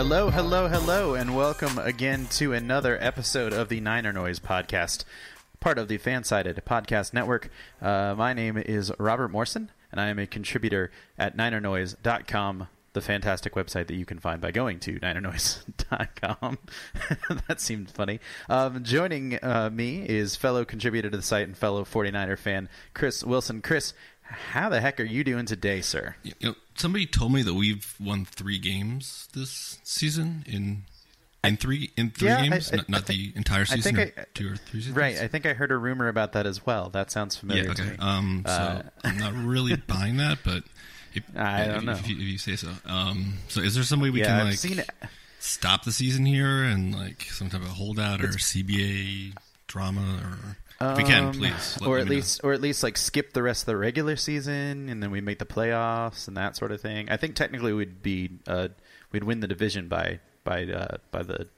Hello, 0.00 0.30
hello, 0.30 0.66
hello, 0.66 1.14
and 1.14 1.36
welcome 1.36 1.78
again 1.78 2.26
to 2.30 2.52
another 2.52 2.96
episode 3.00 3.52
of 3.52 3.68
the 3.68 3.80
Niner 3.80 4.12
Noise 4.12 4.40
podcast, 4.40 5.04
part 5.60 5.78
of 5.78 5.88
the 5.88 5.98
Fansided 5.98 6.58
Podcast 6.62 7.12
Network. 7.12 7.50
Uh, 7.82 8.14
my 8.16 8.32
name 8.32 8.56
is 8.56 8.90
Robert 8.98 9.28
Morrison, 9.28 9.70
and 9.92 10.00
I 10.00 10.08
am 10.08 10.18
a 10.18 10.26
contributor 10.26 10.90
at 11.18 11.36
NinerNoise.com, 11.36 12.68
the 12.92 13.00
fantastic 13.00 13.54
website 13.54 13.86
that 13.86 13.94
you 13.94 14.04
can 14.04 14.18
find 14.18 14.40
by 14.40 14.50
going 14.50 14.80
to 14.80 14.98
NinerNoise.com. 15.00 16.58
that 17.48 17.60
seemed 17.60 17.90
funny. 17.90 18.20
Um, 18.48 18.82
joining 18.82 19.38
uh, 19.42 19.70
me 19.72 20.04
is 20.08 20.36
fellow 20.36 20.64
contributor 20.64 21.10
to 21.10 21.16
the 21.16 21.22
site 21.22 21.46
and 21.46 21.56
fellow 21.56 21.84
49er 21.84 22.38
fan, 22.38 22.68
Chris 22.94 23.22
Wilson. 23.24 23.62
Chris, 23.62 23.94
how 24.22 24.68
the 24.68 24.80
heck 24.80 24.98
are 25.00 25.04
you 25.04 25.22
doing 25.24 25.46
today, 25.46 25.80
sir? 25.80 26.16
You 26.22 26.32
know, 26.42 26.54
somebody 26.74 27.06
told 27.06 27.32
me 27.32 27.42
that 27.42 27.54
we've 27.54 27.94
won 28.00 28.24
three 28.24 28.58
games 28.58 29.28
this 29.34 29.78
season 29.84 30.44
in 30.46 30.82
in 31.42 31.56
three 31.56 31.90
in 31.96 32.10
three 32.10 32.28
Yeah, 32.28 32.42
games, 32.46 32.70
I- 32.72 32.76
not, 32.76 32.86
I 32.90 33.00
think- 33.00 33.06
the 33.06 33.32
entire 33.36 33.62
I 33.62 33.64
season, 33.64 33.98
or 33.98 34.02
I- 34.02 34.24
two 34.34 34.52
or 34.52 34.56
three 34.56 34.80
seasons. 34.80 34.96
Right, 34.96 35.16
I 35.18 35.26
think 35.26 35.46
I 35.46 35.54
heard 35.54 35.70
a 35.72 35.76
rumor 35.76 36.08
about 36.08 36.32
that 36.32 36.46
as 36.46 36.66
well. 36.66 36.90
That 36.90 37.10
sounds 37.10 37.34
familiar 37.36 37.64
yeah. 37.64 37.74
to 37.74 37.82
Okay. 37.82 37.90
me. 37.92 37.96
Um. 37.98 38.42
So 38.46 38.52
Uh, 38.52 38.82
I'm 39.04 39.16
not 39.18 39.32
really 39.34 39.76
buying 39.88 40.16
that, 40.18 40.38
but 40.44 40.64
if, 41.14 41.24
I 41.36 41.66
don't 41.66 41.84
know. 41.84 41.92
if, 41.92 42.08
you, 42.08 42.16
if 42.16 42.22
you 42.22 42.38
say 42.38 42.56
so. 42.56 42.68
Um. 42.86 43.34
So 43.48 43.60
is 43.60 43.74
there 43.74 43.84
some 43.84 44.00
way 44.00 44.10
we 44.10 44.20
yeah, 44.20 44.26
can 44.26 44.34
I've 44.40 44.46
like 44.46 44.58
seen 44.58 44.78
it. 44.78 44.90
stop 45.38 45.84
the 45.84 45.92
season 45.92 46.26
here 46.26 46.64
and 46.64 46.94
like 46.94 47.22
some 47.24 47.48
type 47.50 47.62
of 47.62 47.68
holdout 47.68 48.22
or 48.22 48.28
CBA 48.28 49.34
drama 49.66 50.20
or 50.80 50.92
if 50.92 50.96
we 50.96 51.04
can, 51.04 51.24
Um, 51.26 51.32
please, 51.34 51.78
or 51.84 51.98
at 51.98 52.04
me 52.04 52.10
know. 52.10 52.16
least, 52.16 52.40
or 52.42 52.52
at 52.54 52.60
least 52.62 52.82
like 52.82 52.96
skip 52.96 53.34
the 53.34 53.42
rest 53.42 53.62
of 53.62 53.66
the 53.66 53.76
regular 53.76 54.16
season, 54.16 54.88
and 54.88 55.02
then 55.02 55.10
we 55.10 55.20
make 55.20 55.38
the 55.38 55.44
playoffs 55.44 56.26
and 56.26 56.36
that 56.38 56.56
sort 56.56 56.72
of 56.72 56.80
thing. 56.80 57.10
I 57.10 57.18
think 57.18 57.34
technically 57.34 57.74
we'd 57.74 58.02
be, 58.02 58.30
uh, 58.46 58.68
we'd 59.12 59.24
win 59.24 59.40
the 59.40 59.46
division 59.46 59.88
by 59.88 60.20
by 60.42 60.64
uh, 60.64 60.96
by 61.10 61.22
the, 61.22 61.48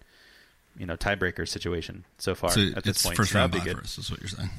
you 0.77 0.87
know, 0.87 0.97
tiebreaker 0.97 1.47
situation 1.47 2.05
so 2.19 2.35
far 2.35 2.51
So 2.51 2.63
at 2.77 2.83
this 2.83 2.97
it's 2.97 3.03
point. 3.05 3.17
first 3.17 3.31
so 3.31 3.39
round 3.39 3.53
that'd 3.53 3.65
be 3.65 3.71
for 3.71 3.77
good. 3.77 3.85
us. 3.85 3.97
Is 3.99 4.11
what 4.11 4.19
you're 4.21 4.29
saying. 4.29 4.51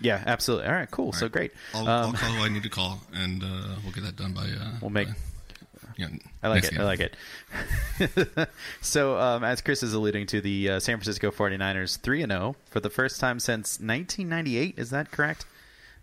Yeah, 0.00 0.22
absolutely. 0.26 0.66
All 0.68 0.72
right, 0.74 0.90
cool. 0.90 1.06
All 1.06 1.12
So 1.12 1.28
great. 1.28 1.52
I'll, 1.74 1.88
Um, 1.88 2.06
I'll 2.06 2.12
call 2.12 2.30
who 2.32 2.42
I 2.44 2.48
need 2.48 2.62
to 2.62 2.68
call, 2.68 3.00
and 3.12 3.42
uh, 3.42 3.76
we'll 3.82 3.92
get 3.92 4.04
that 4.04 4.16
done 4.16 4.32
by. 4.32 4.42
Uh, 4.42 4.78
We'll 4.80 4.90
make- 4.90 5.08
by- 5.08 5.14
yeah, 5.96 6.08
I 6.44 6.48
like 6.48 6.62
it. 6.64 6.70
game. 6.70 6.80
I 6.80 6.84
like 6.84 7.00
it. 7.00 8.48
so, 8.80 9.18
um, 9.18 9.42
as 9.42 9.60
Chris 9.60 9.82
is 9.82 9.94
alluding 9.94 10.26
to, 10.28 10.40
the 10.40 10.70
uh, 10.70 10.80
San 10.80 10.96
Francisco 10.96 11.30
49ers 11.32 11.98
3 12.00 12.22
and 12.22 12.30
0 12.32 12.56
for 12.70 12.78
the 12.78 12.90
first 12.90 13.18
time 13.20 13.40
since 13.40 13.80
1998. 13.80 14.78
Is 14.78 14.90
that 14.90 15.10
correct? 15.10 15.44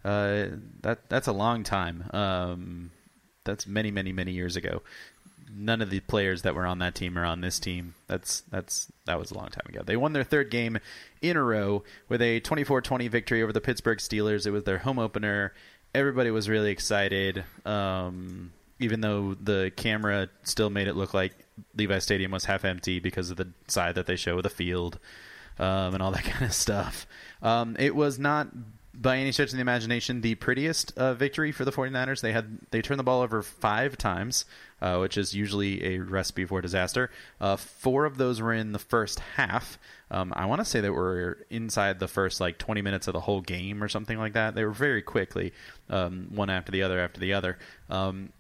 Uh, 0.04 0.48
that 0.82 1.08
that's 1.10 1.28
a 1.28 1.32
long 1.32 1.64
time. 1.64 2.04
Um, 2.12 2.92
that's 3.46 3.66
many, 3.68 3.90
many, 3.92 4.12
many 4.12 4.34
years 4.34 4.56
ago. 4.58 4.82
None 5.54 5.82
of 5.82 5.90
the 5.90 6.00
players 6.02 6.42
that 6.42 6.56
were 6.56 6.66
on 6.66 6.80
that 6.80 6.96
team 6.96 7.18
are 7.18 7.26
on 7.26 7.42
this 7.42 7.60
team. 7.60 7.96
That's 8.08 8.42
that's 8.50 8.92
that 9.06 9.20
was 9.20 9.32
a 9.32 9.36
long 9.36 9.50
time 9.50 9.66
ago. 9.68 9.82
They 9.86 9.98
won 9.98 10.14
their 10.14 10.24
third 10.24 10.50
game 10.50 10.80
in 11.22 11.38
a 11.38 11.44
row 11.44 11.84
with 12.10 12.22
a 12.22 12.42
24-20 12.42 13.10
victory 13.10 13.44
over 13.44 13.54
the 13.54 13.62
Pittsburgh 13.62 14.00
Steelers. 14.00 14.48
It 14.48 14.52
was 14.52 14.64
their 14.64 14.80
home 14.80 15.00
opener. 15.00 15.54
Everybody 15.94 16.32
was 16.32 16.50
really 16.50 16.72
excited. 16.72 17.44
Um, 17.66 18.52
even 18.80 19.02
though 19.02 19.36
the 19.36 19.72
camera 19.76 20.30
still 20.44 20.70
made 20.70 20.88
it 20.88 20.96
look 20.96 21.14
like 21.14 21.34
Levi 21.76 22.00
Stadium 22.00 22.32
was 22.32 22.46
half 22.46 22.66
empty 22.66 23.00
because 23.00 23.30
of 23.30 23.38
the 23.38 23.50
side 23.68 23.96
that 23.96 24.06
they 24.06 24.16
show 24.16 24.38
of 24.38 24.44
the 24.44 24.50
field 24.50 25.00
um, 25.60 25.94
and 25.94 26.04
all 26.04 26.12
that 26.12 26.24
kind 26.26 26.46
of 26.46 26.54
stuff. 26.54 27.08
Um, 27.42 27.76
it 27.80 27.96
was 27.96 28.20
not 28.20 28.48
by 29.06 29.18
any 29.18 29.32
stretch 29.32 29.50
of 29.50 29.56
the 29.56 29.62
imagination 29.62 30.22
the 30.22 30.34
prettiest 30.34 30.98
uh, 30.98 31.14
victory 31.14 31.52
for 31.52 31.64
the 31.64 31.72
49ers. 31.72 32.22
They 32.22 32.34
had 32.34 32.58
they 32.72 32.82
turned 32.82 33.00
the 33.00 33.04
ball 33.04 33.22
over 33.22 33.44
five 33.44 33.98
times, 34.00 34.46
uh, 34.82 34.98
which 34.98 35.16
is 35.16 35.36
usually 35.36 35.96
a 35.96 36.00
recipe 36.00 36.44
for 36.44 36.60
disaster. 36.60 37.12
Uh, 37.40 37.56
four 37.56 38.06
of 38.06 38.18
those 38.18 38.42
were 38.42 38.52
in 38.52 38.72
the 38.72 38.80
first 38.80 39.20
half. 39.20 39.78
Um, 40.10 40.34
I 40.36 40.48
want 40.48 40.62
to 40.62 40.66
say 40.66 40.82
that 40.82 40.92
were 40.92 41.38
inside 41.52 42.00
the 42.00 42.08
first 42.08 42.42
like 42.42 42.58
20 42.58 42.82
minutes 42.82 43.08
of 43.08 43.14
the 43.14 43.20
whole 43.20 43.42
game 43.42 43.84
or 43.84 43.88
something 43.88 44.18
like 44.18 44.34
that. 44.34 44.56
They 44.56 44.66
were 44.66 44.72
very 44.72 45.04
quickly, 45.04 45.54
um, 45.88 46.28
one 46.32 46.50
after 46.50 46.72
the 46.72 46.82
other 46.82 47.00
after 47.00 47.20
the 47.20 47.34
other. 47.34 47.60
Um, 47.92 48.34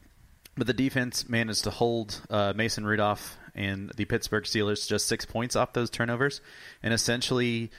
but 0.57 0.65
the 0.65 0.73
defense 0.73 1.29
managed 1.29 1.65
to 1.65 1.69
hold 1.69 2.21
uh, 2.31 2.53
Mason 2.55 2.87
Rudolph 2.87 3.37
and 3.53 3.91
the 3.97 4.05
Pittsburgh 4.05 4.45
Steelers 4.45 4.87
just 4.87 5.07
six 5.07 5.25
points 5.25 5.55
off 5.55 5.73
those 5.73 5.91
turnovers, 5.91 6.41
and 6.81 6.91
essentially, 6.91 7.69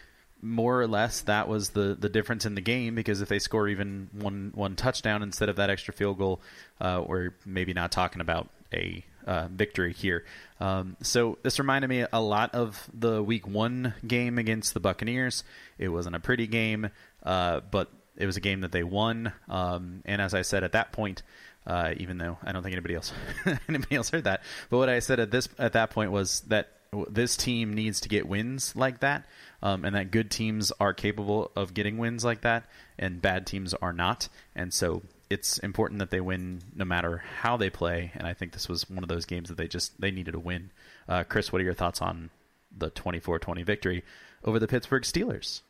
more 0.42 0.80
or 0.80 0.86
less, 0.86 1.22
that 1.22 1.48
was 1.48 1.70
the, 1.70 1.97
the 1.98 2.08
difference 2.08 2.47
in 2.47 2.54
the 2.54 2.60
game. 2.60 2.94
Because 2.94 3.20
if 3.20 3.28
they 3.28 3.38
score 3.38 3.69
even 3.69 4.08
one 4.12 4.52
one 4.54 4.76
touchdown 4.76 5.22
instead 5.22 5.48
of 5.48 5.56
that 5.56 5.70
extra 5.70 5.94
field 5.94 6.19
goal, 6.19 6.41
uh, 6.80 7.02
we're 7.06 7.34
maybe 7.44 7.72
not 7.72 7.92
talking 7.92 8.20
about 8.20 8.48
a 8.72 9.04
uh, 9.26 9.48
victory 9.50 9.92
here. 9.92 10.24
Um, 10.60 10.97
so 11.02 11.38
this 11.42 11.58
reminded 11.58 11.88
me 11.88 12.06
a 12.12 12.20
lot 12.20 12.54
of 12.54 12.88
the 12.94 13.22
Week 13.22 13.47
One 13.47 13.94
game 14.06 14.38
against 14.38 14.74
the 14.74 14.80
Buccaneers. 14.80 15.44
It 15.78 15.88
wasn't 15.88 16.16
a 16.16 16.20
pretty 16.20 16.47
game, 16.47 16.91
uh, 17.22 17.60
but 17.71 17.91
it 18.16 18.27
was 18.27 18.36
a 18.36 18.41
game 18.41 18.60
that 18.60 18.72
they 18.72 18.83
won. 18.83 19.33
Um, 19.48 20.03
and 20.04 20.22
as 20.22 20.33
I 20.33 20.42
said 20.42 20.65
at 20.65 20.72
that 20.72 20.92
point, 20.92 21.22
uh, 21.66 21.94
even 21.97 22.18
though 22.18 22.38
I 22.44 22.53
don't 22.53 22.62
think 22.62 22.74
anybody 22.74 22.94
else 22.94 23.12
anybody 23.68 23.97
else 23.97 24.10
heard 24.10 24.24
that. 24.24 24.42
But 24.71 24.78
what 24.78 24.88
I 24.88 25.00
said 25.00 25.21
at 25.21 25.30
this 25.30 25.48
at 25.59 25.72
that 25.72 25.91
point 25.91 26.12
was 26.12 26.41
that 26.42 26.71
this 27.10 27.36
team 27.36 27.74
needs 27.74 28.00
to 28.00 28.09
get 28.09 28.28
wins 28.28 28.74
like 28.77 29.00
that, 29.00 29.27
um, 29.66 29.84
and 29.84 29.97
that 29.97 30.13
good 30.13 30.30
teams 30.30 30.71
are 30.78 30.95
capable 30.95 31.51
of 31.57 31.74
getting 31.74 31.98
wins 31.98 32.24
like 32.24 32.42
that, 32.42 32.66
and 33.01 33.21
bad 33.21 33.48
teams 33.48 33.74
are 33.74 33.92
not. 33.92 34.28
And 34.54 34.72
so 34.72 35.03
it's 35.28 35.59
important 35.59 35.98
that 35.98 36.13
they 36.13 36.21
win 36.21 36.63
no 36.77 36.84
matter 36.84 37.24
how 37.41 37.57
they 37.57 37.68
play. 37.68 38.13
And 38.15 38.28
I 38.28 38.33
think 38.33 38.53
this 38.53 38.68
was 38.68 38.89
one 38.89 39.03
of 39.03 39.09
those 39.09 39.24
games 39.24 39.48
that 39.48 39.57
they 39.57 39.66
just 39.66 40.01
they 40.01 40.13
needed 40.13 40.33
to 40.33 40.39
win. 40.39 40.71
Uh, 41.09 41.24
Chris, 41.24 41.53
what 41.53 41.60
are 41.60 41.65
your 41.65 41.74
thoughts 41.74 42.01
on 42.01 42.30
the 42.77 42.92
24-20 42.92 43.66
victory 43.66 44.04
over 44.45 44.60
the 44.60 44.68
Pittsburgh 44.68 45.03
Steelers? 45.03 45.63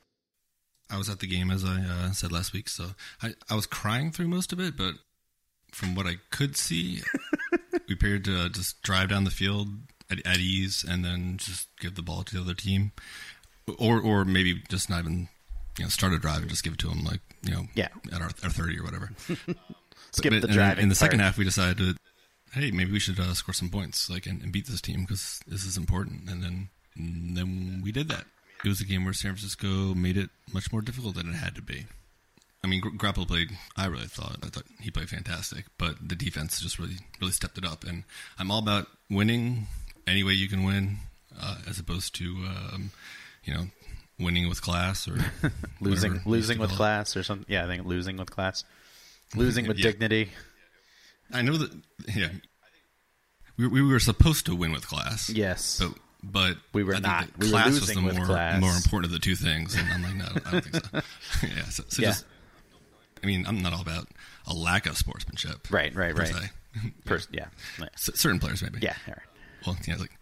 I 0.91 0.99
was 0.99 1.09
at 1.09 1.21
the 1.21 1.27
game 1.27 1.51
as 1.51 1.65
I 1.65 1.81
uh, 1.81 2.13
said 2.13 2.31
last 2.31 2.53
week, 2.53 2.69
so 2.69 2.89
I, 3.23 3.33
I 3.49 3.55
was 3.55 3.65
crying 3.65 4.13
through 4.13 4.29
most 4.29 4.53
of 4.53 4.61
it, 4.61 4.77
but 4.77 4.97
from 5.73 5.95
what 5.95 6.07
I 6.07 6.17
could 6.31 6.55
see, 6.55 7.01
we 7.89 7.95
appeared 7.95 8.27
to 8.27 8.51
just 8.51 8.83
drive 8.83 9.09
down 9.09 9.25
the 9.25 9.31
field 9.31 9.69
at, 10.11 10.25
at 10.27 10.39
ease 10.39 10.85
and 10.87 11.05
then 11.05 11.37
just 11.39 11.69
give 11.81 11.95
the 11.95 12.03
ball 12.03 12.23
to 12.25 12.35
the 12.35 12.41
other 12.41 12.55
team, 12.55 12.93
or 13.79 14.01
or 14.01 14.25
maybe 14.25 14.63
just 14.69 14.89
not 14.91 15.01
even 15.01 15.29
you 15.79 15.85
know 15.85 15.89
start 15.89 16.13
a 16.13 16.19
drive 16.19 16.41
and 16.41 16.49
just 16.51 16.63
give 16.63 16.73
it 16.75 16.79
to 16.81 16.89
them 16.89 17.05
like 17.05 17.21
you 17.43 17.53
know 17.53 17.67
Yeah. 17.75 17.89
at 18.13 18.21
our, 18.21 18.31
our 18.45 18.51
thirty 18.51 18.79
or 18.79 18.85
whatever. 18.85 19.11
Skip 20.13 20.33
But 20.33 20.43
the 20.43 20.49
in- 20.49 20.55
driving. 20.55 20.83
In 20.85 20.89
the 20.89 20.95
second 20.95 21.19
half, 21.19 21.37
we 21.37 21.45
decided, 21.45 21.77
to, 21.79 21.97
hey, 22.59 22.71
maybe 22.71 22.93
we 22.93 23.01
should 23.01 23.19
uh, 23.21 23.35
score 23.35 23.53
some 23.53 23.69
points, 23.69 24.09
like 24.09 24.25
and, 24.27 24.41
and 24.43 24.51
beat 24.53 24.67
this 24.67 24.81
team 24.81 25.03
because 25.03 25.41
this 25.47 25.65
is 25.65 25.77
important. 25.77 26.31
And 26.31 26.43
then, 26.43 26.69
and 26.97 27.37
then 27.37 27.81
we 27.85 27.93
did 27.93 28.09
that. 28.09 28.25
It 28.65 28.69
was 28.69 28.81
a 28.81 28.85
game 28.87 29.05
where 29.05 29.13
San 29.13 29.33
Francisco 29.33 29.93
made 29.95 30.17
it 30.17 30.31
much 30.55 30.73
more 30.73 30.81
difficult 30.81 31.17
than 31.17 31.29
it 31.29 31.35
had 31.35 31.55
to 31.57 31.61
be. 31.63 31.85
I 32.65 32.69
mean, 32.69 32.81
Garoppolo 32.81 33.29
played. 33.29 33.51
I 33.77 33.87
really 33.87 34.07
thought. 34.07 34.39
I 34.43 34.47
thought 34.47 34.65
he 34.81 34.91
played 34.91 35.11
fantastic, 35.11 35.67
but 35.77 35.97
the 36.09 36.15
defense 36.17 36.61
just 36.61 36.79
really, 36.79 36.97
really 37.21 37.33
stepped 37.33 37.59
it 37.59 37.67
up. 37.67 37.85
And 37.85 38.05
I'm 38.39 38.51
all 38.51 38.61
about 38.61 38.87
winning 39.11 39.67
any 40.07 40.25
way 40.25 40.33
you 40.33 40.49
can 40.49 40.65
win, 40.65 40.97
uh, 41.39 41.59
as 41.69 41.79
opposed 41.79 42.15
to, 42.17 42.25
um, 42.73 42.91
you 43.47 43.55
know, 43.55 43.67
winning 44.19 44.49
with 44.49 44.61
class 44.61 45.09
or 45.09 45.17
losing 45.81 46.13
whatever 46.13 46.29
losing 46.31 46.59
with 46.59 46.71
class 46.73 47.17
or 47.17 47.23
something. 47.23 47.47
Yeah, 47.49 47.65
I 47.65 47.67
think 47.67 47.87
losing 47.87 48.17
with 48.17 48.31
class, 48.31 48.65
losing 49.35 49.67
with 49.67 49.79
Yeah. 49.79 49.91
dignity. 49.93 50.31
I 51.33 51.43
know 51.43 51.57
that. 51.57 51.71
Yeah, 52.15 52.29
we 53.57 53.67
we 53.69 53.83
were 53.83 54.01
supposed 54.01 54.47
to 54.47 54.55
win 54.55 54.73
with 54.73 54.87
class. 54.87 55.29
Yes. 55.31 55.81
but 55.81 55.95
but 56.23 56.57
We 56.73 56.83
were 56.83 56.93
I 56.95 56.97
think 56.97 57.07
not. 57.07 57.29
We 57.39 57.47
were 57.47 57.51
class 57.53 57.67
losing 57.73 58.05
was 58.05 58.05
with 58.05 58.15
the 58.15 58.21
more 58.21 58.27
class. 58.27 58.61
more 58.61 58.75
important 58.75 59.07
of 59.07 59.13
the 59.13 59.19
two 59.25 59.37
things, 59.37 59.75
and 59.77 59.89
I'm 59.93 60.03
like, 60.03 60.15
no, 60.17 60.25
I 60.47 60.51
don't 60.53 60.65
think 60.65 60.85
so. 60.85 61.01
yeah, 61.47 61.65
so, 61.65 61.85
so 61.89 62.03
Yeah. 62.03 62.09
just. 62.09 62.25
I 63.23 63.27
mean, 63.27 63.47
I'm 63.47 63.63
not 63.63 63.73
all 63.73 63.81
about 63.81 64.09
a 64.47 64.53
lack 64.55 64.87
of 64.87 64.97
sportsmanship. 64.97 65.71
Right, 65.71 65.93
right, 65.95 66.17
right. 66.17 66.29
se. 66.29 66.51
Yeah, 67.33 67.47
yeah. 67.81 67.87
C- 67.97 68.13
certain 68.15 68.39
players 68.39 68.63
maybe. 68.63 68.79
yeah. 68.83 68.95
All 69.09 69.15
right. 69.15 69.23
Well, 69.67 69.77
yeah, 69.87 69.97
like 69.97 70.13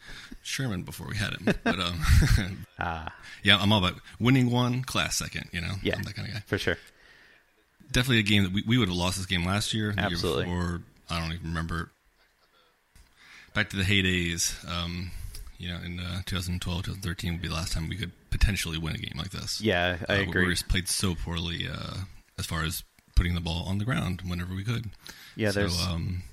Sherman 0.42 0.82
before 0.82 1.06
we 1.08 1.16
had 1.16 1.34
him, 1.34 1.54
but 1.64 1.78
um, 1.78 2.00
Ah, 2.78 3.14
yeah, 3.42 3.58
I'm 3.58 3.72
all 3.72 3.84
about 3.84 4.00
winning 4.18 4.50
one, 4.50 4.82
class 4.82 5.16
second. 5.18 5.48
You 5.52 5.60
know, 5.60 5.74
yeah, 5.82 5.96
I'm 5.96 6.02
that 6.04 6.14
kind 6.14 6.28
of 6.28 6.34
guy. 6.34 6.40
for 6.46 6.58
sure. 6.58 6.76
Definitely 7.92 8.20
a 8.20 8.22
game 8.22 8.42
that 8.44 8.52
we, 8.52 8.62
we 8.66 8.78
would 8.78 8.88
have 8.88 8.96
lost 8.96 9.18
this 9.18 9.26
game 9.26 9.44
last 9.44 9.72
year. 9.74 9.92
The 9.92 10.00
Absolutely. 10.02 10.46
Year 10.46 10.54
before, 10.54 10.80
I 11.10 11.20
don't 11.20 11.32
even 11.32 11.48
remember. 11.48 11.90
Back 13.54 13.70
to 13.70 13.76
the 13.76 13.84
heydays, 13.84 14.52
um, 14.68 15.12
you 15.58 15.68
know, 15.68 15.78
in 15.84 16.00
uh, 16.00 16.22
2012, 16.26 16.82
2013 16.86 17.32
would 17.34 17.42
be 17.42 17.46
the 17.48 17.54
last 17.54 17.72
time 17.72 17.88
we 17.88 17.96
could 17.96 18.10
potentially 18.30 18.78
win 18.78 18.96
a 18.96 18.98
game 18.98 19.16
like 19.16 19.30
this. 19.30 19.60
Yeah, 19.60 19.98
I 20.08 20.12
Uh, 20.14 20.16
we- 20.18 20.22
agree. 20.24 20.46
We 20.46 20.52
just 20.54 20.68
played 20.68 20.88
so 20.88 21.14
poorly 21.14 21.68
uh, 21.72 21.98
as 22.36 22.46
far 22.46 22.64
as 22.64 22.82
putting 23.14 23.34
the 23.36 23.40
ball 23.40 23.64
on 23.68 23.78
the 23.78 23.84
ground 23.84 24.22
whenever 24.26 24.54
we 24.54 24.64
could. 24.64 24.90
Yeah, 25.36 25.52
So, 25.52 25.60
there's 25.60 25.80
um, 25.86 26.24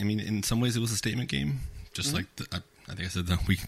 I 0.00 0.04
mean, 0.04 0.18
in 0.20 0.42
some 0.42 0.60
ways, 0.60 0.76
it 0.76 0.80
was 0.80 0.92
a 0.92 0.96
statement 0.96 1.28
game. 1.30 1.60
Just 1.92 2.08
Mm-hmm. 2.08 2.16
like 2.16 2.36
the, 2.36 2.46
I, 2.52 2.58
I 2.90 2.94
think 2.94 3.06
I 3.06 3.10
said 3.10 3.26
the 3.26 3.38
week 3.48 3.60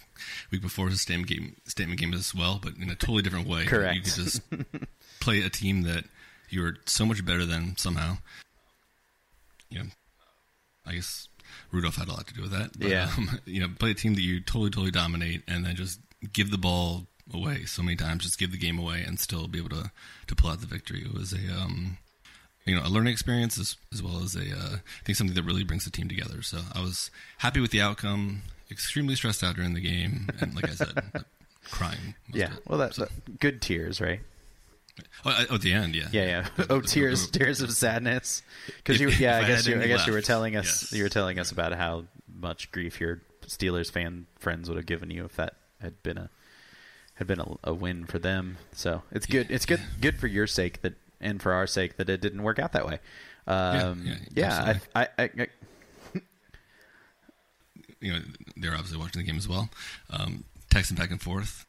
week 0.50 0.62
before 0.62 0.86
was 0.86 0.94
a 0.94 0.98
statement 0.98 1.28
game, 1.28 1.56
statement 1.66 2.00
game 2.00 2.14
as 2.14 2.34
well, 2.34 2.58
but 2.62 2.74
in 2.76 2.88
a 2.90 2.94
totally 2.94 3.22
different 3.22 3.48
way. 3.48 3.64
Correct. 3.66 3.94
You 3.96 4.02
could 4.02 4.12
just 4.12 4.40
play 5.20 5.40
a 5.42 5.50
team 5.50 5.82
that 5.82 6.04
you 6.48 6.62
were 6.62 6.76
so 6.86 7.04
much 7.06 7.24
better 7.24 7.44
than 7.44 7.76
somehow. 7.76 8.18
You 9.70 9.80
know, 9.80 9.84
I 10.86 10.94
guess 10.94 11.28
Rudolph 11.70 11.96
had 11.96 12.08
a 12.08 12.12
lot 12.12 12.26
to 12.28 12.34
do 12.34 12.42
with 12.42 12.52
that. 12.52 12.78
But, 12.78 12.88
Yeah. 12.88 13.10
Um, 13.16 13.38
you 13.46 13.60
know, 13.60 13.68
play 13.78 13.90
a 13.90 13.94
team 13.94 14.14
that 14.14 14.20
you 14.22 14.40
totally, 14.40 14.70
totally 14.70 14.90
dominate, 14.90 15.42
and 15.48 15.64
then 15.64 15.76
just 15.76 16.00
give 16.32 16.50
the 16.50 16.58
ball 16.58 17.06
away 17.32 17.64
so 17.64 17.82
many 17.82 17.96
times, 17.96 18.24
just 18.24 18.38
give 18.38 18.52
the 18.52 18.58
game 18.58 18.78
away, 18.78 19.02
and 19.06 19.18
still 19.18 19.48
be 19.48 19.58
able 19.58 19.70
to 19.70 19.90
to 20.26 20.34
pull 20.36 20.50
out 20.50 20.60
the 20.60 20.66
victory. 20.66 21.02
It 21.04 21.14
was 21.14 21.32
a 21.32 21.38
um, 21.60 21.98
you 22.64 22.74
know, 22.76 22.82
a 22.84 22.88
learning 22.88 23.12
experience 23.12 23.58
as, 23.58 23.76
as 23.92 24.02
well 24.02 24.22
as 24.22 24.36
a, 24.36 24.40
uh, 24.40 24.76
I 24.76 25.04
think 25.04 25.16
something 25.16 25.34
that 25.34 25.42
really 25.44 25.64
brings 25.64 25.84
the 25.84 25.90
team 25.90 26.08
together. 26.08 26.42
So 26.42 26.58
I 26.74 26.80
was 26.80 27.10
happy 27.38 27.60
with 27.60 27.70
the 27.70 27.80
outcome, 27.80 28.42
extremely 28.70 29.14
stressed 29.16 29.42
out 29.42 29.56
during 29.56 29.74
the 29.74 29.80
game, 29.80 30.28
and 30.40 30.54
like 30.54 30.68
I 30.68 30.74
said, 30.74 31.24
crying. 31.70 32.14
yeah. 32.32 32.52
Well, 32.66 32.78
that's 32.78 32.96
So- 32.96 33.08
good 33.40 33.60
tears, 33.60 34.00
right? 34.00 34.20
oh, 35.24 35.46
oh, 35.50 35.54
at 35.54 35.62
the 35.62 35.72
end, 35.72 35.94
yeah. 35.94 36.08
Yeah, 36.12 36.24
yeah. 36.58 36.64
Oh, 36.70 36.80
tears, 36.80 37.30
tears 37.30 37.60
of 37.60 37.72
sadness. 37.72 38.42
Because 38.66 39.00
you, 39.00 39.08
yeah, 39.08 39.38
I 39.38 39.46
guess 39.46 39.66
you, 39.66 39.80
I 39.80 39.86
guess 39.86 40.06
you 40.06 40.12
were 40.12 40.20
telling 40.22 40.54
us, 40.56 40.82
yes. 40.82 40.92
you 40.92 41.02
were 41.02 41.08
telling 41.08 41.38
us 41.38 41.50
about 41.50 41.72
how 41.72 42.04
much 42.32 42.70
grief 42.72 43.00
your 43.00 43.22
Steelers 43.46 43.90
fan 43.90 44.26
friends 44.38 44.68
would 44.68 44.76
have 44.76 44.86
given 44.86 45.10
you 45.10 45.24
if 45.24 45.36
that 45.36 45.56
had 45.80 46.00
been 46.02 46.16
a 46.16 46.30
had 47.14 47.26
been 47.26 47.40
a, 47.40 47.56
a 47.64 47.74
win 47.74 48.04
for 48.06 48.18
them. 48.18 48.56
So 48.72 49.02
it's 49.10 49.26
good. 49.26 49.50
It's 49.50 49.66
good. 49.66 49.80
Good 50.00 50.18
for 50.18 50.26
your 50.26 50.46
sake 50.46 50.80
that, 50.82 50.94
and 51.22 51.40
for 51.40 51.52
our 51.52 51.66
sake 51.66 51.96
that 51.96 52.08
it 52.10 52.20
didn't 52.20 52.42
work 52.42 52.58
out 52.58 52.72
that 52.72 52.86
way. 52.86 52.98
Um, 53.46 54.04
yeah, 54.04 54.14
yeah, 54.34 54.78
I, 54.94 55.02
I, 55.02 55.08
I, 55.18 55.30
I, 55.38 55.46
you 58.00 58.12
know, 58.12 58.20
they're 58.56 58.72
obviously 58.72 58.98
watching 58.98 59.22
the 59.22 59.26
game 59.26 59.38
as 59.38 59.48
well, 59.48 59.70
um, 60.10 60.44
texting 60.70 60.98
back 60.98 61.10
and 61.10 61.20
forth. 61.20 61.66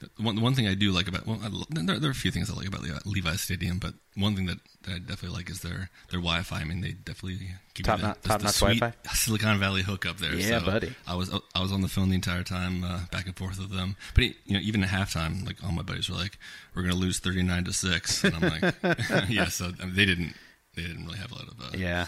The 0.00 0.08
one, 0.22 0.34
the 0.34 0.40
one 0.40 0.54
thing 0.54 0.66
I 0.66 0.74
do 0.74 0.92
like 0.92 1.08
about 1.08 1.26
well, 1.26 1.38
I, 1.44 1.50
there, 1.70 1.98
there 1.98 2.08
are 2.08 2.12
a 2.12 2.14
few 2.14 2.30
things 2.30 2.50
I 2.50 2.54
like 2.54 2.66
about 2.66 2.82
Levi, 2.82 2.98
Levi 3.04 3.36
Stadium, 3.36 3.78
but 3.78 3.94
one 4.16 4.34
thing 4.34 4.46
that, 4.46 4.58
that 4.84 4.92
I 4.92 4.98
definitely 4.98 5.36
like 5.36 5.50
is 5.50 5.60
their 5.60 5.90
their 6.10 6.20
Wi-Fi. 6.20 6.58
I 6.58 6.64
mean, 6.64 6.80
they 6.80 6.92
definitely 6.92 7.38
give 7.74 7.84
Top 7.84 7.98
you 7.98 8.06
the, 8.06 8.16
top 8.26 8.38
the 8.38 8.44
notch 8.44 8.54
sweet 8.54 8.80
Wi-Fi? 8.80 9.14
Silicon 9.14 9.58
Valley 9.58 9.82
hookup 9.82 10.16
there. 10.16 10.34
Yeah, 10.34 10.60
so 10.60 10.64
buddy. 10.64 10.94
I 11.06 11.14
was 11.14 11.30
I 11.54 11.60
was 11.60 11.70
on 11.70 11.82
the 11.82 11.88
phone 11.88 12.08
the 12.08 12.14
entire 12.14 12.42
time, 12.42 12.82
uh, 12.82 13.00
back 13.12 13.26
and 13.26 13.36
forth 13.36 13.58
with 13.58 13.70
them. 13.70 13.96
But 14.14 14.24
you 14.24 14.54
know, 14.54 14.60
even 14.60 14.82
at 14.82 14.88
halftime, 14.88 15.46
like 15.46 15.62
all 15.62 15.72
my 15.72 15.82
buddies 15.82 16.08
were 16.08 16.16
like, 16.16 16.38
"We're 16.74 16.82
going 16.82 16.94
to 16.94 17.00
lose 17.00 17.18
thirty 17.18 17.42
nine 17.42 17.64
to 17.64 17.72
6 17.72 18.24
and 18.24 18.34
I'm 18.34 18.60
like, 18.60 18.74
"Yeah." 19.28 19.48
So 19.48 19.72
I 19.80 19.84
mean, 19.84 19.96
they 19.96 20.06
didn't 20.06 20.34
they 20.74 20.82
didn't 20.82 21.04
really 21.04 21.18
have 21.18 21.32
a 21.32 21.34
lot 21.34 21.48
of 21.48 21.60
uh, 21.60 21.76
yeah. 21.76 22.06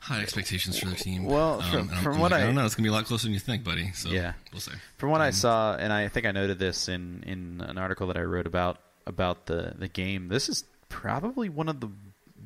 High 0.00 0.20
expectations 0.22 0.78
for 0.78 0.86
their 0.86 0.96
team. 0.96 1.24
Well, 1.24 1.60
Um, 1.62 1.70
from- 1.70 1.88
from 2.02 2.18
what 2.18 2.32
like, 2.32 2.40
I- 2.40 2.42
I 2.44 2.46
don't 2.46 2.54
know, 2.54 2.64
it's 2.64 2.74
gonna 2.74 2.84
be 2.86 2.90
a 2.90 2.92
lot 2.92 3.04
closer 3.04 3.24
than 3.26 3.34
you 3.34 3.38
think, 3.40 3.62
buddy. 3.64 3.92
So 3.92 4.08
Yeah. 4.10 4.32
we'll 4.52 4.60
see. 4.60 4.72
From 4.96 5.08
Um, 5.08 5.12
what 5.12 5.20
I 5.20 5.30
saw, 5.30 5.76
and 5.76 5.92
I 5.92 6.08
think 6.08 6.26
I 6.26 6.32
noted 6.32 6.58
this 6.58 6.88
in, 6.88 7.22
in 7.26 7.60
an 7.66 7.78
article 7.78 8.06
that 8.08 8.16
I 8.16 8.22
wrote 8.22 8.46
about 8.46 8.80
about 9.06 9.46
the, 9.46 9.74
the 9.78 9.88
game, 9.88 10.28
this 10.28 10.48
is 10.48 10.64
probably 10.88 11.48
one 11.48 11.68
of 11.68 11.80
the 11.80 11.88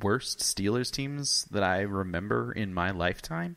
worst 0.01 0.39
Steelers 0.39 0.91
teams 0.91 1.45
that 1.51 1.63
I 1.63 1.81
remember 1.81 2.51
in 2.51 2.73
my 2.73 2.91
lifetime. 2.91 3.55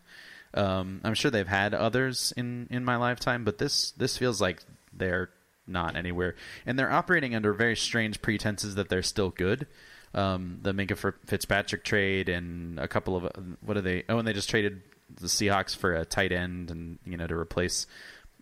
Um, 0.55 1.01
I'm 1.05 1.15
sure 1.15 1.31
they've 1.31 1.47
had 1.47 1.75
others 1.75 2.33
in, 2.37 2.67
in 2.71 2.85
my 2.85 2.97
lifetime, 2.97 3.45
but 3.45 3.59
this 3.59 3.93
this 3.93 4.17
feels 4.19 4.41
like 4.41 4.63
they're 4.93 5.31
not 5.67 5.97
anywhere, 5.97 6.35
and 6.67 6.79
they're 6.79 6.91
operating 6.91 7.35
under 7.35 7.53
very 7.53 7.77
strange 7.77 8.23
pretenses 8.23 8.75
that 8.77 8.89
they're 8.89 9.03
still 9.03 9.31
good. 9.31 9.67
Um, 10.15 10.59
the 10.63 10.73
Minkah 10.73 10.97
Fir- 10.97 11.19
Fitzpatrick 11.27 11.85
trade 11.85 12.29
and 12.29 12.79
a 12.81 12.89
couple 12.89 13.17
of 13.17 13.31
what 13.61 13.77
are 13.77 13.83
they? 13.83 14.05
Oh, 14.09 14.19
and 14.19 14.27
they 14.27 14.33
just 14.33 14.49
traded 14.51 14.83
the 15.15 15.27
Seahawks 15.27 15.77
for 15.77 15.95
a 15.95 16.05
tight 16.05 16.33
end, 16.33 16.71
and 16.71 16.99
you 17.05 17.17
know 17.17 17.27
to 17.27 17.35
replace 17.37 17.87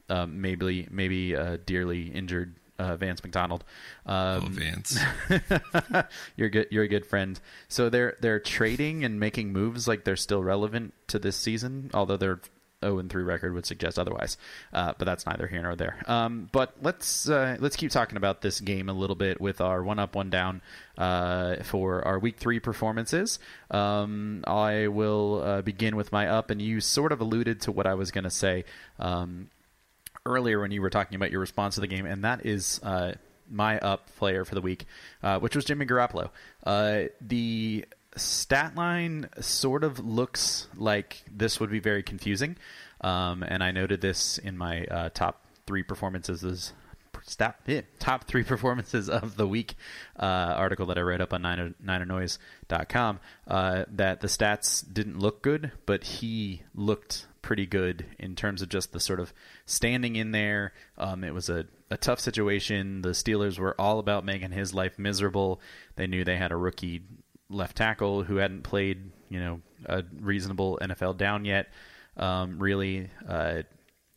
um, 0.08 0.40
maybe 0.40 0.86
maybe 0.90 1.34
uh, 1.34 1.58
dearly 1.66 2.08
injured 2.08 2.54
uh, 2.78 2.96
Vance 2.96 3.22
McDonald. 3.22 3.64
Um, 4.04 4.44
Oh, 4.44 4.48
Vance. 4.50 4.98
you're 6.36 6.48
good. 6.50 6.68
You're 6.70 6.84
a 6.84 6.88
good 6.88 7.06
friend. 7.06 7.38
So 7.68 7.88
they're 7.88 8.16
they're 8.20 8.40
trading 8.40 9.04
and 9.04 9.18
making 9.18 9.52
moves 9.52 9.88
like 9.88 10.04
they're 10.04 10.16
still 10.16 10.42
relevant 10.42 10.94
to 11.08 11.18
this 11.18 11.36
season, 11.36 11.90
although 11.94 12.16
their 12.16 12.40
0 12.84 12.98
and 12.98 13.10
3 13.10 13.22
record 13.22 13.54
would 13.54 13.66
suggest 13.66 13.98
otherwise. 13.98 14.36
Uh, 14.72 14.92
but 14.98 15.04
that's 15.04 15.26
neither 15.26 15.46
here 15.46 15.62
nor 15.62 15.76
there. 15.76 16.02
Um, 16.06 16.48
but 16.52 16.74
let's 16.82 17.28
uh, 17.28 17.56
let's 17.60 17.76
keep 17.76 17.90
talking 17.90 18.16
about 18.16 18.42
this 18.42 18.60
game 18.60 18.88
a 18.88 18.92
little 18.92 19.16
bit 19.16 19.40
with 19.40 19.60
our 19.60 19.82
one 19.82 19.98
up, 19.98 20.14
one 20.14 20.30
down 20.30 20.62
uh, 20.98 21.56
for 21.62 22.06
our 22.06 22.18
week 22.18 22.36
three 22.36 22.60
performances. 22.60 23.38
Um, 23.70 24.44
I 24.46 24.88
will 24.88 25.42
uh, 25.42 25.62
begin 25.62 25.96
with 25.96 26.12
my 26.12 26.28
up, 26.28 26.50
and 26.50 26.60
you 26.60 26.80
sort 26.80 27.12
of 27.12 27.20
alluded 27.20 27.62
to 27.62 27.72
what 27.72 27.86
I 27.86 27.94
was 27.94 28.10
going 28.10 28.24
to 28.24 28.30
say. 28.30 28.64
Um, 28.98 29.50
earlier 30.24 30.60
when 30.60 30.72
you 30.72 30.82
were 30.82 30.90
talking 30.90 31.14
about 31.14 31.30
your 31.30 31.40
response 31.40 31.76
to 31.76 31.80
the 31.80 31.86
game, 31.86 32.04
and 32.04 32.24
that 32.24 32.44
is 32.44 32.80
uh, 32.82 33.12
my 33.50 33.78
up 33.78 34.08
player 34.16 34.44
for 34.44 34.54
the 34.54 34.60
week, 34.60 34.86
uh, 35.22 35.38
which 35.38 35.56
was 35.56 35.64
Jimmy 35.64 35.86
Garoppolo. 35.86 36.30
Uh, 36.64 37.04
the 37.20 37.84
stat 38.16 38.74
line 38.74 39.28
sort 39.40 39.84
of 39.84 39.98
looks 39.98 40.68
like 40.76 41.22
this 41.30 41.60
would 41.60 41.70
be 41.70 41.80
very 41.80 42.02
confusing, 42.02 42.56
um, 43.00 43.42
and 43.42 43.62
I 43.62 43.70
noted 43.70 44.00
this 44.00 44.38
in 44.38 44.56
my 44.56 44.84
uh, 44.84 45.10
top 45.10 45.44
three 45.66 45.82
performances. 45.82 46.72
Stat, 47.24 47.58
eh, 47.66 47.82
top 47.98 48.24
three 48.24 48.44
performances 48.44 49.08
of 49.08 49.36
the 49.36 49.48
week 49.48 49.74
uh, 50.16 50.22
article 50.22 50.86
that 50.86 50.98
I 50.98 51.00
wrote 51.00 51.20
up 51.20 51.32
on 51.32 51.42
Niner, 51.42 51.74
NinerNoise.com 51.84 53.18
uh, 53.48 53.84
that 53.88 54.20
the 54.20 54.28
stats 54.28 54.84
didn't 54.92 55.18
look 55.18 55.42
good, 55.42 55.72
but 55.86 56.04
he 56.04 56.62
looked 56.72 57.26
pretty 57.42 57.66
good 57.66 58.04
in 58.18 58.34
terms 58.34 58.60
of 58.60 58.68
just 58.68 58.92
the 58.92 59.00
sort 59.00 59.20
of 59.20 59.32
standing 59.66 60.16
in 60.16 60.32
there. 60.32 60.72
Um, 60.98 61.24
it 61.24 61.32
was 61.32 61.48
a, 61.48 61.66
a 61.90 61.96
tough 61.96 62.20
situation. 62.20 63.02
The 63.02 63.10
Steelers 63.10 63.58
were 63.58 63.80
all 63.80 63.98
about 63.98 64.24
making 64.24 64.50
his 64.50 64.74
life 64.74 64.98
miserable. 64.98 65.60
They 65.94 66.06
knew 66.06 66.24
they 66.24 66.36
had 66.36 66.52
a 66.52 66.56
rookie 66.56 67.02
left 67.48 67.76
tackle 67.76 68.22
who 68.22 68.36
hadn't 68.36 68.62
played, 68.62 69.10
you 69.28 69.40
know, 69.40 69.60
a 69.86 70.04
reasonable 70.20 70.78
NFL 70.82 71.16
down 71.16 71.44
yet. 71.44 71.68
Um, 72.16 72.58
really, 72.58 73.10
uh, 73.28 73.62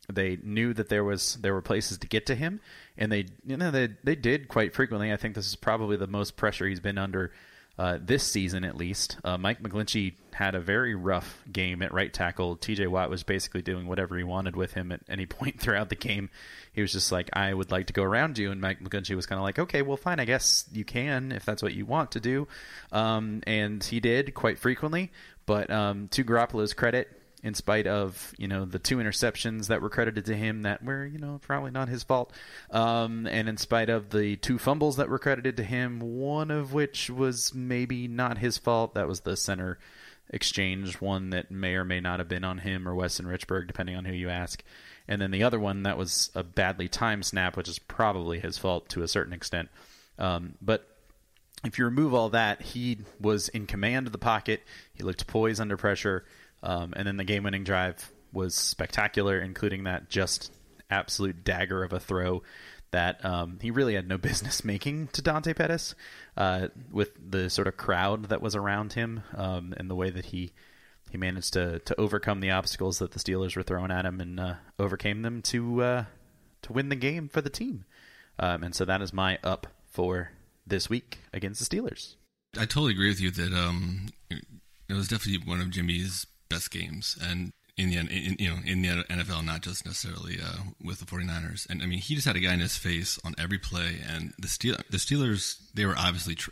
they 0.08 0.38
knew 0.42 0.72
that 0.74 0.88
there 0.88 1.04
was 1.04 1.34
there 1.36 1.54
were 1.54 1.62
places 1.62 1.98
to 1.98 2.06
get 2.06 2.26
to 2.26 2.34
him, 2.34 2.60
and 2.96 3.12
they 3.12 3.26
you 3.46 3.56
know 3.56 3.70
they 3.70 3.90
they 4.02 4.16
did 4.16 4.48
quite 4.48 4.74
frequently. 4.74 5.12
I 5.12 5.16
think 5.16 5.34
this 5.34 5.46
is 5.46 5.56
probably 5.56 5.96
the 5.96 6.06
most 6.06 6.36
pressure 6.36 6.66
he's 6.66 6.80
been 6.80 6.98
under 6.98 7.32
uh, 7.78 7.98
this 8.00 8.24
season 8.24 8.64
at 8.64 8.76
least. 8.76 9.18
Uh, 9.24 9.38
Mike 9.38 9.62
McGlinchey 9.62 10.14
had 10.34 10.54
a 10.54 10.60
very 10.60 10.94
rough 10.94 11.42
game 11.50 11.82
at 11.82 11.92
right 11.92 12.12
tackle. 12.12 12.56
TJ 12.56 12.88
Watt 12.88 13.10
was 13.10 13.22
basically 13.22 13.62
doing 13.62 13.86
whatever 13.86 14.16
he 14.16 14.24
wanted 14.24 14.56
with 14.56 14.72
him 14.72 14.92
at 14.92 15.00
any 15.08 15.26
point 15.26 15.60
throughout 15.60 15.88
the 15.88 15.96
game. 15.96 16.30
He 16.72 16.82
was 16.82 16.92
just 16.92 17.12
like, 17.12 17.30
I 17.32 17.52
would 17.52 17.70
like 17.70 17.86
to 17.86 17.92
go 17.92 18.02
around 18.02 18.38
you. 18.38 18.50
And 18.50 18.60
Mike 18.60 18.80
McGlinchey 18.80 19.16
was 19.16 19.26
kind 19.26 19.38
of 19.38 19.42
like, 19.42 19.58
okay, 19.58 19.82
well, 19.82 19.96
fine, 19.96 20.20
I 20.20 20.24
guess 20.24 20.64
you 20.72 20.84
can 20.84 21.32
if 21.32 21.44
that's 21.44 21.62
what 21.62 21.74
you 21.74 21.86
want 21.86 22.12
to 22.12 22.20
do. 22.20 22.48
Um, 22.92 23.42
and 23.46 23.82
he 23.82 24.00
did 24.00 24.34
quite 24.34 24.58
frequently. 24.58 25.10
But 25.46 25.70
um, 25.70 26.08
to 26.08 26.24
Garoppolo's 26.24 26.74
credit, 26.74 27.08
in 27.42 27.54
spite 27.54 27.86
of 27.86 28.34
you 28.38 28.48
know 28.48 28.64
the 28.64 28.78
two 28.78 28.98
interceptions 28.98 29.68
that 29.68 29.80
were 29.80 29.90
credited 29.90 30.26
to 30.26 30.36
him 30.36 30.62
that 30.62 30.82
were 30.82 31.06
you 31.06 31.18
know 31.18 31.40
probably 31.42 31.70
not 31.70 31.88
his 31.88 32.02
fault, 32.02 32.32
um, 32.70 33.26
and 33.26 33.48
in 33.48 33.56
spite 33.56 33.88
of 33.88 34.10
the 34.10 34.36
two 34.36 34.58
fumbles 34.58 34.96
that 34.96 35.08
were 35.08 35.18
credited 35.18 35.56
to 35.56 35.64
him, 35.64 36.00
one 36.00 36.50
of 36.50 36.72
which 36.72 37.10
was 37.10 37.54
maybe 37.54 38.08
not 38.08 38.38
his 38.38 38.58
fault. 38.58 38.94
That 38.94 39.08
was 39.08 39.20
the 39.20 39.36
center 39.36 39.78
exchange 40.30 41.00
one 41.00 41.30
that 41.30 41.50
may 41.50 41.74
or 41.74 41.84
may 41.84 42.00
not 42.00 42.20
have 42.20 42.28
been 42.28 42.44
on 42.44 42.58
him 42.58 42.88
or 42.88 42.94
Weston 42.94 43.26
Richburg, 43.26 43.66
depending 43.66 43.96
on 43.96 44.04
who 44.04 44.14
you 44.14 44.28
ask. 44.28 44.62
And 45.08 45.20
then 45.20 45.30
the 45.30 45.42
other 45.42 45.58
one 45.58 45.82
that 45.82 45.98
was 45.98 46.30
a 46.34 46.42
badly 46.42 46.88
timed 46.88 47.26
snap, 47.26 47.56
which 47.56 47.68
is 47.68 47.78
probably 47.78 48.38
his 48.38 48.56
fault 48.56 48.88
to 48.90 49.02
a 49.02 49.08
certain 49.08 49.32
extent. 49.32 49.68
Um, 50.18 50.54
but 50.62 50.86
if 51.64 51.78
you 51.78 51.84
remove 51.84 52.14
all 52.14 52.30
that, 52.30 52.62
he 52.62 52.98
was 53.20 53.48
in 53.48 53.66
command 53.66 54.06
of 54.06 54.12
the 54.12 54.18
pocket. 54.18 54.62
He 54.94 55.02
looked 55.02 55.26
poised 55.26 55.60
under 55.60 55.76
pressure. 55.76 56.24
Um, 56.62 56.94
and 56.96 57.06
then 57.06 57.16
the 57.16 57.24
game 57.24 57.42
winning 57.42 57.64
drive 57.64 58.10
was 58.32 58.54
spectacular, 58.54 59.40
including 59.40 59.84
that 59.84 60.08
just 60.08 60.52
absolute 60.90 61.44
dagger 61.44 61.82
of 61.82 61.92
a 61.92 62.00
throw 62.00 62.42
that 62.90 63.24
um, 63.24 63.58
he 63.60 63.70
really 63.70 63.94
had 63.94 64.08
no 64.08 64.18
business 64.18 64.64
making 64.64 65.08
to 65.08 65.22
Dante 65.22 65.54
Pettis 65.54 65.94
uh, 66.36 66.68
with 66.90 67.10
the 67.30 67.50
sort 67.50 67.68
of 67.68 67.76
crowd 67.76 68.26
that 68.26 68.42
was 68.42 68.56
around 68.56 68.94
him 68.94 69.22
um, 69.36 69.74
and 69.76 69.90
the 69.90 69.94
way 69.94 70.10
that 70.10 70.26
he 70.26 70.52
he 71.10 71.18
managed 71.18 71.52
to 71.54 71.80
to 71.80 72.00
overcome 72.00 72.40
the 72.40 72.50
obstacles 72.50 72.98
that 72.98 73.10
the 73.12 73.18
Steelers 73.18 73.56
were 73.56 73.62
throwing 73.62 73.90
at 73.90 74.06
him 74.06 74.20
and 74.20 74.38
uh, 74.38 74.54
overcame 74.78 75.22
them 75.22 75.42
to 75.42 75.82
uh, 75.82 76.04
to 76.62 76.72
win 76.72 76.88
the 76.88 76.96
game 76.96 77.28
for 77.28 77.40
the 77.40 77.50
team. 77.50 77.84
Um, 78.38 78.62
and 78.62 78.74
so 78.74 78.84
that 78.84 79.02
is 79.02 79.12
my 79.12 79.38
up 79.42 79.66
for 79.90 80.30
this 80.66 80.88
week 80.88 81.18
against 81.32 81.60
the 81.60 81.76
Steelers. 81.76 82.14
I 82.56 82.60
totally 82.60 82.92
agree 82.92 83.08
with 83.08 83.20
you 83.20 83.30
that 83.32 83.52
um, 83.52 84.08
it 84.30 84.94
was 84.94 85.08
definitely 85.08 85.46
one 85.46 85.60
of 85.60 85.70
Jimmy's 85.70 86.26
best 86.48 86.70
games 86.70 87.16
and 87.20 87.52
in 87.80 87.90
the 87.90 87.98
in, 87.98 88.36
you 88.38 88.50
know 88.50 88.56
in 88.64 88.82
the 88.82 88.88
NFL 88.88 89.44
not 89.44 89.62
just 89.62 89.84
necessarily 89.84 90.38
uh, 90.42 90.62
with 90.82 91.00
the 91.00 91.06
49ers. 91.06 91.68
And 91.68 91.82
I 91.82 91.86
mean 91.86 91.98
he 91.98 92.14
just 92.14 92.26
had 92.26 92.36
a 92.36 92.40
guy 92.40 92.54
in 92.54 92.60
his 92.60 92.76
face 92.76 93.18
on 93.24 93.34
every 93.38 93.58
play 93.58 93.98
and 94.06 94.32
the 94.38 94.48
Steel 94.48 94.76
the 94.90 94.98
Steelers 94.98 95.58
they 95.74 95.86
were 95.86 95.94
obviously 95.96 96.34
tr- 96.34 96.50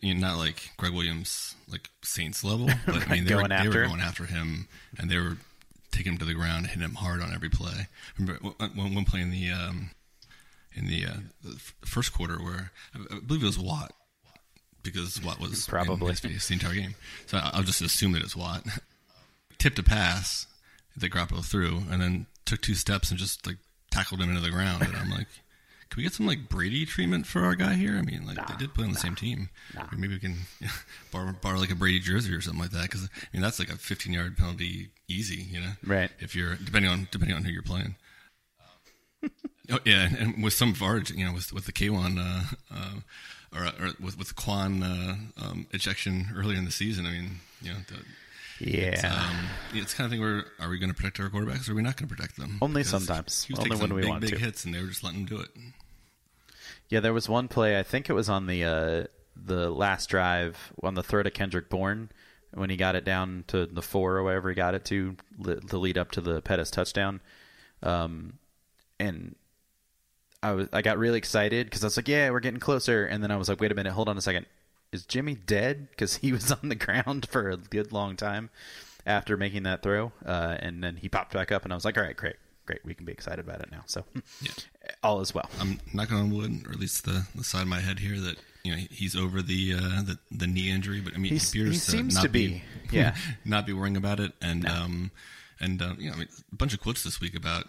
you 0.00 0.14
know, 0.14 0.28
not 0.28 0.38
like 0.38 0.70
Gregg 0.76 0.92
Williams 0.92 1.54
like 1.68 1.88
Saints 2.02 2.42
level 2.44 2.68
but 2.86 3.08
I 3.08 3.12
mean 3.12 3.24
they, 3.24 3.34
were, 3.34 3.48
they 3.48 3.68
were 3.68 3.86
going 3.86 4.00
after 4.00 4.24
him 4.24 4.68
and 4.98 5.10
they 5.10 5.18
were 5.18 5.38
taking 5.90 6.12
him 6.12 6.18
to 6.18 6.24
the 6.24 6.34
ground 6.34 6.66
hitting 6.66 6.82
him 6.82 6.94
hard 6.94 7.22
on 7.22 7.32
every 7.32 7.48
play. 7.48 7.88
Remember 8.18 8.40
one, 8.58 8.94
one 8.94 9.04
play 9.04 9.20
in 9.20 9.30
the 9.30 9.50
um, 9.50 9.90
in 10.74 10.88
the, 10.88 11.06
uh, 11.06 11.16
the 11.42 11.58
first 11.86 12.12
quarter 12.12 12.36
where 12.36 12.70
I 12.94 13.18
believe 13.20 13.42
it 13.42 13.46
was 13.46 13.58
Watt 13.58 13.92
because 14.82 15.20
Watt 15.22 15.40
was 15.40 15.66
probably 15.66 15.96
in 16.06 16.10
his 16.10 16.20
face 16.20 16.48
the 16.48 16.54
entire 16.54 16.74
game. 16.74 16.94
So 17.26 17.40
I'll 17.42 17.62
just 17.62 17.80
assume 17.80 18.12
that 18.12 18.22
it's 18.22 18.36
Watt. 18.36 18.64
Tipped 19.58 19.78
a 19.78 19.82
pass 19.82 20.46
that 20.96 21.12
Garoppolo 21.12 21.44
threw, 21.44 21.82
and 21.90 22.00
then 22.00 22.26
took 22.44 22.62
two 22.62 22.74
steps 22.74 23.10
and 23.10 23.18
just 23.18 23.46
like 23.46 23.58
tackled 23.90 24.20
him 24.20 24.30
into 24.30 24.40
the 24.40 24.50
ground. 24.50 24.82
And 24.82 24.96
I'm 24.96 25.10
like, 25.10 25.28
can 25.90 25.98
we 25.98 26.02
get 26.02 26.14
some 26.14 26.26
like 26.26 26.48
Brady 26.48 26.84
treatment 26.84 27.26
for 27.26 27.42
our 27.42 27.54
guy 27.54 27.74
here? 27.74 27.96
I 27.96 28.02
mean, 28.02 28.26
like 28.26 28.36
nah, 28.36 28.44
they 28.46 28.56
did 28.56 28.74
play 28.74 28.84
on 28.84 28.90
the 28.90 28.94
nah, 28.94 29.02
same 29.02 29.14
team. 29.14 29.50
Nah. 29.74 29.84
maybe 29.96 30.14
we 30.14 30.20
can 30.20 30.36
borrow, 31.12 31.32
borrow 31.40 31.58
like 31.58 31.70
a 31.70 31.76
Brady 31.76 32.00
jersey 32.00 32.34
or 32.34 32.40
something 32.40 32.60
like 32.60 32.70
that. 32.70 32.82
Because 32.82 33.04
I 33.04 33.26
mean, 33.32 33.42
that's 33.42 33.58
like 33.58 33.70
a 33.70 33.76
15 33.76 34.12
yard 34.12 34.36
penalty 34.36 34.90
easy, 35.08 35.42
you 35.42 35.60
know. 35.60 35.72
Right. 35.84 36.10
If 36.18 36.34
you're 36.34 36.56
depending 36.56 36.90
on 36.90 37.08
depending 37.10 37.36
on 37.36 37.44
who 37.44 37.52
you're 37.52 37.62
playing. 37.62 37.96
oh 39.70 39.78
yeah, 39.84 40.08
and, 40.18 40.42
with 40.42 40.52
some 40.52 40.70
of 40.70 40.82
our, 40.82 40.98
you 40.98 41.24
know, 41.24 41.32
with 41.32 41.52
with 41.52 41.66
the 41.66 41.72
Kwon 41.72 42.18
uh, 42.18 42.54
uh, 42.74 43.00
or, 43.54 43.66
or, 43.80 43.92
with 44.00 44.18
with 44.18 44.28
the 44.28 44.34
Kwon 44.34 44.82
uh, 44.82 45.44
um, 45.44 45.66
ejection 45.72 46.28
earlier 46.36 46.58
in 46.58 46.64
the 46.64 46.72
season, 46.72 47.06
I 47.06 47.10
mean, 47.10 47.40
you 47.62 47.72
know. 47.72 47.78
The, 47.88 47.96
yeah, 48.58 48.86
it's, 48.86 49.04
um, 49.04 49.36
it's 49.74 49.94
kind 49.94 50.06
of 50.06 50.10
thing 50.10 50.20
where 50.20 50.44
are 50.60 50.68
we 50.68 50.78
going 50.78 50.90
to 50.90 50.94
protect 50.94 51.20
our 51.20 51.28
quarterbacks 51.28 51.68
or 51.68 51.72
are 51.72 51.74
we 51.74 51.82
not 51.82 51.96
going 51.96 52.08
to 52.08 52.14
protect 52.14 52.36
them? 52.36 52.58
Only 52.62 52.80
because 52.82 52.90
sometimes. 52.90 53.46
Only 53.58 53.76
when 53.76 53.94
we 53.94 54.02
big, 54.02 54.10
want 54.10 54.20
big 54.22 54.30
to. 54.30 54.38
hits, 54.38 54.64
and 54.64 54.74
they 54.74 54.80
were 54.80 54.88
just 54.88 55.04
letting 55.04 55.26
them 55.26 55.36
do 55.36 55.42
it. 55.42 55.50
Yeah, 56.88 57.00
there 57.00 57.12
was 57.12 57.28
one 57.28 57.48
play. 57.48 57.78
I 57.78 57.82
think 57.82 58.08
it 58.08 58.14
was 58.14 58.28
on 58.28 58.46
the 58.46 58.64
uh, 58.64 59.04
the 59.36 59.70
last 59.70 60.08
drive 60.08 60.72
on 60.82 60.94
the 60.94 61.02
throw 61.02 61.22
to 61.22 61.30
Kendrick 61.30 61.68
Bourne 61.68 62.10
when 62.54 62.70
he 62.70 62.76
got 62.76 62.94
it 62.94 63.04
down 63.04 63.44
to 63.48 63.66
the 63.66 63.82
four 63.82 64.16
or 64.16 64.22
whatever 64.22 64.48
he 64.48 64.54
got 64.54 64.74
it 64.74 64.84
to 64.86 65.16
the 65.38 65.78
lead 65.78 65.98
up 65.98 66.12
to 66.12 66.20
the 66.20 66.40
Pettis 66.40 66.70
touchdown. 66.70 67.20
Um, 67.82 68.38
and 68.98 69.34
I 70.42 70.52
was 70.52 70.68
I 70.72 70.80
got 70.80 70.96
really 70.96 71.18
excited 71.18 71.66
because 71.66 71.82
I 71.82 71.86
was 71.86 71.96
like, 71.96 72.08
yeah, 72.08 72.30
we're 72.30 72.40
getting 72.40 72.60
closer. 72.60 73.04
And 73.04 73.22
then 73.22 73.30
I 73.30 73.36
was 73.36 73.48
like, 73.48 73.60
wait 73.60 73.72
a 73.72 73.74
minute, 73.74 73.92
hold 73.92 74.08
on 74.08 74.16
a 74.16 74.22
second 74.22 74.46
is 74.92 75.04
Jimmy 75.04 75.34
dead? 75.34 75.88
Because 75.90 76.16
he 76.16 76.32
was 76.32 76.50
on 76.62 76.68
the 76.68 76.74
ground 76.74 77.28
for 77.28 77.50
a 77.50 77.56
good 77.56 77.92
long 77.92 78.16
time 78.16 78.50
after 79.06 79.36
making 79.36 79.62
that 79.64 79.82
throw, 79.82 80.12
uh, 80.24 80.56
and 80.58 80.82
then 80.82 80.96
he 80.96 81.08
popped 81.08 81.32
back 81.32 81.52
up, 81.52 81.64
and 81.64 81.72
I 81.72 81.76
was 81.76 81.84
like, 81.84 81.96
all 81.96 82.02
right, 82.02 82.16
great, 82.16 82.36
great, 82.66 82.84
we 82.84 82.92
can 82.92 83.06
be 83.06 83.12
excited 83.12 83.38
about 83.38 83.60
it 83.60 83.70
now. 83.70 83.82
So, 83.86 84.04
yeah. 84.42 84.50
all 85.02 85.20
is 85.20 85.32
well. 85.32 85.48
I'm 85.60 85.80
knocking 85.94 86.16
on 86.16 86.30
wood, 86.30 86.66
or 86.66 86.72
at 86.72 86.80
least 86.80 87.04
the, 87.04 87.26
the 87.34 87.44
side 87.44 87.62
of 87.62 87.68
my 87.68 87.80
head 87.80 88.00
here, 88.00 88.18
that 88.20 88.36
you 88.64 88.72
know 88.72 88.78
he's 88.90 89.16
over 89.16 89.42
the 89.42 89.74
uh, 89.74 90.02
the, 90.02 90.18
the 90.32 90.46
knee 90.46 90.70
injury, 90.70 91.00
but 91.00 91.14
I 91.14 91.18
mean 91.18 91.32
He's, 91.32 91.52
he 91.52 91.60
appears 91.60 91.74
he 91.74 91.78
seems 91.78 92.14
to, 92.14 92.20
not 92.20 92.22
to 92.24 92.28
be, 92.28 92.62
yeah, 92.90 93.14
not 93.44 93.66
be 93.66 93.72
worrying 93.72 93.96
about 93.96 94.18
it, 94.18 94.32
and 94.42 94.64
no. 94.64 94.74
um, 94.74 95.10
and 95.60 95.80
uh, 95.80 95.94
you 95.98 96.08
know, 96.08 96.16
I 96.16 96.18
mean, 96.18 96.28
a 96.52 96.56
bunch 96.56 96.74
of 96.74 96.80
quotes 96.80 97.04
this 97.04 97.20
week 97.20 97.36
about 97.36 97.64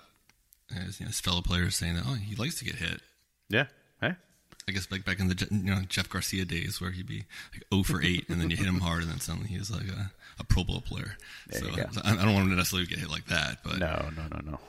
uh, 0.71 0.79
you 0.97 1.05
know, 1.05 1.07
his 1.07 1.21
fellow 1.21 1.41
players 1.41 1.75
saying 1.75 1.95
that 1.95 2.03
oh 2.07 2.15
he 2.15 2.35
likes 2.35 2.57
to 2.59 2.65
get 2.65 2.75
hit. 2.75 3.01
Yeah, 3.49 3.67
hey, 4.01 4.15
I 4.67 4.71
guess 4.71 4.91
like 4.91 5.05
back 5.05 5.19
in 5.19 5.27
the 5.27 5.47
you 5.49 5.73
know 5.73 5.81
Jeff 5.87 6.09
Garcia 6.09 6.45
days 6.45 6.81
where 6.81 6.91
he'd 6.91 7.07
be 7.07 7.23
like 7.53 7.63
0 7.73 7.83
for 7.83 8.01
8 8.01 8.29
and 8.29 8.41
then 8.41 8.49
you 8.49 8.57
hit 8.57 8.67
him 8.67 8.79
hard 8.81 9.01
and 9.01 9.11
then 9.11 9.19
suddenly 9.19 9.47
he 9.47 9.57
was 9.57 9.71
like 9.71 9.87
a, 9.87 10.11
a 10.39 10.43
Pro 10.43 10.63
Bowl 10.63 10.81
player. 10.81 11.17
There 11.47 11.61
so, 11.61 11.69
so 11.91 12.01
I, 12.03 12.13
I, 12.13 12.15
don't 12.25 12.33
want 12.33 12.45
him 12.45 12.49
to 12.49 12.55
necessarily 12.57 12.87
get 12.87 12.99
hit 12.99 13.09
like 13.09 13.27
that, 13.27 13.59
but 13.63 13.79
no, 13.79 14.09
no, 14.15 14.23
no, 14.29 14.51
no. 14.51 14.59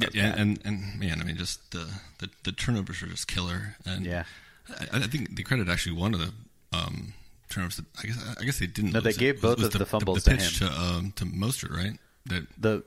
Yeah, 0.00 0.08
yeah 0.12 0.34
and 0.36 0.60
and 0.64 0.98
man, 0.98 1.20
I 1.20 1.24
mean, 1.24 1.36
just 1.36 1.70
the 1.70 1.88
the, 2.18 2.28
the 2.42 2.52
turnovers 2.52 3.02
are 3.02 3.06
just 3.06 3.28
killer. 3.28 3.76
And 3.86 4.04
yeah, 4.04 4.24
I, 4.68 4.98
I 4.98 5.00
think 5.00 5.36
the 5.36 5.44
credit 5.44 5.68
actually 5.68 5.96
one 5.96 6.14
of 6.14 6.20
the 6.20 6.32
um, 6.76 7.14
turnovers. 7.48 7.76
That, 7.76 7.86
I 8.02 8.06
guess 8.06 8.36
I 8.40 8.44
guess 8.44 8.58
they 8.58 8.66
didn't. 8.66 8.92
No, 8.92 9.00
they 9.00 9.12
gave 9.12 9.36
it. 9.36 9.42
both 9.42 9.58
was, 9.58 9.66
of 9.66 9.72
the, 9.72 9.78
the 9.78 9.86
fumbles 9.86 10.24
the, 10.24 10.30
the 10.30 10.36
pitch 10.36 10.58
to, 10.58 10.66
to 10.66 10.72
um, 10.72 11.12
to 11.16 11.24
Mostert, 11.26 11.70
right? 11.70 11.96
That 12.26 12.46
the 12.58 12.82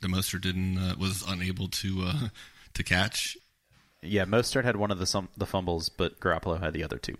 the 0.00 0.08
Mostert 0.08 0.42
didn't 0.42 0.76
uh, 0.76 0.96
was 0.98 1.24
unable 1.26 1.68
to 1.68 2.02
uh, 2.04 2.28
to 2.74 2.82
catch 2.82 3.38
yeah, 4.02 4.24
Mostert 4.24 4.64
had 4.64 4.76
one 4.76 4.90
of 4.90 4.98
the 4.98 5.28
the 5.36 5.46
fumbles, 5.46 5.88
but 5.88 6.20
Garoppolo 6.20 6.60
had 6.60 6.72
the 6.72 6.84
other 6.84 6.98
two. 6.98 7.16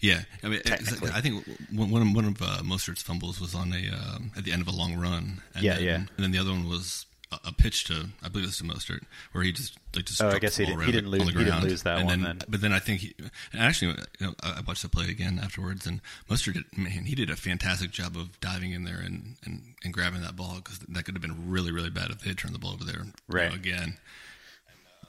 Yeah, 0.00 0.22
I 0.44 0.48
mean, 0.48 0.60
I 0.64 1.20
think 1.20 1.44
one 1.72 2.02
of, 2.02 2.14
one 2.14 2.24
of 2.24 2.40
uh, 2.40 2.62
Mostert's 2.62 3.02
fumbles 3.02 3.40
was 3.40 3.52
on 3.54 3.72
a 3.72 3.92
um, 3.92 4.30
at 4.36 4.44
the 4.44 4.52
end 4.52 4.62
of 4.62 4.68
a 4.68 4.70
long 4.70 4.96
run. 4.96 5.42
And 5.54 5.64
yeah, 5.64 5.74
then, 5.74 5.84
yeah. 5.84 5.94
And 5.96 6.08
then 6.18 6.30
the 6.30 6.38
other 6.38 6.50
one 6.50 6.68
was 6.68 7.06
a, 7.32 7.48
a 7.48 7.52
pitch 7.52 7.84
to 7.86 8.10
I 8.22 8.28
believe 8.28 8.44
it 8.44 8.48
was 8.48 8.58
to 8.58 8.64
Mostert, 8.64 9.02
where 9.32 9.42
he 9.42 9.50
just 9.50 9.76
like 9.96 10.04
just. 10.04 10.22
Oh, 10.22 10.28
I 10.28 10.38
guess 10.38 10.56
he, 10.56 10.66
did, 10.66 10.78
he 10.80 10.92
didn't 10.92 11.10
lose. 11.10 11.24
He 11.24 11.32
didn't 11.32 11.64
lose 11.64 11.82
that 11.82 11.98
and 11.98 12.06
one. 12.06 12.22
Then, 12.22 12.38
then, 12.38 12.48
but 12.48 12.60
then 12.60 12.72
I 12.72 12.78
think 12.78 13.00
he. 13.00 13.14
And 13.52 13.60
actually, 13.60 13.96
you 14.20 14.28
know, 14.28 14.34
I 14.40 14.60
watched 14.64 14.82
the 14.82 14.88
play 14.88 15.08
again 15.08 15.40
afterwards, 15.42 15.84
and 15.84 16.00
Mostert 16.30 16.54
did. 16.54 16.78
Man, 16.78 17.04
he 17.04 17.16
did 17.16 17.28
a 17.28 17.36
fantastic 17.36 17.90
job 17.90 18.16
of 18.16 18.38
diving 18.40 18.70
in 18.70 18.84
there 18.84 19.00
and 19.00 19.34
and, 19.44 19.74
and 19.82 19.92
grabbing 19.92 20.22
that 20.22 20.36
ball 20.36 20.56
because 20.62 20.78
that 20.78 21.04
could 21.06 21.16
have 21.16 21.22
been 21.22 21.50
really 21.50 21.72
really 21.72 21.90
bad 21.90 22.10
if 22.10 22.20
they 22.20 22.28
had 22.28 22.38
turned 22.38 22.54
the 22.54 22.60
ball 22.60 22.74
over 22.74 22.84
there 22.84 23.04
right. 23.28 23.44
You 23.44 23.48
know, 23.48 23.54
again 23.56 23.98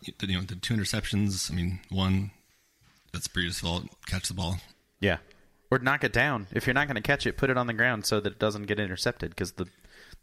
you 0.02 0.14
know, 0.28 0.42
the 0.42 0.56
two 0.56 0.74
interceptions. 0.74 1.52
I 1.52 1.56
mean, 1.56 1.80
one 1.90 2.32
that's 3.12 3.28
Breida's 3.28 3.60
fault. 3.60 3.86
Catch 4.06 4.28
the 4.28 4.34
ball. 4.34 4.58
Yeah, 5.00 5.18
or 5.72 5.80
knock 5.80 6.04
it 6.04 6.14
down. 6.14 6.48
If 6.52 6.68
you're 6.68 6.74
not 6.74 6.88
going 6.88 6.96
to 6.96 7.02
catch 7.02 7.26
it, 7.26 7.38
put 7.38 7.50
it 7.50 7.58
on 7.58 7.68
the 7.68 7.74
ground 7.74 8.06
so 8.06 8.20
that 8.20 8.34
it 8.34 8.40
doesn't 8.40 8.64
get 8.64 8.80
intercepted. 8.80 9.32
Because 9.32 9.54
the 9.54 9.68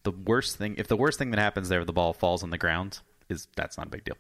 the 0.03 0.13
worst 0.13 0.57
thing, 0.57 0.77
if 0.79 0.89
the 0.89 0.97
worst 0.97 1.19
thing 1.19 1.31
that 1.31 1.41
happens 1.41 1.69
there, 1.69 1.85
the 1.85 1.93
ball 1.93 2.13
falls 2.13 2.43
on 2.43 2.51
the 2.51 2.59
ground, 2.59 3.01
is 3.29 3.49
that's 3.57 3.77
not 3.77 3.89
a 3.89 3.91
big 3.91 4.05
deal. 4.05 4.17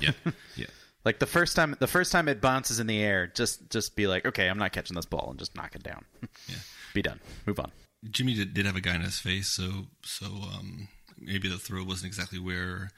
Yeah, 0.00 0.12
yeah. 0.56 0.66
like 1.04 1.18
the 1.18 1.26
first 1.26 1.56
time, 1.56 1.76
the 1.78 1.86
first 1.86 2.12
time 2.12 2.28
it 2.28 2.40
bounces 2.40 2.78
in 2.78 2.86
the 2.86 3.02
air, 3.02 3.26
just 3.26 3.70
just 3.70 3.96
be 3.96 4.06
like, 4.06 4.26
okay, 4.26 4.48
I'm 4.48 4.58
not 4.58 4.72
catching 4.72 4.94
this 4.94 5.06
ball, 5.06 5.28
and 5.30 5.38
just 5.38 5.56
knock 5.56 5.74
it 5.74 5.82
down. 5.82 6.04
yeah, 6.48 6.56
be 6.94 7.02
done. 7.02 7.20
Move 7.46 7.58
on. 7.58 7.72
Jimmy 8.10 8.34
did, 8.34 8.52
did 8.52 8.66
have 8.66 8.74
a 8.76 8.80
guy 8.80 8.96
in 8.96 9.00
his 9.02 9.18
face, 9.18 9.48
so 9.48 9.86
so 10.04 10.26
um, 10.26 10.88
maybe 11.18 11.48
the 11.48 11.58
throw 11.58 11.84
wasn't 11.84 12.06
exactly 12.06 12.38
where 12.38 12.90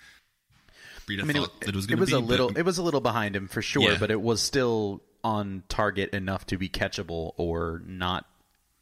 Breida 1.06 1.22
I 1.22 1.24
mean, 1.24 1.36
thought 1.36 1.46
it, 1.46 1.60
that 1.60 1.68
it 1.70 1.76
was 1.76 1.86
going 1.86 1.98
to 1.98 2.06
be. 2.06 2.12
It 2.12 2.16
was 2.16 2.24
a 2.24 2.26
little. 2.26 2.56
It 2.56 2.62
was 2.62 2.78
a 2.78 2.82
little 2.82 3.00
behind 3.00 3.36
him 3.36 3.48
for 3.48 3.62
sure, 3.62 3.92
yeah. 3.92 3.96
but 3.98 4.10
it 4.10 4.20
was 4.20 4.42
still 4.42 5.02
on 5.22 5.62
target 5.68 6.10
enough 6.10 6.46
to 6.46 6.58
be 6.58 6.68
catchable 6.68 7.32
or 7.36 7.82
not 7.86 8.26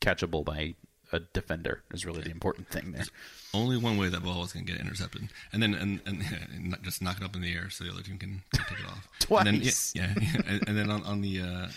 catchable 0.00 0.44
by 0.44 0.74
a 1.12 1.20
defender. 1.20 1.82
Is 1.92 2.04
really 2.04 2.22
the 2.22 2.30
important 2.30 2.68
thing 2.68 2.92
there. 2.92 3.04
There's 3.04 3.10
only 3.54 3.76
one 3.76 3.96
way 3.96 4.08
that 4.08 4.22
ball 4.22 4.40
was 4.40 4.52
going 4.52 4.66
to 4.66 4.72
get 4.72 4.80
intercepted, 4.80 5.28
and 5.52 5.62
then 5.62 5.74
and, 5.74 6.00
and, 6.06 6.22
and, 6.54 6.76
just 6.82 7.02
knock 7.02 7.18
it 7.18 7.24
up 7.24 7.36
in 7.36 7.42
the 7.42 7.52
air 7.52 7.70
so 7.70 7.84
the 7.84 7.90
other 7.90 8.02
team 8.02 8.18
can, 8.18 8.42
can 8.52 8.64
take 8.64 8.80
it 8.80 8.86
off 8.86 9.08
twice. 9.20 9.46
And 9.46 9.62
then, 9.62 10.16
yeah, 10.16 10.28
yeah. 10.44 10.58
And, 10.66 10.76
then 10.76 10.90
on, 10.90 11.02
on 11.04 11.20
the 11.20 11.40
uh, 11.40 11.68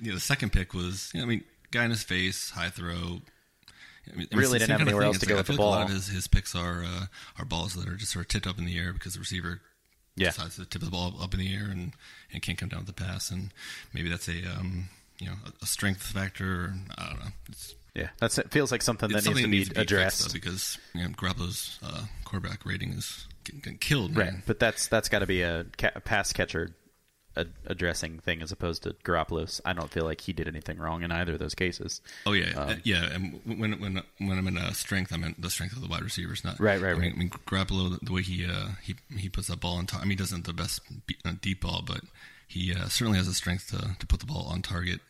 you 0.00 0.08
know, 0.08 0.14
the 0.14 0.20
second 0.20 0.52
pick 0.52 0.74
was, 0.74 1.10
you 1.14 1.20
know, 1.20 1.26
I 1.26 1.28
mean, 1.28 1.44
guy 1.70 1.84
in 1.84 1.90
his 1.90 2.02
face, 2.02 2.50
high 2.50 2.70
throw. 2.70 3.20
I 4.10 4.16
mean, 4.16 4.26
Really 4.32 4.58
didn't 4.58 4.70
have 4.70 4.80
anywhere 4.80 5.04
else 5.04 5.16
It's 5.16 5.24
to 5.24 5.28
go 5.28 5.36
like, 5.36 5.46
with 5.46 5.54
I 5.54 5.56
the 5.56 5.62
like 5.62 5.76
A 5.76 5.78
lot 5.78 5.86
of 5.88 5.94
his, 5.94 6.08
his 6.08 6.26
picks 6.26 6.56
are 6.56 6.82
uh, 6.82 7.06
are 7.38 7.44
balls 7.44 7.74
that 7.74 7.86
are 7.86 7.94
just 7.94 8.12
sort 8.12 8.24
of 8.24 8.28
tipped 8.28 8.46
up 8.46 8.58
in 8.58 8.64
the 8.64 8.76
air 8.76 8.92
because 8.92 9.14
the 9.14 9.20
receiver 9.20 9.60
Yeah. 10.20 10.30
decides 10.30 10.56
to 10.56 10.64
tip 10.66 10.82
of 10.82 10.86
the 10.86 10.92
ball 10.92 11.14
up 11.20 11.34
in 11.34 11.40
the 11.40 11.54
air 11.54 11.64
and, 11.70 11.92
and 12.32 12.42
can't 12.42 12.58
come 12.58 12.68
down 12.68 12.84
with 12.84 12.94
the 12.94 13.02
pass. 13.04 13.30
And 13.30 13.52
maybe 13.92 14.08
that's 14.08 14.28
a 14.28 14.44
um, 14.56 14.88
you 15.18 15.26
know 15.26 15.34
a, 15.46 15.52
a 15.62 15.66
strength 15.66 16.02
factor. 16.02 16.74
I 16.98 17.06
don't 17.10 17.18
know. 17.20 17.30
It's, 17.48 17.74
Yeah, 17.94 18.08
that's 18.18 18.38
it 18.38 18.50
feels 18.50 18.70
like 18.70 18.82
something 18.82 19.10
that 19.10 19.24
something 19.24 19.42
to 19.44 19.48
be 19.50 19.56
needs 19.58 19.68
to 19.70 19.74
be 19.76 19.80
addressed. 19.80 20.22
fixed, 20.22 20.28
though, 20.32 20.40
because 20.40 20.78
you 20.94 21.02
know, 21.02 21.08
Garoppolo's 21.10 21.78
uh, 21.82 22.04
quarterback 22.24 22.64
rating 22.64 22.92
is 22.92 23.26
getting, 23.44 23.60
getting 23.60 23.78
killed. 23.78 24.16
Right, 24.16 24.34
but 24.46 24.58
that's 24.60 24.86
that's 24.88 25.08
got 25.08 25.20
to 25.20 25.26
be 25.26 25.42
a, 25.42 25.64
ca- 25.78 25.92
a 25.96 26.00
pass 26.00 26.32
catcher 26.32 26.70
a- 27.36 27.46
addressing 27.66 28.18
thing 28.18 28.42
as 28.42 28.50
opposed 28.52 28.82
to 28.82 28.90
Garoppolo's. 29.04 29.60
I 29.64 29.72
don't 29.72 29.90
feel 29.90 30.04
like 30.04 30.20
he 30.22 30.32
did 30.32 30.48
anything 30.48 30.78
wrong 30.78 31.02
in 31.02 31.12
either 31.12 31.34
of 31.34 31.38
those 31.38 31.54
cases. 31.54 32.00
Oh 32.26 32.32
yeah, 32.32 32.50
Um, 32.58 32.80
yeah. 32.84 33.04
And 33.12 33.40
when 33.44 33.80
when 33.80 34.02
when 34.18 34.38
I'm 34.38 34.46
in 34.48 34.58
uh, 34.58 34.72
strength, 34.72 35.12
I'm 35.12 35.24
in 35.24 35.34
the 35.38 35.50
strength 35.50 35.74
of 35.76 35.82
the 35.82 35.88
wide 35.88 36.02
receivers, 36.02 36.44
not 36.44 36.58
Right, 36.60 36.80
right, 36.80 36.90
I 36.90 36.98
mean, 36.98 37.02
right. 37.02 37.14
I 37.14 37.18
mean 37.18 37.30
Garoppolo, 37.30 37.98
the, 38.00 38.12
way 38.12 38.22
he 38.22 38.44
uh, 38.46 38.70
he 38.82 38.96
he 39.16 39.28
puts 39.28 39.48
that 39.48 39.60
ball 39.60 39.76
on 39.76 39.86
target. 39.86 40.04
I 40.04 40.08
mean, 40.08 40.18
he 40.18 40.22
doesn't 40.22 40.44
the 40.46 40.52
best 40.52 40.80
uh, 41.24 41.32
deep 41.40 41.60
ball, 41.62 41.82
but 41.86 42.00
he 42.48 42.74
uh, 42.74 42.88
certainly 42.88 43.18
has 43.18 43.26
the 43.28 43.34
strength 43.34 43.68
to 43.70 43.96
to 43.98 44.06
put 44.06 44.20
the 44.20 44.26
ball 44.26 44.46
on 44.50 44.60
target. 44.62 45.00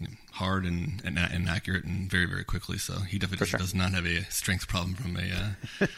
you 0.00 0.08
know, 0.08 0.14
Hard 0.32 0.64
and, 0.64 1.00
and 1.04 1.16
and 1.18 1.48
accurate 1.48 1.84
and 1.84 2.10
very 2.10 2.26
very 2.26 2.42
quickly. 2.44 2.78
So 2.78 2.94
he 3.02 3.18
definitely 3.18 3.46
sure. 3.46 3.58
does 3.60 3.74
not 3.74 3.92
have 3.92 4.04
a 4.06 4.24
strength 4.24 4.66
problem 4.66 4.94
from 4.96 5.16
a 5.16 5.30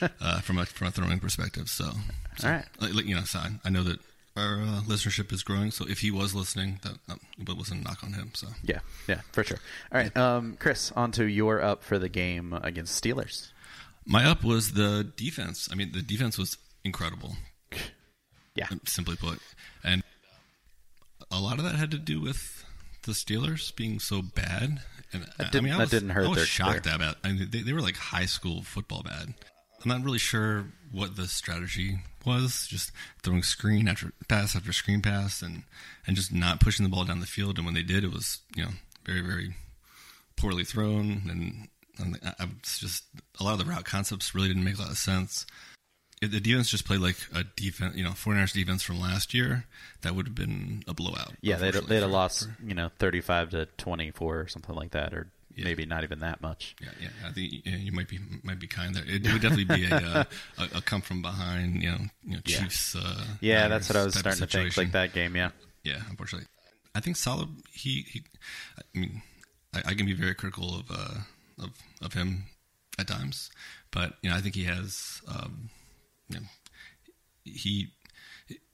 uh, 0.03 0.09
uh, 0.21 0.41
from 0.41 0.59
a 0.59 0.67
from 0.67 0.89
a 0.89 0.91
throwing 0.91 1.19
perspective. 1.19 1.71
So, 1.71 1.93
so 2.37 2.47
All 2.49 2.55
right. 2.55 3.05
you 3.07 3.15
know, 3.15 3.23
so 3.25 3.41
I 3.65 3.71
know 3.71 3.83
that 3.85 3.99
our 4.37 4.61
uh, 4.61 4.81
listenership 4.87 5.33
is 5.33 5.43
growing. 5.43 5.71
So 5.71 5.87
if 5.89 6.01
he 6.01 6.11
was 6.11 6.35
listening, 6.35 6.81
that, 6.83 6.99
that 7.47 7.57
wasn't 7.57 7.81
a 7.83 7.85
knock 7.85 8.05
on 8.05 8.13
him. 8.13 8.31
So 8.35 8.49
Yeah, 8.63 8.81
yeah, 9.09 9.21
for 9.33 9.43
sure. 9.45 9.59
All 9.93 9.99
right, 10.01 10.17
um, 10.17 10.57
Chris, 10.59 10.93
on 10.93 11.13
to 11.13 11.25
your 11.27 11.63
up 11.63 11.83
for 11.83 11.99
the 11.99 12.09
game 12.09 12.53
against 12.63 13.03
Steelers. 13.03 13.51
My 14.07 14.25
up 14.25 14.45
was 14.45 14.73
the 14.73 15.11
defense. 15.17 15.69
I 15.73 15.75
mean, 15.75 15.93
the 15.93 16.03
defense 16.03 16.39
was 16.39 16.59
incredible, 16.85 17.37
Yeah, 18.55 18.69
simply 18.87 19.17
put, 19.17 19.41
and 19.83 20.03
a 21.31 21.41
lot 21.41 21.59
of 21.59 21.65
that 21.65 21.75
had 21.75 21.91
to 21.91 21.99
do 21.99 22.21
with 22.21 22.65
the 23.03 23.13
Steelers 23.13 23.75
being 23.75 23.99
so 23.99 24.23
bad. 24.23 24.81
And 25.13 25.23
That 25.23 25.31
I 25.39 25.45
didn't- 25.51 25.65
mean, 25.65 25.73
I 25.73 25.77
that 25.79 25.83
was, 25.85 25.91
didn't 25.91 26.11
hurt 26.11 26.27
I 26.27 26.29
was 26.29 26.37
their- 26.39 26.47
shocked 26.47 26.87
about. 26.87 27.17
I 27.25 27.33
mean, 27.33 27.49
they, 27.51 27.63
they 27.63 27.73
were 27.73 27.81
like 27.81 27.97
high 27.97 28.27
school 28.27 28.63
football 28.63 29.03
bad. 29.03 29.35
I'm 29.87 29.99
not 30.01 30.05
really 30.05 30.19
sure 30.19 30.67
what 30.91 31.15
the 31.15 31.29
strategy 31.29 32.01
was. 32.25 32.67
Just 32.69 32.91
throwing 33.23 33.45
screen 33.45 33.87
after 33.87 34.13
pass 34.27 34.57
after 34.57 34.73
screen 34.73 35.01
pass, 35.01 35.43
and 35.43 35.63
and 36.09 36.17
just 36.17 36.33
not 36.33 36.59
pushing 36.59 36.83
the 36.83 36.91
ball 36.91 37.05
down 37.05 37.21
the 37.21 37.27
field. 37.27 37.57
And 37.57 37.65
when 37.65 37.75
they 37.75 37.85
did, 37.85 38.03
it 38.03 38.13
was 38.13 38.41
you 38.57 38.65
know 38.65 38.71
very 39.05 39.21
very 39.21 39.55
poorly 40.37 40.65
thrown, 40.65 41.23
and, 41.31 41.69
and 41.99 42.19
I, 42.25 42.43
I 42.43 42.45
was 42.47 42.79
just 42.81 43.05
a 43.39 43.45
lot 43.45 43.53
of 43.53 43.59
the 43.61 43.65
route 43.65 43.85
concepts 43.85 44.35
really 44.35 44.49
didn't 44.49 44.65
make 44.65 44.77
a 44.77 44.83
lot 44.83 44.91
of 44.91 44.99
sense. 44.99 45.47
If 46.21 46.33
the 46.33 46.41
defense 46.41 46.69
just 46.69 46.85
played 46.85 47.01
like 47.01 47.19
a 47.33 47.45
defense, 47.45 47.95
you 47.95 48.03
know, 48.03 48.11
49ers 48.11 48.55
defense 48.55 48.83
from 48.83 48.99
last 48.99 49.35
year, 49.35 49.67
that 50.01 50.17
would 50.17 50.27
have 50.27 50.35
been 50.35 50.83
a 50.89 50.95
blowout. 50.95 51.35
yeah, 51.43 51.57
they'd 51.59 51.75
they'd 51.75 52.01
have 52.01 52.11
lost, 52.11 52.49
you 52.67 52.75
know, 52.75 52.91
thirty-five 52.99 53.51
to 53.51 53.67
twenty-four 53.77 54.41
or 54.41 54.49
something 54.49 54.75
like 54.75 54.91
that, 54.91 55.15
or 55.15 55.29
Yeah. 55.57 55.65
maybe 55.65 55.87
not 55.87 56.05
even 56.05 56.21
that 56.21 56.43
much. 56.43 56.77
Yeah, 56.83 56.91
yeah, 57.01 57.09
I 57.27 57.33
think 57.33 57.53
yeah, 57.65 57.77
you 57.77 57.91
might 57.93 58.09
be 58.09 58.19
might 58.43 58.59
be 58.61 58.67
kind 58.67 58.95
there. 58.95 59.05
It 59.07 59.23
would 59.33 59.41
definitely 59.41 59.65
be 59.65 59.87
a, 59.87 59.97
uh, 59.97 60.25
a, 60.59 60.79
a 60.79 60.83
come 60.83 61.01
from 61.01 61.23
behind, 61.23 61.83
you 61.83 61.91
know, 61.91 61.99
you 62.25 62.33
know 62.37 62.41
Yeah. 62.45 62.59
Chiefs. 62.61 62.95
Uh, 62.95 63.25
Yeah, 63.41 63.69
that's 63.69 63.89
what 63.89 63.97
I 63.97 64.05
was 64.05 64.15
Niners 64.17 64.39
type 64.39 64.43
of 64.45 64.51
starting 64.51 64.71
to 64.71 64.75
think. 64.75 64.77
Like 64.77 64.93
that 64.93 65.15
game, 65.15 65.35
yeah. 65.35 65.51
Yeah, 65.83 66.03
unfortunately, 66.11 66.47
I 66.95 67.01
think 67.01 67.17
Saleh. 67.17 67.49
He, 67.73 68.03
he 68.13 68.23
I 68.79 68.99
mean, 68.99 69.23
I, 69.75 69.79
I 69.87 69.95
can 69.95 70.05
be 70.07 70.13
very 70.15 70.35
critical 70.35 70.79
of 70.79 70.91
uh, 70.91 71.65
of 71.65 71.71
of 72.03 72.13
him 72.13 72.45
at 72.99 73.09
times, 73.09 73.51
but 73.91 74.15
you 74.23 74.29
know, 74.31 74.37
I 74.37 74.41
think 74.41 74.55
he 74.55 74.65
has, 74.65 75.23
um, 75.29 75.71
you 76.29 76.41
know, 76.41 76.47
he. 77.45 77.89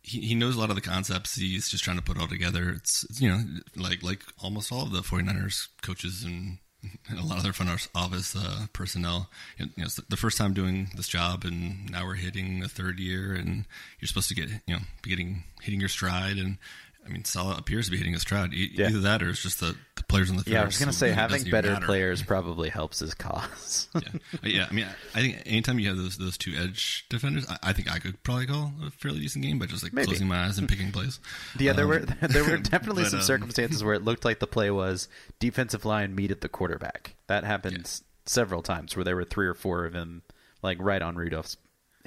He, 0.05 0.19
he 0.21 0.35
knows 0.35 0.57
a 0.57 0.59
lot 0.59 0.69
of 0.69 0.75
the 0.75 0.83
concepts. 0.83 1.37
He's 1.37 1.69
just 1.71 1.85
trying 1.85 1.97
to 1.97 2.03
put 2.03 2.17
it 2.17 2.21
all 2.21 2.27
together. 2.27 2.71
It's, 2.71 3.05
it's 3.05 3.21
you 3.21 3.31
know 3.31 3.41
like 3.77 4.03
like 4.03 4.25
almost 4.43 4.73
all 4.73 4.83
of 4.83 4.91
the 4.91 4.99
49ers 4.99 5.69
coaches 5.81 6.25
and, 6.25 6.59
a 7.19 7.25
lot 7.25 7.39
of 7.39 7.43
their 7.43 7.53
front 7.53 7.89
office 7.95 8.37
uh, 8.37 8.67
personnel. 8.73 9.31
You 9.59 9.67
know, 9.67 9.73
it's 9.85 9.97
the 9.97 10.17
first 10.17 10.39
time 10.39 10.55
doing 10.55 10.91
this 10.97 11.09
job, 11.09 11.45
and 11.45 11.91
now 11.91 12.05
we're 12.05 12.15
hitting 12.15 12.61
the 12.61 12.69
third 12.69 12.99
year, 12.99 13.33
and 13.35 13.65
you're 14.01 14.09
supposed 14.09 14.29
to 14.29 14.35
get 14.35 14.49
you 14.67 14.75
know 14.75 14.83
be 15.03 15.11
getting 15.11 15.45
hitting 15.63 15.81
your 15.81 15.89
stride. 15.89 16.39
And 16.39 16.59
I 17.05 17.09
mean, 17.09 17.25
Saleh 17.25 17.59
appears 17.59 17.87
to 17.87 17.91
be 17.91 17.97
hitting 17.97 18.13
his 18.13 18.23
stride. 18.23 18.55
E- 18.55 18.71
Yeah. 18.75 18.87
Either 18.89 19.01
that, 19.01 19.23
or 19.23 19.31
it's 19.31 19.43
just 19.43 19.59
the, 19.61 19.77
the 19.97 20.05
players 20.05 20.31
on 20.31 20.37
the 20.37 20.45
field. 20.45 20.55
Yeah, 20.55 20.63
I 20.63 20.65
was 20.65 20.79
gonna 20.79 20.93
say 20.93 21.11
having 21.11 21.43
better 21.51 21.73
matter. 21.73 21.85
players 21.87 22.23
probably 22.23 22.69
helps 22.69 23.01
his 23.01 23.13
cause. 23.15 23.89
yeah, 23.95 24.01
Uh, 24.35 24.39
yeah. 24.45 24.67
I 24.71 24.73
mean, 24.73 24.87
I 25.15 25.21
think 25.21 25.43
anytime 25.45 25.79
you 25.81 25.89
have 25.89 25.97
those 25.97 26.17
those 26.17 26.39
two 26.39 26.55
edge 26.57 27.05
defenders, 27.11 27.45
I, 27.49 27.59
I 27.63 27.73
think 27.73 27.91
I 27.91 27.99
could 27.99 28.23
probably 28.23 28.47
call 28.47 28.73
a 28.87 28.91
fairly 28.91 29.19
decent 29.21 29.45
game 29.45 29.59
by 29.59 29.67
just 29.67 29.83
like 29.83 29.93
Maybe. 29.93 30.07
closing 30.07 30.29
my 30.29 30.45
eyes 30.47 30.59
and 30.59 30.69
picking 30.69 30.93
plays. 30.93 31.19
yeah, 31.59 31.73
there 31.73 31.85
Um, 31.85 31.91
were 31.91 31.99
there 32.29 32.45
were 32.45 32.57
definitely 32.59 33.03
but, 33.03 33.11
some 33.11 33.21
um, 33.21 33.25
circumstances 33.27 33.83
where 33.83 33.95
it 33.95 34.05
looked 34.05 34.25
like 34.25 34.39
the 34.39 34.47
play 34.47 34.71
was 34.71 35.09
defensive 35.41 35.85
line 35.85 36.15
meet 36.15 36.31
at 36.31 36.41
the 36.41 36.49
quarterback. 36.49 37.17
That 37.27 37.43
happened 37.45 37.79
Yeah. 37.79 38.07
several 38.27 38.63
times 38.63 38.95
where 38.97 39.05
there 39.05 39.17
were 39.17 39.25
three 39.25 39.47
or 39.49 39.55
four 39.55 39.85
of 39.87 39.93
them 39.93 40.23
like 40.63 40.79
right 40.81 41.03
on 41.03 41.17
Rudolph's 41.17 41.57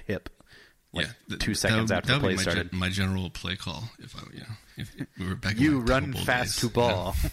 hip. 0.06 0.30
Like 0.96 1.06
yeah, 1.08 1.12
th- 1.30 1.42
two 1.42 1.52
that 1.54 1.58
seconds 1.58 1.92
would- 1.92 1.98
after 1.98 2.14
that 2.14 2.22
play 2.22 2.36
my, 2.36 2.42
started. 2.42 2.72
gen- 2.72 2.80
my 2.80 2.90
general 2.90 3.30
play 3.30 3.56
call, 3.58 3.90
if 4.00 4.16
I, 4.16 4.20
you 4.34 4.40
know, 4.40 4.46
if, 4.78 4.96
if 5.00 5.08
we 5.20 5.28
were 5.28 5.36
back. 5.36 5.60
you 5.60 5.80
run 5.82 6.14
fast 6.14 6.62
days, 6.62 6.72
to 6.72 6.80
you 6.80 6.88
know. 6.88 6.94
ball. 6.94 7.16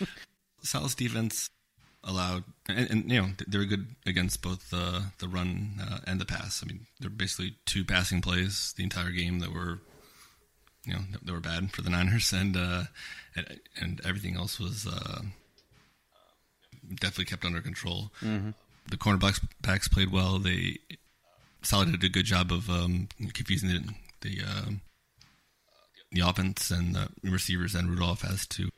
Sal's 0.62 0.94
defense 0.94 1.50
allowed, 2.04 2.44
and, 2.68 2.90
and 2.90 3.10
you 3.12 3.20
know 3.20 3.28
they 3.46 3.58
were 3.58 3.64
good 3.64 3.86
against 4.06 4.40
both 4.42 4.70
the 4.70 5.04
the 5.18 5.28
run 5.28 5.72
uh, 5.80 5.98
and 6.06 6.20
the 6.20 6.24
pass. 6.26 6.62
I 6.62 6.66
mean, 6.66 6.86
they're 7.00 7.10
basically 7.10 7.56
two 7.66 7.84
passing 7.84 8.20
plays 8.20 8.72
the 8.76 8.82
entire 8.84 9.10
game 9.10 9.40
that 9.40 9.52
were, 9.52 9.80
you 10.84 10.92
know, 10.94 11.00
that, 11.12 11.26
that 11.26 11.32
were 11.32 11.40
bad 11.40 11.72
for 11.72 11.82
the 11.82 11.90
Niners, 11.96 12.32
and 12.32 12.56
uh, 12.56 12.84
and, 13.34 13.60
and 13.80 14.00
everything 14.04 14.36
else 14.36 14.60
was 14.60 14.86
uh, 14.86 15.22
definitely 16.94 17.24
kept 17.26 17.44
under 17.44 17.60
control. 17.60 18.10
The 18.20 18.96
cornerbacks 18.96 19.44
backs 19.60 19.88
played 19.88 20.10
well. 20.12 20.38
They 20.38 20.78
Sal 21.62 21.84
did 21.84 22.02
a 22.04 22.08
good 22.08 22.24
job 22.26 22.52
of 22.52 22.68
um, 22.70 23.08
confusing 23.34 23.68
the 23.68 23.94
the, 24.20 24.42
um, 24.44 24.80
the 26.12 26.20
offense 26.20 26.70
and 26.70 26.94
the 26.94 27.08
receivers 27.22 27.74
and 27.74 27.88
Rudolph 27.90 28.24
as 28.24 28.46
to 28.48 28.68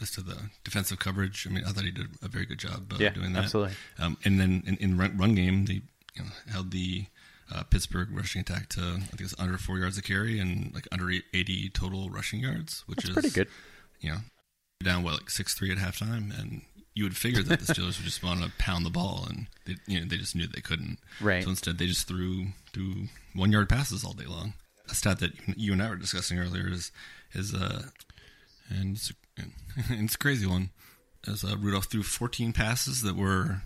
as 0.00 0.10
to 0.12 0.20
the 0.22 0.50
defensive 0.64 0.98
coverage. 0.98 1.46
I 1.48 1.52
mean, 1.52 1.64
I 1.64 1.70
thought 1.70 1.84
he 1.84 1.90
did 1.90 2.08
a 2.22 2.28
very 2.28 2.44
good 2.46 2.58
job 2.58 2.92
uh, 2.92 2.96
Yeah, 2.98 3.10
doing 3.10 3.32
that. 3.34 3.44
absolutely. 3.44 3.74
Um, 3.98 4.16
and 4.24 4.40
then 4.40 4.62
in, 4.66 4.76
in 4.78 4.98
run, 4.98 5.16
run 5.16 5.34
game, 5.34 5.66
they 5.66 5.82
you 6.14 6.22
know, 6.24 6.30
held 6.50 6.70
the 6.72 7.06
uh, 7.54 7.62
Pittsburgh 7.64 8.08
rushing 8.10 8.40
attack 8.40 8.68
to 8.70 8.80
I 8.80 9.00
think 9.00 9.20
it's 9.20 9.34
under 9.38 9.58
four 9.58 9.78
yards 9.78 9.98
a 9.98 10.02
carry 10.02 10.38
and 10.40 10.72
like 10.74 10.88
under 10.90 11.10
eighty 11.32 11.68
total 11.70 12.10
rushing 12.10 12.40
yards, 12.40 12.82
which 12.86 12.98
That's 12.98 13.08
is 13.08 13.14
pretty 13.14 13.30
good. 13.30 13.48
You 14.00 14.10
know, 14.12 14.18
down 14.82 15.02
what 15.02 15.14
like 15.14 15.30
six 15.30 15.54
three 15.54 15.70
at 15.70 15.78
halftime, 15.78 16.36
and 16.38 16.62
you 16.94 17.04
would 17.04 17.16
figure 17.16 17.42
that 17.42 17.60
the 17.60 17.72
Steelers 17.72 17.98
would 17.98 18.04
just 18.04 18.22
want 18.22 18.42
to 18.42 18.52
pound 18.58 18.84
the 18.84 18.90
ball, 18.90 19.26
and 19.28 19.46
they, 19.64 19.76
you 19.86 20.00
know 20.00 20.06
they 20.06 20.16
just 20.16 20.36
knew 20.36 20.46
they 20.46 20.60
couldn't. 20.60 20.98
Right. 21.20 21.42
So 21.42 21.50
instead, 21.50 21.78
they 21.78 21.86
just 21.86 22.06
threw 22.06 22.48
threw 22.72 23.08
one 23.34 23.52
yard 23.52 23.68
passes 23.68 24.04
all 24.04 24.12
day 24.12 24.26
long. 24.26 24.54
A 24.90 24.94
stat 24.94 25.20
that 25.20 25.32
you 25.56 25.72
and 25.72 25.82
I 25.82 25.88
were 25.88 25.96
discussing 25.96 26.38
earlier 26.38 26.68
is 26.68 26.92
is 27.34 27.54
uh, 27.54 27.84
and 28.68 28.96
it's, 28.96 29.12
and 29.36 29.52
it's 29.90 30.14
a 30.14 30.18
crazy 30.18 30.46
one. 30.46 30.70
As 31.26 31.44
uh, 31.44 31.56
Rudolph 31.56 31.84
threw 31.84 32.02
14 32.02 32.52
passes 32.52 33.02
that 33.02 33.16
were 33.16 33.62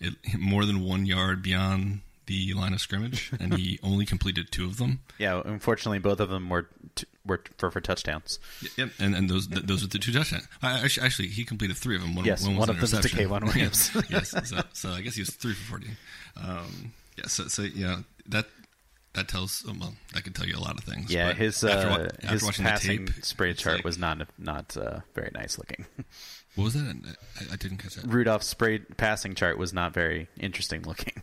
it, 0.00 0.14
more 0.38 0.64
than 0.64 0.82
one 0.82 1.04
yard 1.06 1.42
beyond 1.42 2.00
the 2.26 2.54
line 2.54 2.72
of 2.72 2.80
scrimmage, 2.80 3.30
and 3.38 3.54
he 3.54 3.78
only 3.82 4.06
completed 4.06 4.50
two 4.50 4.64
of 4.64 4.76
them. 4.78 5.00
Yeah, 5.18 5.42
unfortunately, 5.44 5.98
both 5.98 6.20
of 6.20 6.28
them 6.30 6.48
were 6.48 6.68
t- 6.94 7.06
were 7.26 7.42
for, 7.58 7.70
for 7.70 7.80
touchdowns. 7.80 8.38
Yep, 8.76 8.90
and 8.98 9.14
and 9.14 9.28
those 9.30 9.46
th- 9.46 9.62
those 9.62 9.82
were 9.82 9.88
the 9.88 9.98
two 9.98 10.12
touchdowns. 10.12 10.46
I, 10.62 10.80
actually, 10.84 11.06
actually, 11.06 11.28
he 11.28 11.44
completed 11.44 11.76
three 11.76 11.96
of 11.96 12.02
them. 12.02 12.14
One, 12.14 12.24
Yes, 12.24 12.42
one, 12.42 12.56
was 12.56 12.60
one 12.68 12.70
an 12.76 12.82
of 12.82 12.90
them 12.90 13.02
to 13.02 13.08
interception. 13.08 13.28
K'Waun 13.30 13.44
Williams. 13.44 13.90
yes, 14.10 14.34
yes. 14.34 14.48
So, 14.50 14.62
so 14.72 14.90
I 14.90 15.00
guess 15.00 15.14
he 15.14 15.22
was 15.22 15.30
three 15.30 15.54
for 15.54 15.64
forty. 15.70 15.88
Um, 16.36 16.92
yeah. 17.18 17.26
So 17.26 17.48
so 17.48 17.62
you 17.62 17.86
know 17.86 18.04
that 18.26 18.46
that 19.14 19.28
tells 19.28 19.64
well 19.66 19.94
that 20.12 20.24
could 20.24 20.34
tell 20.34 20.46
you 20.46 20.56
a 20.56 20.60
lot 20.60 20.78
of 20.78 20.84
things. 20.84 21.12
Yeah, 21.12 21.28
but 21.28 21.36
his 21.36 21.62
after 21.62 21.88
uh, 21.88 22.04
after 22.04 22.26
his 22.28 22.42
watching 22.42 22.64
the 22.64 22.70
passing 22.70 23.06
tape, 23.06 23.24
spray 23.24 23.54
chart 23.54 23.76
like- 23.76 23.84
was 23.84 23.98
not 23.98 24.26
not 24.38 24.76
uh, 24.76 25.00
very 25.14 25.30
nice 25.34 25.58
looking. 25.58 25.84
What 26.56 26.64
was 26.64 26.74
that? 26.74 27.16
I, 27.40 27.52
I 27.54 27.56
didn't 27.56 27.78
catch 27.78 27.96
that. 27.96 28.06
Rudolph's 28.06 28.46
spray 28.46 28.78
passing 28.78 29.34
chart 29.34 29.58
was 29.58 29.72
not 29.72 29.92
very 29.92 30.28
interesting 30.38 30.82
looking. 30.82 31.20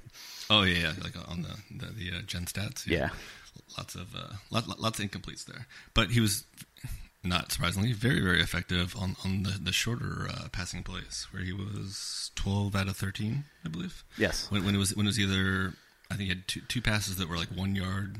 Oh 0.51 0.63
yeah, 0.63 0.79
yeah, 0.79 0.93
like 1.01 1.13
on 1.29 1.41
the 1.43 1.55
the, 1.85 1.91
the 1.93 2.17
uh, 2.17 2.21
Gen 2.27 2.45
stats. 2.45 2.85
Yeah. 2.85 3.09
lots 3.77 3.95
of 3.95 4.13
uh, 4.15 4.33
lot, 4.51 4.67
lot- 4.67 4.79
lots 4.79 4.99
of 4.99 5.09
incompletes 5.09 5.45
there, 5.45 5.65
but 5.93 6.11
he 6.11 6.19
was 6.19 6.43
not 7.23 7.51
surprisingly 7.51 7.93
very 7.93 8.19
very 8.19 8.41
effective 8.41 8.95
on 8.99 9.15
on 9.23 9.43
the 9.43 9.51
the 9.61 9.71
shorter 9.71 10.27
uh, 10.29 10.47
passing 10.51 10.83
plays 10.83 11.27
where 11.31 11.43
he 11.43 11.53
was 11.53 12.31
twelve 12.35 12.75
out 12.75 12.87
of 12.87 12.97
thirteen, 12.97 13.45
I 13.65 13.69
believe. 13.69 14.03
Yes. 14.17 14.51
When, 14.51 14.65
when 14.65 14.75
it 14.75 14.79
was 14.79 14.95
when 14.95 15.05
it 15.05 15.09
was 15.09 15.19
either 15.19 15.73
I 16.11 16.15
think 16.15 16.23
he 16.23 16.29
had 16.29 16.47
two 16.47 16.61
two 16.67 16.81
passes 16.81 17.15
that 17.17 17.29
were 17.29 17.37
like 17.37 17.49
one 17.49 17.75
yard 17.75 18.17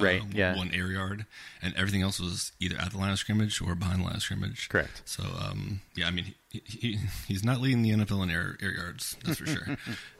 Right, 0.00 0.22
uh, 0.22 0.26
yeah. 0.32 0.56
one 0.56 0.70
air 0.72 0.86
yard, 0.92 1.26
and 1.60 1.74
everything 1.74 2.02
else 2.02 2.20
was 2.20 2.52
either 2.60 2.76
at 2.78 2.92
the 2.92 2.98
line 2.98 3.10
of 3.10 3.18
scrimmage 3.18 3.60
or 3.60 3.74
behind 3.74 3.98
the 3.98 4.04
line 4.04 4.14
of 4.14 4.22
scrimmage. 4.22 4.68
Correct. 4.68 5.02
So, 5.04 5.24
um, 5.24 5.80
yeah, 5.96 6.06
I 6.06 6.12
mean, 6.12 6.34
he, 6.50 6.62
he 6.64 6.98
he's 7.26 7.42
not 7.42 7.60
leading 7.60 7.82
the 7.82 7.90
NFL 7.90 8.22
in 8.22 8.30
air 8.30 8.56
air 8.62 8.70
yards, 8.70 9.16
that's 9.24 9.38
for 9.40 9.46
sure. 9.46 9.76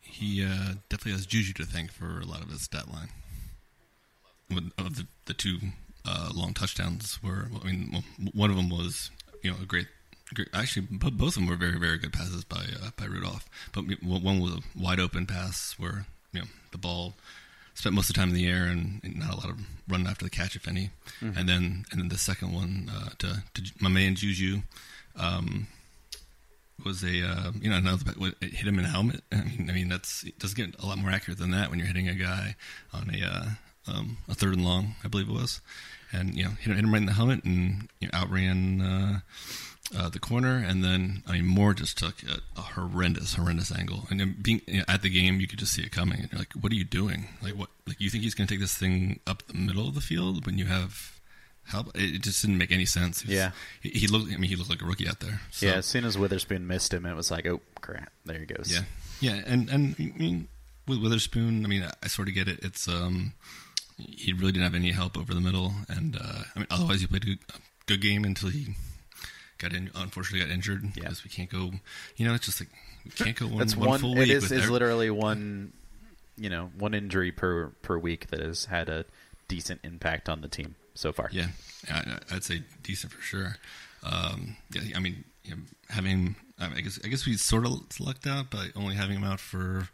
He- 0.00 0.44
uh, 0.44 0.74
definitely 0.88 1.12
has 1.12 1.26
Juju 1.26 1.52
to 1.54 1.64
thank 1.64 1.92
for 1.92 2.20
a 2.20 2.24
lot 2.24 2.42
of 2.42 2.48
his 2.50 2.62
stat 2.62 2.90
line. 2.92 3.08
Of 4.78 4.94
the 4.96 5.06
the 5.24 5.34
two 5.34 5.58
uh, 6.04 6.30
long 6.34 6.54
touchdowns 6.54 7.20
were, 7.22 7.48
I 7.62 7.66
mean, 7.66 8.04
one 8.32 8.50
of 8.50 8.56
them 8.56 8.68
was 8.70 9.10
you 9.42 9.50
know 9.50 9.56
a 9.62 9.66
great. 9.66 9.88
Great, 10.34 10.48
actually, 10.52 10.86
both 10.90 11.28
of 11.28 11.34
them 11.34 11.46
were 11.46 11.54
very, 11.54 11.78
very 11.78 11.98
good 11.98 12.12
passes 12.12 12.42
by 12.44 12.56
uh, 12.82 12.90
by 12.96 13.04
Rudolph. 13.04 13.48
But 13.72 13.84
one 14.02 14.40
was 14.40 14.54
a 14.54 14.60
wide 14.76 14.98
open 14.98 15.24
pass 15.24 15.76
where 15.78 16.06
you 16.32 16.40
know 16.40 16.46
the 16.72 16.78
ball 16.78 17.14
spent 17.74 17.94
most 17.94 18.08
of 18.10 18.14
the 18.16 18.20
time 18.20 18.30
in 18.30 18.34
the 18.34 18.48
air 18.48 18.64
and, 18.64 19.00
and 19.04 19.16
not 19.20 19.34
a 19.34 19.36
lot 19.36 19.50
of 19.50 19.58
running 19.88 20.08
after 20.08 20.24
the 20.24 20.30
catch, 20.30 20.56
if 20.56 20.66
any. 20.66 20.90
And 21.36 21.48
then 21.48 21.84
and 21.92 22.00
then 22.00 22.08
the 22.08 22.18
second 22.18 22.52
one 22.52 22.90
uh, 22.92 23.10
to, 23.18 23.44
to 23.54 23.62
my 23.78 23.88
man 23.88 24.16
Juju 24.16 24.62
um, 25.14 25.68
was 26.84 27.02
a 27.02 27.22
uh, 27.26 27.52
you 27.60 27.70
know 27.70 27.76
another 27.76 28.12
it 28.40 28.54
hit 28.54 28.66
him 28.66 28.78
in 28.78 28.84
the 28.84 28.90
helmet. 28.90 29.22
I 29.32 29.36
mean, 29.44 29.70
I 29.70 29.72
mean 29.72 29.88
that's 29.88 30.24
it 30.24 30.38
does 30.38 30.54
get 30.54 30.78
a 30.78 30.86
lot 30.86 30.98
more 30.98 31.10
accurate 31.10 31.38
than 31.38 31.50
that 31.50 31.70
when 31.70 31.78
you're 31.78 31.88
hitting 31.88 32.08
a 32.08 32.14
guy 32.14 32.56
on 32.92 33.10
a 33.14 33.26
uh, 33.26 33.46
um, 33.92 34.18
a 34.28 34.34
third 34.34 34.54
and 34.54 34.64
long, 34.64 34.94
I 35.04 35.08
believe 35.08 35.28
it 35.28 35.32
was, 35.32 35.60
and 36.12 36.34
you 36.34 36.44
know 36.44 36.50
hit 36.50 36.74
hit 36.74 36.84
him 36.84 36.92
right 36.92 37.00
in 37.00 37.06
the 37.06 37.12
helmet 37.12 37.44
and 37.44 37.88
you 38.00 38.08
know, 38.08 38.18
outran. 38.18 38.80
Uh, 38.80 39.20
uh, 39.96 40.08
the 40.08 40.18
corner, 40.18 40.56
and 40.56 40.82
then 40.82 41.22
I 41.28 41.34
mean 41.34 41.46
Moore 41.46 41.72
just 41.72 41.96
took 41.96 42.16
a, 42.24 42.40
a 42.58 42.60
horrendous, 42.60 43.34
horrendous 43.34 43.70
angle. 43.70 44.08
And 44.10 44.42
being 44.42 44.60
you 44.66 44.78
know, 44.78 44.84
at 44.88 45.02
the 45.02 45.08
game, 45.08 45.38
you 45.38 45.46
could 45.46 45.60
just 45.60 45.74
see 45.74 45.82
it 45.82 45.92
coming. 45.92 46.18
And 46.18 46.32
you're 46.32 46.40
like, 46.40 46.52
"What 46.54 46.72
are 46.72 46.74
you 46.74 46.82
doing? 46.82 47.28
Like 47.40 47.52
what? 47.52 47.68
Like 47.86 48.00
you 48.00 48.10
think 48.10 48.24
he's 48.24 48.34
going 48.34 48.48
to 48.48 48.52
take 48.52 48.60
this 48.60 48.74
thing 48.74 49.20
up 49.28 49.46
the 49.46 49.54
middle 49.54 49.86
of 49.86 49.94
the 49.94 50.00
field 50.00 50.44
when 50.44 50.58
you 50.58 50.64
have 50.64 51.15
help?" 51.68 51.96
It, 51.96 52.16
it 52.16 52.22
just 52.22 52.40
didn't 52.42 52.58
make 52.58 52.72
any 52.72 52.86
sense. 52.86 53.20
He 53.22 53.28
was- 53.28 53.36
Yeah. 53.36 53.50
he, 53.80 53.90
he 53.90 54.06
looked. 54.06 54.32
I 54.32 54.36
mean, 54.36 54.48
he 54.50 54.56
looked 54.56 54.70
like 54.70 54.82
a 54.82 54.86
rookie 54.86 55.08
out 55.08 55.20
there. 55.20 55.40
So, 55.50 55.66
Yeah, 55.66 55.74
as 55.74 55.86
soon 55.86 56.04
as 56.04 56.16
Witherspoon 56.18 56.66
missed 56.66 56.92
him, 56.94 57.06
it 57.06 57.14
was 57.14 57.30
like, 57.30 57.46
oh 57.46 57.60
crap, 57.80 58.10
there 58.24 58.38
he 58.38 58.46
goes. 58.46 58.70
yeah, 58.72 58.82
yeah, 59.20 59.42
and 59.46 59.68
and 59.70 59.94
I 59.98 60.12
mean 60.18 60.48
with 60.86 61.02
Witherspoon, 61.02 61.64
I 61.64 61.68
mean 61.68 61.82
I, 61.82 61.90
I 62.02 62.08
sort 62.08 62.28
of 62.28 62.34
get 62.34 62.48
it. 62.48 62.60
It's 62.62 62.86
um 62.88 63.32
he 63.98 64.32
really 64.32 64.52
didn't 64.52 64.64
have 64.64 64.74
any 64.74 64.92
help 64.92 65.16
over 65.16 65.32
the 65.32 65.40
middle, 65.40 65.72
and 65.88 66.16
uh, 66.16 66.42
I 66.54 66.58
mean 66.58 66.66
otherwise 66.70 67.00
he 67.00 67.06
played 67.06 67.22
a 67.22 67.26
good, 67.26 67.38
a 67.54 67.58
good 67.86 68.00
game 68.02 68.24
until 68.24 68.50
he 68.50 68.74
got 69.58 69.72
in. 69.72 69.90
Unfortunately, 69.94 70.46
got 70.46 70.52
injured 70.52 70.84
Yeah. 70.84 70.90
because 71.04 71.24
we 71.24 71.30
can't 71.30 71.48
go. 71.50 71.72
You 72.16 72.26
know, 72.26 72.34
it's 72.34 72.44
just 72.46 72.60
like 72.60 72.68
we 73.04 73.10
can't 73.12 73.36
go 73.36 73.46
one, 73.46 73.58
That's 73.58 73.74
one, 73.76 73.88
one. 73.88 74.00
full 74.00 74.12
it 74.16 74.18
week 74.20 74.30
is 74.30 74.52
is 74.52 74.68
literally 74.68 75.08
one, 75.10 75.72
you 76.36 76.50
know, 76.50 76.70
one 76.78 76.92
injury 76.92 77.32
per 77.32 77.68
per 77.82 77.96
week 77.96 78.26
that 78.28 78.40
has 78.40 78.66
had 78.66 78.88
a 78.90 79.06
decent 79.48 79.80
impact 79.82 80.28
on 80.28 80.40
the 80.42 80.48
team 80.48 80.74
so 80.96 81.12
far. 81.12 81.28
Yeah, 81.32 81.48
I'd 82.32 82.44
say 82.44 82.62
decent 82.82 83.12
for 83.12 83.22
sure. 83.22 83.56
Um, 84.02 84.56
yeah, 84.72 84.96
I 84.96 85.00
mean, 85.00 85.24
you 85.44 85.52
know, 85.52 85.62
having 85.90 86.36
I, 86.58 86.80
guess 86.80 86.98
I 87.04 87.08
guess 87.08 87.26
we 87.26 87.36
sort 87.36 87.66
of 87.66 87.72
lucked 88.00 88.26
out 88.26 88.50
by 88.50 88.68
only 88.76 88.94
having 88.94 89.16
him 89.16 89.24
out 89.24 89.40
for 89.40 89.88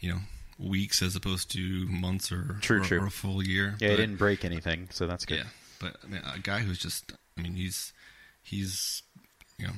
you 0.00 0.10
know 0.12 0.18
weeks 0.58 1.02
as 1.02 1.16
opposed 1.16 1.50
to 1.52 1.58
months 1.88 2.30
or 2.30 2.56
True, 2.60 2.80
or, 2.80 2.84
true. 2.84 3.00
or 3.02 3.06
a 3.06 3.10
full 3.10 3.42
year. 3.42 3.74
Yeah, 3.80 3.90
he 3.90 3.96
didn't 3.96 4.16
break 4.16 4.44
anything, 4.44 4.88
so 4.90 5.06
that's 5.06 5.24
good. 5.24 5.38
Yeah, 5.38 5.44
but 5.80 5.96
I 6.04 6.06
mean, 6.08 6.22
a 6.34 6.38
guy 6.38 6.60
who's 6.60 6.78
just, 6.78 7.12
I 7.38 7.42
mean, 7.42 7.54
he's 7.54 7.92
he's 8.42 9.02
you 9.58 9.66
know 9.66 9.72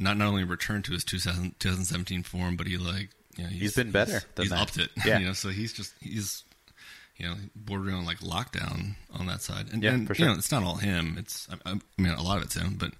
not 0.00 0.16
not 0.16 0.28
only 0.28 0.44
returned 0.44 0.84
to 0.86 0.92
his 0.92 1.04
2000, 1.04 1.58
2017 1.60 2.22
form, 2.22 2.56
but 2.56 2.66
he 2.66 2.76
like 2.76 3.10
you 3.36 3.44
know, 3.44 3.50
he's, 3.50 3.60
He's 3.60 3.74
been 3.76 3.90
better 3.90 4.20
than 4.34 4.44
he's 4.44 4.50
that. 4.50 4.60
upped 4.60 4.78
it. 4.78 4.90
Yeah. 5.04 5.18
you 5.18 5.26
know, 5.26 5.32
so 5.34 5.48
he's 5.50 5.72
just 5.72 5.92
he's 6.00 6.42
you 7.16 7.26
know 7.28 7.34
bordering 7.54 7.94
on 7.94 8.04
like 8.04 8.18
lockdown 8.18 8.96
on 9.12 9.26
that 9.26 9.42
side. 9.42 9.66
And, 9.72 9.82
Yeah, 9.82 9.92
and 9.92 10.06
for 10.06 10.14
you 10.14 10.26
know, 10.26 10.34
it's 10.34 10.52
not 10.52 10.62
all 10.62 10.76
him. 10.76 11.16
It's 11.18 11.48
I, 11.50 11.72
I 11.72 11.74
mean, 11.98 12.12
a 12.12 12.22
lot 12.22 12.38
of 12.38 12.44
it's 12.44 12.54
him, 12.54 12.76
but 12.78 12.92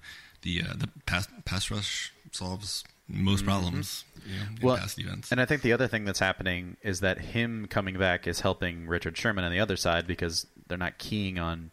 the 0.42 0.62
uh, 0.62 0.74
the 0.76 0.88
pass 1.06 1.28
pass 1.44 1.70
rush 1.70 2.12
solves 2.32 2.84
most 3.08 3.44
problems. 3.44 4.04
You 4.04 4.12
know, 4.12 4.16
Mm-hmm. 4.26 4.66
Well, 4.66 4.76
pass 4.76 4.94
defense. 4.96 5.30
And 5.30 5.40
I 5.40 5.44
think 5.44 5.62
the 5.62 5.72
other 5.72 5.86
thing 5.86 6.04
that's 6.04 6.18
happening 6.18 6.76
is 6.82 7.00
that 7.00 7.20
him 7.20 7.66
coming 7.68 7.96
back 7.96 8.26
is 8.26 8.40
helping 8.40 8.88
Richard 8.88 9.16
Sherman 9.16 9.44
on 9.44 9.52
the 9.52 9.60
other 9.60 9.76
side 9.76 10.06
because 10.06 10.46
they're 10.66 10.76
not 10.76 10.98
keying 10.98 11.38
on, 11.38 11.70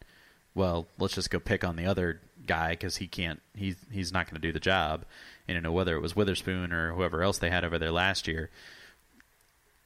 well, 0.53 0.85
let's 0.99 1.15
just 1.15 1.31
go 1.31 1.39
pick 1.39 1.63
on 1.63 1.75
the 1.75 1.85
other 1.87 2.21
guy 2.45 2.71
because 2.71 2.97
he 2.97 3.07
can't, 3.07 3.41
he's 3.55 3.75
he's 3.91 4.11
not 4.11 4.27
going 4.27 4.39
to 4.39 4.47
do 4.47 4.51
the 4.51 4.59
job. 4.59 5.05
And 5.47 5.55
you 5.55 5.61
know 5.61 5.71
whether 5.71 5.95
it 5.95 6.01
was 6.01 6.15
Witherspoon 6.15 6.71
or 6.71 6.93
whoever 6.93 7.23
else 7.23 7.39
they 7.39 7.49
had 7.49 7.65
over 7.65 7.79
there 7.79 7.91
last 7.91 8.27
year, 8.27 8.49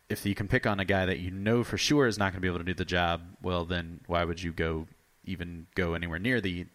if 0.09 0.25
you 0.25 0.35
can 0.35 0.47
pick 0.47 0.65
on 0.65 0.79
a 0.79 0.85
guy 0.85 1.05
that 1.05 1.19
you 1.19 1.31
know 1.31 1.63
for 1.63 1.77
sure 1.77 2.07
is 2.07 2.17
not 2.17 2.31
going 2.31 2.37
to 2.37 2.41
be 2.41 2.47
able 2.47 2.59
to 2.59 2.63
do 2.63 2.73
the 2.73 2.85
job, 2.85 3.21
well, 3.41 3.65
then 3.65 3.99
why 4.07 4.23
would 4.23 4.41
you 4.41 4.51
go 4.51 4.87
even 5.25 5.67
go 5.75 5.93
anywhere 5.93 6.19
near 6.19 6.39
the, 6.39 6.65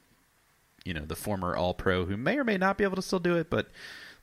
you 0.85 0.93
know, 0.93 1.05
the 1.05 1.17
former 1.17 1.57
All 1.57 1.73
Pro 1.73 2.05
who 2.05 2.17
may 2.17 2.39
or 2.39 2.45
may 2.45 2.59
not 2.59 2.77
be 2.77 2.85
able 2.85 2.97
to 2.97 3.03
still 3.03 3.19
do 3.19 3.37
it, 3.37 3.49
but 3.49 3.69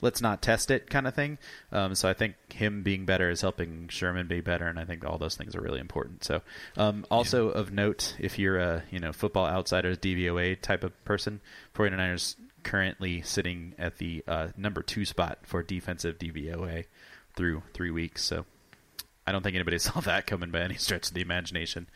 let's 0.02 0.22
not 0.22 0.42
test 0.42 0.72
it 0.72 0.90
kind 0.90 1.08
of 1.08 1.16
thing. 1.16 1.38
Um, 1.72 1.96
so 1.96 2.08
I 2.08 2.14
think 2.14 2.36
him 2.54 2.84
being 2.84 3.06
better 3.06 3.30
is 3.30 3.42
helping 3.42 3.88
Sherman 3.90 4.28
be 4.28 4.42
better, 4.42 4.68
and 4.68 4.80
I 4.80 4.86
think 4.86 5.04
all 5.04 5.18
those 5.18 5.36
things 5.36 5.56
are 5.56 5.62
really 5.62 5.80
important. 5.80 6.24
So 6.24 6.42
um, 6.78 7.06
also 7.10 7.50
of 7.50 7.72
note, 7.72 8.16
if 8.20 8.38
you're 8.38 8.60
a 8.60 8.84
you 8.92 9.00
know 9.00 9.12
football 9.12 9.48
outsiders 9.48 9.98
DVOA 9.98 10.62
type 10.62 10.84
of 10.84 11.04
person, 11.04 11.42
49ers 11.76 12.36
currently 12.64 13.22
sitting 13.22 13.74
at 13.80 13.98
the 13.98 14.24
uh, 14.28 14.50
number 14.58 14.82
two 14.82 15.06
spot 15.06 15.40
for 15.44 15.64
defensive 15.64 16.20
DVOA 16.20 16.86
through 17.36 17.64
three 17.74 17.92
weeks. 17.92 18.24
So 18.24 18.46
I 19.30 19.32
don't 19.32 19.44
think 19.44 19.56
anybody 19.56 19.78
saw 19.80 20.00
that 20.02 20.28
coming 20.28 20.50
by 20.52 20.60
any 20.62 20.76
stretch 20.76 21.08
of 21.08 21.14
the 21.14 21.22
imagination. 21.22 21.88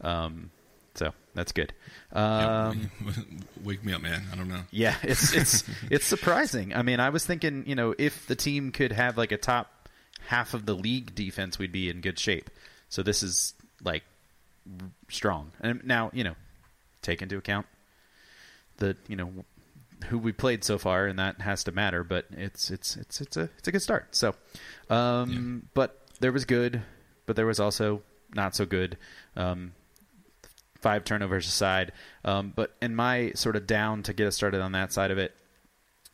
Um, 0.00 0.50
so 0.94 1.12
that's 1.34 1.52
good. 1.52 1.72
Yeah, 2.12 2.68
Um, 2.70 2.90
wake 3.62 3.84
me 3.84 3.92
up, 3.92 4.02
man. 4.02 4.24
I 4.32 4.36
don't 4.36 4.48
know. 4.48 4.62
yeah, 4.72 4.96
it's 5.02 5.32
it's 5.40 5.64
it's 5.88 6.04
surprising. 6.04 6.74
I 6.74 6.82
mean, 6.82 6.98
I 7.00 7.10
was 7.10 7.24
thinking, 7.24 7.64
you 7.66 7.76
know, 7.76 7.94
if 7.96 8.26
the 8.26 8.34
team 8.34 8.72
could 8.72 8.90
have 8.92 9.16
like 9.16 9.30
a 9.32 9.36
top 9.38 9.88
half 10.26 10.52
of 10.52 10.66
the 10.66 10.74
league 10.74 11.14
defense, 11.14 11.58
we'd 11.58 11.72
be 11.72 11.88
in 11.88 12.00
good 12.00 12.18
shape. 12.18 12.50
So 12.88 13.02
this 13.04 13.22
is 13.22 13.54
like 13.84 14.02
strong. 15.08 15.52
And 15.60 15.84
now, 15.84 16.10
you 16.12 16.24
know, 16.24 16.34
take 17.02 17.22
into 17.22 17.36
account 17.38 17.66
the, 18.78 18.96
you 19.08 19.14
know, 19.16 19.30
who 20.06 20.18
we 20.18 20.32
played 20.32 20.64
so 20.64 20.76
far, 20.78 21.06
and 21.06 21.18
that 21.18 21.40
has 21.40 21.62
to 21.64 21.72
matter. 21.72 22.02
But 22.02 22.26
it's 22.32 22.70
it's 22.70 22.96
it's 22.96 23.20
it's 23.20 23.36
a 23.36 23.48
it's 23.58 23.68
a 23.68 23.72
good 23.72 23.82
start. 23.82 24.16
So, 24.16 24.34
um, 24.88 25.68
but 25.74 25.99
there 26.20 26.32
was 26.32 26.44
good, 26.44 26.82
but 27.26 27.36
there 27.36 27.46
was 27.46 27.60
also 27.60 28.02
not 28.34 28.54
so 28.54 28.64
good. 28.64 28.96
Um, 29.36 29.72
five 30.80 31.04
turnovers 31.04 31.46
aside. 31.46 31.92
Um, 32.24 32.52
but 32.54 32.74
in 32.80 32.94
my 32.94 33.32
sort 33.34 33.56
of 33.56 33.66
down 33.66 34.02
to 34.04 34.12
get 34.12 34.26
us 34.26 34.36
started 34.36 34.60
on 34.60 34.72
that 34.72 34.92
side 34.92 35.10
of 35.10 35.18
it 35.18 35.34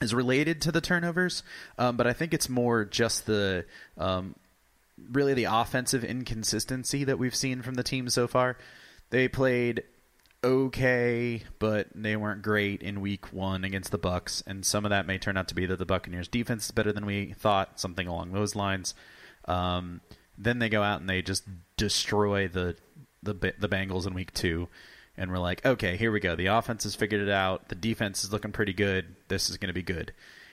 is 0.01 0.13
related 0.13 0.61
to 0.63 0.73
the 0.73 0.81
turnovers, 0.81 1.43
um, 1.79 1.97
but 1.97 2.07
I 2.07 2.13
think 2.13 2.35
it's 2.35 2.49
more 2.49 2.85
just 2.85 3.27
the 3.27 3.65
um, 3.97 4.35
really 5.11 5.35
the 5.35 5.45
offensive 5.45 6.05
inconsistency 6.05 7.05
that 7.05 7.19
we've 7.19 7.35
seen 7.35 7.63
from 7.63 7.75
the 7.75 7.83
team 7.83 8.09
so 8.09 8.27
far. 8.27 8.59
They 9.11 9.29
played 9.29 9.85
okay, 10.45 11.43
but 11.59 11.89
they 11.95 12.15
weren't 12.15 12.43
great 12.43 12.83
in 12.83 13.01
week 13.01 13.33
one 13.33 13.65
against 13.65 13.91
the 13.91 13.99
Bucks, 13.99 14.43
and 14.47 14.67
some 14.67 14.85
of 14.85 14.91
that 14.91 15.07
may 15.07 15.17
turn 15.17 15.39
out 15.39 15.49
to 15.49 15.55
be 15.55 15.65
that 15.67 15.79
the 15.79 15.87
Buccaneers 15.87 16.29
defense 16.29 16.67
is 16.67 16.73
better 16.73 16.93
than 16.93 17.07
we 17.07 17.33
thought, 17.33 17.81
something 17.81 18.07
along 18.07 18.33
those 18.33 18.55
lines. 18.55 18.95
Um, 19.47 20.01
then 20.39 20.59
they 20.59 20.69
go 20.69 20.83
out 20.83 21.01
and 21.01 21.09
they 21.09 21.23
just 21.23 21.45
destroy 21.77 22.49
the 22.49 22.77
the 23.23 23.35
the 23.59 23.69
Bengals 23.69 24.07
in 24.07 24.15
week 24.15 24.33
two, 24.33 24.69
and 25.17 25.31
we're 25.31 25.39
like, 25.39 25.65
okay, 25.65 25.97
here 25.97 26.13
we 26.13 26.21
go. 26.21 26.37
The 26.37 26.47
offense 26.47 26.85
has 26.85 26.95
figured 26.95 27.21
it 27.21 27.31
out. 27.31 27.69
The 27.69 27.75
defense 27.75 28.25
is 28.25 28.33
looking 28.33 28.53
pretty 28.53 28.73
good. 28.73 29.17
This 29.29 29.51
is 29.51 29.57
going 29.57 29.69
to 29.69 29.75
be 29.75 29.83
good. 29.83 30.13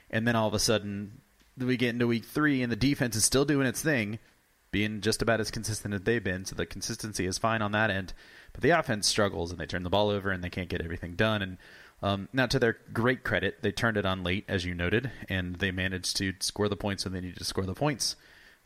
And 0.09 0.27
then 0.27 0.35
all 0.35 0.47
of 0.47 0.53
a 0.53 0.59
sudden, 0.59 1.21
we 1.57 1.77
get 1.77 1.89
into 1.89 2.07
week 2.07 2.25
three, 2.25 2.61
and 2.61 2.71
the 2.71 2.77
defense 2.77 3.15
is 3.15 3.25
still 3.25 3.45
doing 3.45 3.67
its 3.67 3.81
thing, 3.81 4.19
being 4.71 5.01
just 5.01 5.21
about 5.21 5.39
as 5.39 5.51
consistent 5.51 5.93
as 5.93 6.01
they've 6.01 6.23
been. 6.23 6.45
So 6.45 6.55
the 6.55 6.65
consistency 6.65 7.25
is 7.25 7.37
fine 7.37 7.61
on 7.61 7.71
that 7.73 7.89
end, 7.89 8.13
but 8.53 8.61
the 8.61 8.71
offense 8.71 9.07
struggles, 9.07 9.51
and 9.51 9.59
they 9.59 9.65
turn 9.65 9.83
the 9.83 9.89
ball 9.89 10.09
over, 10.09 10.31
and 10.31 10.43
they 10.43 10.49
can't 10.49 10.69
get 10.69 10.81
everything 10.81 11.15
done. 11.15 11.41
And 11.41 11.57
um, 12.01 12.29
now, 12.33 12.45
to 12.47 12.59
their 12.59 12.77
great 12.91 13.23
credit, 13.23 13.61
they 13.61 13.71
turned 13.71 13.97
it 13.97 14.05
on 14.05 14.23
late, 14.23 14.45
as 14.47 14.65
you 14.65 14.73
noted, 14.73 15.11
and 15.29 15.55
they 15.55 15.71
managed 15.71 16.17
to 16.17 16.33
score 16.39 16.69
the 16.69 16.75
points 16.75 17.05
when 17.05 17.13
they 17.13 17.21
needed 17.21 17.37
to 17.37 17.45
score 17.45 17.65
the 17.65 17.73
points. 17.73 18.15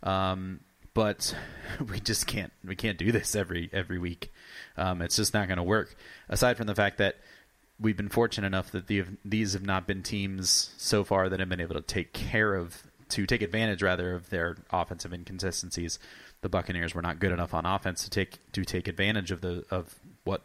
Um, 0.03 0.61
but 0.93 1.35
we 1.89 1.99
just 1.99 2.27
can't 2.27 2.51
we 2.63 2.75
can't 2.75 2.97
do 2.97 3.11
this 3.11 3.35
every 3.35 3.69
every 3.71 3.99
week. 3.99 4.31
Um, 4.77 5.01
it's 5.01 5.15
just 5.15 5.33
not 5.33 5.47
going 5.47 5.57
to 5.57 5.63
work. 5.63 5.95
Aside 6.29 6.57
from 6.57 6.67
the 6.67 6.75
fact 6.75 6.97
that 6.97 7.17
we've 7.79 7.97
been 7.97 8.09
fortunate 8.09 8.47
enough 8.47 8.71
that 8.71 8.87
the, 8.87 9.03
these 9.23 9.53
have 9.53 9.65
not 9.65 9.85
been 9.85 10.01
teams 10.01 10.73
so 10.77 11.03
far 11.03 11.29
that 11.29 11.39
have 11.39 11.49
been 11.49 11.61
able 11.61 11.75
to 11.75 11.81
take 11.81 12.13
care 12.13 12.55
of 12.55 12.83
to 13.09 13.25
take 13.25 13.41
advantage 13.41 13.81
rather 13.81 14.13
of 14.13 14.29
their 14.29 14.57
offensive 14.71 15.13
inconsistencies. 15.13 15.97
The 16.41 16.49
Buccaneers 16.49 16.93
were 16.93 17.01
not 17.01 17.19
good 17.19 17.31
enough 17.31 17.53
on 17.53 17.65
offense 17.65 18.03
to 18.03 18.09
take 18.09 18.39
to 18.51 18.65
take 18.65 18.87
advantage 18.87 19.31
of 19.31 19.41
the 19.41 19.65
of 19.69 19.95
what 20.23 20.41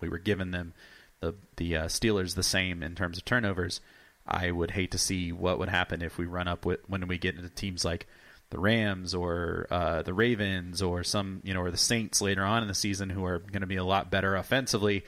we 0.00 0.08
were 0.08 0.18
given 0.18 0.50
them. 0.50 0.72
The 1.20 1.34
the 1.56 1.76
uh, 1.76 1.84
Steelers 1.86 2.34
the 2.34 2.42
same 2.42 2.82
in 2.82 2.94
terms 2.94 3.18
of 3.18 3.24
turnovers. 3.24 3.80
I 4.26 4.50
would 4.50 4.72
hate 4.72 4.90
to 4.90 4.98
see 4.98 5.30
what 5.30 5.58
would 5.58 5.68
happen 5.68 6.02
if 6.02 6.18
we 6.18 6.26
run 6.26 6.48
up 6.48 6.64
with 6.64 6.80
when 6.88 7.06
we 7.06 7.18
get 7.18 7.36
into 7.36 7.48
teams 7.48 7.84
like 7.84 8.06
the 8.50 8.58
Rams 8.58 9.14
or 9.14 9.66
uh, 9.70 10.02
the 10.02 10.14
Ravens 10.14 10.82
or 10.82 11.02
some 11.02 11.40
you 11.44 11.54
know 11.54 11.62
or 11.62 11.70
the 11.70 11.76
Saints 11.76 12.20
later 12.20 12.44
on 12.44 12.62
in 12.62 12.68
the 12.68 12.74
season 12.74 13.10
who 13.10 13.24
are 13.24 13.38
going 13.38 13.62
to 13.62 13.66
be 13.66 13.76
a 13.76 13.84
lot 13.84 14.10
better 14.10 14.36
offensively. 14.36 15.04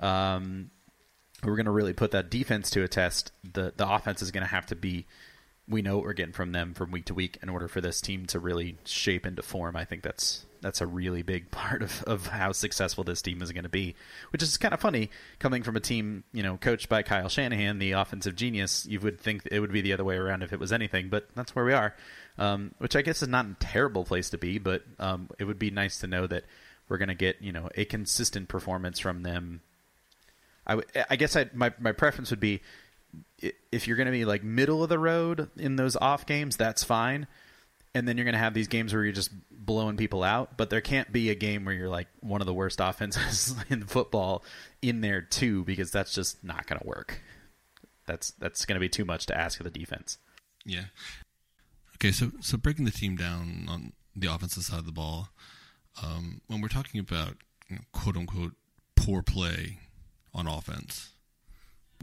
Um, 0.00 0.70
we're 1.42 1.56
going 1.56 1.66
to 1.66 1.72
really 1.72 1.92
put 1.92 2.12
that 2.12 2.30
defense 2.30 2.70
to 2.70 2.82
a 2.82 2.88
test. 2.88 3.32
The 3.50 3.72
the 3.76 3.88
offense 3.88 4.22
is 4.22 4.30
going 4.30 4.42
to 4.44 4.50
have 4.50 4.66
to 4.66 4.76
be. 4.76 5.06
We 5.68 5.80
know 5.80 5.96
what 5.96 6.04
we're 6.04 6.12
getting 6.12 6.32
from 6.32 6.52
them 6.52 6.74
from 6.74 6.90
week 6.90 7.04
to 7.06 7.14
week 7.14 7.38
in 7.40 7.48
order 7.48 7.68
for 7.68 7.80
this 7.80 8.00
team 8.00 8.26
to 8.26 8.40
really 8.40 8.76
shape 8.84 9.24
into 9.24 9.42
form. 9.42 9.76
I 9.76 9.84
think 9.84 10.02
that's 10.02 10.44
that's 10.60 10.80
a 10.80 10.86
really 10.86 11.22
big 11.22 11.50
part 11.50 11.82
of, 11.82 12.02
of 12.04 12.26
how 12.26 12.52
successful 12.52 13.04
this 13.04 13.22
team 13.22 13.42
is 13.42 13.52
going 13.52 13.64
to 13.64 13.70
be, 13.70 13.94
which 14.30 14.42
is 14.42 14.56
kind 14.58 14.74
of 14.74 14.80
funny 14.80 15.10
coming 15.38 15.62
from 15.62 15.76
a 15.76 15.80
team 15.80 16.24
you 16.32 16.42
know 16.42 16.56
coached 16.56 16.88
by 16.88 17.02
Kyle 17.02 17.28
Shanahan, 17.28 17.78
the 17.78 17.92
offensive 17.92 18.36
genius. 18.36 18.86
You 18.86 19.00
would 19.00 19.20
think 19.20 19.48
it 19.50 19.60
would 19.60 19.72
be 19.72 19.80
the 19.80 19.92
other 19.92 20.04
way 20.04 20.16
around 20.16 20.42
if 20.42 20.52
it 20.52 20.60
was 20.60 20.72
anything, 20.72 21.08
but 21.08 21.28
that's 21.34 21.54
where 21.54 21.64
we 21.64 21.72
are. 21.72 21.94
Um, 22.38 22.74
which 22.78 22.96
I 22.96 23.02
guess 23.02 23.22
is 23.22 23.28
not 23.28 23.44
a 23.44 23.56
terrible 23.60 24.04
place 24.04 24.30
to 24.30 24.38
be, 24.38 24.58
but 24.58 24.82
um, 24.98 25.28
it 25.38 25.44
would 25.44 25.58
be 25.58 25.70
nice 25.70 25.98
to 25.98 26.06
know 26.06 26.26
that 26.26 26.44
we're 26.88 26.98
going 26.98 27.08
to 27.08 27.14
get 27.14 27.42
you 27.42 27.52
know 27.52 27.68
a 27.74 27.84
consistent 27.84 28.48
performance 28.48 28.98
from 28.98 29.22
them. 29.22 29.60
I, 30.66 30.76
w- 30.76 31.04
I 31.10 31.16
guess 31.16 31.36
I, 31.36 31.50
my 31.52 31.72
my 31.78 31.92
preference 31.92 32.30
would 32.30 32.40
be 32.40 32.62
if 33.70 33.86
you're 33.86 33.96
going 33.96 34.06
to 34.06 34.12
be 34.12 34.24
like 34.24 34.42
middle 34.42 34.82
of 34.82 34.88
the 34.88 34.98
road 34.98 35.50
in 35.56 35.76
those 35.76 35.96
off 35.96 36.26
games, 36.26 36.56
that's 36.56 36.84
fine. 36.84 37.26
And 37.94 38.08
then 38.08 38.16
you're 38.16 38.24
going 38.24 38.34
to 38.34 38.38
have 38.38 38.54
these 38.54 38.68
games 38.68 38.94
where 38.94 39.04
you're 39.04 39.12
just 39.12 39.30
blowing 39.50 39.98
people 39.98 40.22
out, 40.22 40.56
but 40.56 40.70
there 40.70 40.80
can't 40.80 41.12
be 41.12 41.28
a 41.28 41.34
game 41.34 41.64
where 41.64 41.74
you're 41.74 41.90
like 41.90 42.08
one 42.20 42.40
of 42.40 42.46
the 42.46 42.54
worst 42.54 42.80
offenses 42.80 43.54
in 43.68 43.84
football 43.84 44.44
in 44.80 45.02
there 45.02 45.20
too, 45.20 45.64
because 45.64 45.90
that's 45.90 46.14
just 46.14 46.42
not 46.42 46.66
going 46.66 46.80
to 46.80 46.86
work. 46.86 47.20
That's 48.06 48.30
that's 48.32 48.64
going 48.64 48.76
to 48.76 48.80
be 48.80 48.88
too 48.88 49.04
much 49.04 49.26
to 49.26 49.38
ask 49.38 49.60
of 49.60 49.64
the 49.64 49.70
defense. 49.70 50.18
Yeah. 50.64 50.84
Okay, 52.02 52.10
so 52.10 52.32
so 52.40 52.56
breaking 52.58 52.84
the 52.84 52.90
team 52.90 53.14
down 53.14 53.66
on 53.68 53.92
the 54.16 54.26
offensive 54.26 54.64
side 54.64 54.80
of 54.80 54.86
the 54.86 54.90
ball, 54.90 55.28
um, 56.02 56.40
when 56.48 56.60
we're 56.60 56.66
talking 56.66 56.98
about 56.98 57.36
you 57.68 57.76
know, 57.76 57.82
quote 57.92 58.16
unquote 58.16 58.54
poor 58.96 59.22
play 59.22 59.78
on 60.34 60.48
offense, 60.48 61.10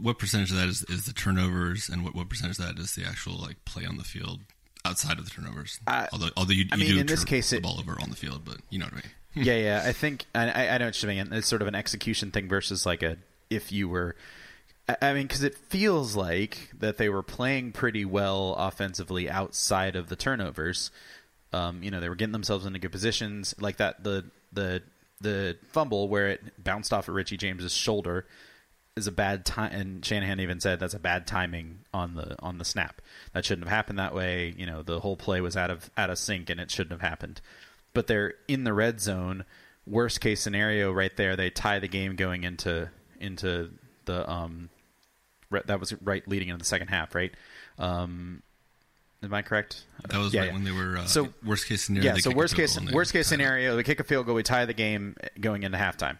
what 0.00 0.18
percentage 0.18 0.52
of 0.52 0.56
that 0.56 0.68
is, 0.70 0.84
is 0.84 1.04
the 1.04 1.12
turnovers, 1.12 1.90
and 1.90 2.02
what, 2.02 2.14
what 2.14 2.30
percentage 2.30 2.58
of 2.58 2.64
that 2.64 2.78
is 2.78 2.94
the 2.94 3.04
actual 3.04 3.34
like 3.34 3.62
play 3.66 3.84
on 3.84 3.98
the 3.98 4.02
field 4.02 4.40
outside 4.86 5.18
of 5.18 5.26
the 5.26 5.30
turnovers? 5.30 5.78
Uh, 5.86 6.06
although 6.14 6.30
although 6.34 6.54
you, 6.54 6.64
you 6.64 6.68
I 6.72 6.76
mean, 6.76 6.88
do 6.88 7.00
in 7.00 7.06
this 7.06 7.22
case, 7.22 7.50
the 7.50 7.58
it- 7.58 7.62
ball 7.62 7.78
over 7.78 8.00
on 8.00 8.08
the 8.08 8.16
field, 8.16 8.40
but 8.42 8.56
you 8.70 8.78
know 8.78 8.86
what 8.86 8.94
I 8.94 9.36
mean. 9.36 9.44
yeah, 9.44 9.56
yeah. 9.56 9.82
I 9.84 9.92
think 9.92 10.24
I, 10.34 10.68
I 10.68 10.78
know 10.78 10.86
what 10.86 11.02
you're 11.02 11.10
saying. 11.12 11.28
It's 11.30 11.46
sort 11.46 11.60
of 11.60 11.68
an 11.68 11.74
execution 11.74 12.30
thing 12.30 12.48
versus 12.48 12.86
like 12.86 13.02
a 13.02 13.18
if 13.50 13.70
you 13.70 13.86
were. 13.86 14.16
I- 14.88 15.12
mean, 15.12 15.26
because 15.26 15.42
it 15.42 15.56
feels 15.56 16.16
like 16.16 16.70
that 16.78 16.96
they 16.96 17.08
were 17.08 17.22
playing 17.22 17.72
pretty 17.72 18.04
well 18.04 18.54
offensively 18.58 19.30
outside 19.30 19.96
of 19.96 20.08
the 20.08 20.16
turnovers. 20.16 20.90
Um, 21.52 21.82
you 21.82 21.90
know, 21.90 22.00
they 22.00 22.08
were 22.08 22.14
getting 22.16 22.32
themselves 22.32 22.66
into 22.66 22.78
good 22.78 22.92
positions, 22.92 23.54
like 23.60 23.76
that. 23.78 24.02
The 24.04 24.24
the 24.52 24.82
the 25.20 25.56
fumble 25.68 26.08
where 26.08 26.28
it 26.28 26.62
bounced 26.62 26.92
off 26.92 27.08
of 27.08 27.14
Richie 27.14 27.36
James's 27.36 27.72
shoulder 27.72 28.26
is 28.96 29.06
a 29.06 29.12
bad 29.12 29.44
time, 29.44 29.72
and 29.72 30.04
Shanahan 30.04 30.40
even 30.40 30.60
said 30.60 30.80
that's 30.80 30.94
a 30.94 30.98
bad 30.98 31.26
timing 31.26 31.80
on 31.92 32.14
the 32.14 32.36
on 32.40 32.58
the 32.58 32.64
snap. 32.64 33.00
That 33.32 33.44
shouldn't 33.44 33.66
have 33.68 33.74
happened 33.74 33.98
that 33.98 34.14
way. 34.14 34.54
You 34.56 34.66
know, 34.66 34.82
the 34.82 35.00
whole 35.00 35.16
play 35.16 35.40
was 35.40 35.56
out 35.56 35.70
of 35.70 35.90
out 35.96 36.10
of 36.10 36.18
sync, 36.18 36.50
and 36.50 36.60
it 36.60 36.70
shouldn't 36.70 37.00
have 37.00 37.08
happened. 37.08 37.40
But 37.92 38.06
they're 38.06 38.34
in 38.48 38.64
the 38.64 38.72
red 38.72 39.00
zone. 39.00 39.44
Worst 39.86 40.20
case 40.20 40.40
scenario, 40.40 40.92
right 40.92 41.16
there, 41.16 41.36
they 41.36 41.50
tie 41.50 41.78
the 41.78 41.88
game 41.88 42.16
going 42.16 42.44
into 42.44 42.90
into 43.18 43.70
the 44.12 44.30
um. 44.30 44.68
re- 45.50 45.62
That 45.66 45.80
was 45.80 45.92
right 46.02 46.26
leading 46.28 46.48
into 46.48 46.58
the 46.58 46.64
second 46.64 46.88
half, 46.88 47.14
right? 47.14 47.32
Um, 47.78 48.42
am 49.22 49.32
I 49.34 49.42
correct? 49.42 49.84
That 50.08 50.18
was 50.18 50.32
Yeah, 50.34 50.40
right 50.40 50.46
yeah. 50.48 50.52
when 50.54 50.64
they 50.64 50.72
were 50.72 50.98
uh, 50.98 51.06
So- 51.06 51.32
worst 51.44 51.66
case 51.66 51.82
scenario. 51.84 52.12
Yeah, 52.14 52.18
so 52.20 52.30
worst 52.32 52.54
case 52.56 52.74
goal 52.74 52.80
and 52.82 52.88
they 52.90 52.94
worst 52.94 53.12
case 53.12 53.26
scenario, 53.26 53.76
they 53.76 53.82
kick 53.82 54.00
a 54.00 54.04
field 54.04 54.26
goal, 54.26 54.34
we 54.34 54.42
tie 54.42 54.64
the 54.66 54.74
game 54.74 55.16
going 55.40 55.62
into 55.62 55.78
halftime. 55.78 56.18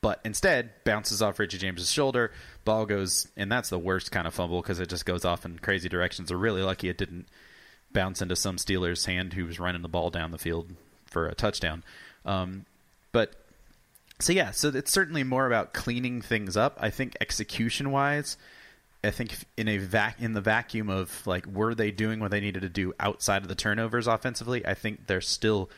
But 0.00 0.20
instead, 0.24 0.70
bounces 0.84 1.22
off 1.22 1.38
Richie 1.38 1.56
James's 1.58 1.90
shoulder, 1.90 2.30
ball 2.66 2.84
goes, 2.84 3.26
and 3.38 3.50
that's 3.50 3.70
the 3.70 3.78
worst 3.78 4.12
kind 4.12 4.26
of 4.26 4.34
fumble 4.34 4.60
because 4.60 4.78
it 4.78 4.90
just 4.90 5.06
goes 5.06 5.24
off 5.24 5.44
in 5.46 5.58
crazy 5.58 5.88
directions. 5.88 6.30
We're 6.30 6.36
really 6.38 6.62
lucky 6.62 6.88
it 6.90 6.98
didn't 6.98 7.26
bounce 7.92 8.20
into 8.20 8.36
some 8.36 8.56
Steelers' 8.56 9.06
hand 9.06 9.32
who 9.32 9.46
was 9.46 9.58
running 9.58 9.80
the 9.82 9.88
ball 9.88 10.10
down 10.10 10.30
the 10.30 10.36
field 10.38 10.72
for 11.06 11.26
a 11.26 11.34
touchdown. 11.34 11.82
Um, 12.26 12.66
but 13.12 13.32
so 14.20 14.32
yeah, 14.32 14.50
so 14.50 14.68
it's 14.68 14.92
certainly 14.92 15.24
more 15.24 15.46
about 15.46 15.72
cleaning 15.72 16.22
things 16.22 16.56
up. 16.56 16.78
I 16.80 16.90
think 16.90 17.16
execution 17.20 17.90
wise, 17.90 18.36
I 19.02 19.10
think 19.10 19.36
in 19.56 19.68
a 19.68 19.78
vac 19.78 20.20
in 20.20 20.32
the 20.32 20.40
vacuum 20.40 20.88
of 20.88 21.26
like 21.26 21.46
were 21.46 21.74
they 21.74 21.90
doing 21.90 22.20
what 22.20 22.30
they 22.30 22.40
needed 22.40 22.62
to 22.62 22.68
do 22.68 22.94
outside 23.00 23.42
of 23.42 23.48
the 23.48 23.54
turnovers 23.54 24.06
offensively, 24.06 24.64
I 24.66 24.74
think 24.74 25.06
they're 25.06 25.20
still 25.20 25.70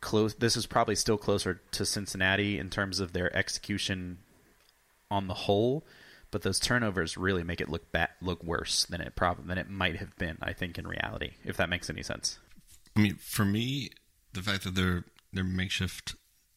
close. 0.00 0.34
This 0.34 0.56
is 0.56 0.66
probably 0.66 0.96
still 0.96 1.18
closer 1.18 1.60
to 1.72 1.86
Cincinnati 1.86 2.58
in 2.58 2.70
terms 2.70 2.98
of 2.98 3.12
their 3.12 3.34
execution 3.36 4.18
on 5.10 5.28
the 5.28 5.34
whole. 5.34 5.84
But 6.30 6.42
those 6.42 6.58
turnovers 6.58 7.18
really 7.18 7.44
make 7.44 7.60
it 7.60 7.68
look 7.68 7.92
ba- 7.92 8.08
look 8.22 8.42
worse 8.42 8.86
than 8.86 9.02
it 9.02 9.14
probably 9.14 9.44
than 9.46 9.58
it 9.58 9.68
might 9.68 9.96
have 9.96 10.16
been. 10.16 10.38
I 10.40 10.54
think 10.54 10.78
in 10.78 10.86
reality, 10.86 11.32
if 11.44 11.58
that 11.58 11.68
makes 11.68 11.90
any 11.90 12.02
sense. 12.02 12.38
I 12.96 13.00
mean, 13.00 13.16
for 13.16 13.44
me, 13.44 13.90
the 14.32 14.40
fact 14.40 14.64
that 14.64 14.74
their 14.74 15.04
their 15.32 15.44
makeshift 15.44 16.14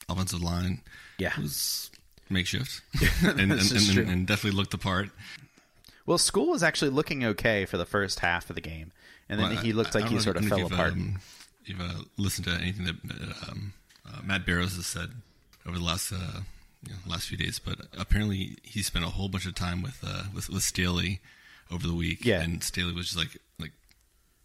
offensive 0.09 0.41
line 0.41 0.81
Yeah. 1.17 1.39
was 1.39 1.89
makeshift 2.29 2.81
and, 3.23 3.39
and, 3.39 3.51
and, 3.51 3.97
and 4.09 4.27
definitely 4.27 4.57
looked 4.57 4.71
the 4.71 4.77
part. 4.77 5.09
Well, 6.05 6.17
Skule 6.19 6.47
was 6.47 6.61
actually 6.63 6.91
looking 6.91 7.23
okay 7.23 7.65
for 7.65 7.77
the 7.77 7.85
first 7.85 8.19
half 8.19 8.49
of 8.49 8.55
the 8.55 8.61
game, 8.61 8.91
and 9.27 9.39
then 9.39 9.49
Well, 9.55 9.63
he 9.63 9.73
looked 9.73 9.95
I- 9.95 9.99
I 9.99 10.01
like 10.01 10.09
don't 10.11 10.17
he 10.19 10.23
sort 10.23 10.37
of 10.37 10.45
fell 10.45 10.59
you've, 10.59 10.71
apart. 10.71 10.93
Um, 10.93 11.19
you've 11.65 11.81
uh, 11.81 12.01
listened 12.17 12.45
to 12.45 12.53
anything 12.53 12.85
that 12.85 12.95
uh, 13.09 13.51
um, 13.51 13.73
uh, 14.07 14.19
Matt 14.23 14.45
Barrows 14.45 14.75
has 14.75 14.85
said 14.85 15.09
over 15.67 15.79
the 15.79 15.83
last 15.83 16.11
uh, 16.13 16.41
you 16.83 16.91
know, 16.91 16.97
last 17.07 17.27
few 17.27 17.37
days, 17.37 17.57
but 17.57 17.79
apparently 17.97 18.57
he 18.61 18.83
spent 18.83 19.03
a 19.03 19.09
whole 19.09 19.29
bunch 19.29 19.47
of 19.47 19.55
time 19.55 19.81
with 19.81 19.99
uh, 20.05 20.25
with, 20.33 20.47
with 20.49 20.61
Staley 20.61 21.21
over 21.71 21.87
the 21.87 21.95
week. 21.95 22.23
Yeah. 22.23 22.41
and 22.41 22.63
Staley 22.63 22.93
was 22.93 23.07
just 23.07 23.17
like 23.17 23.35
like 23.59 23.71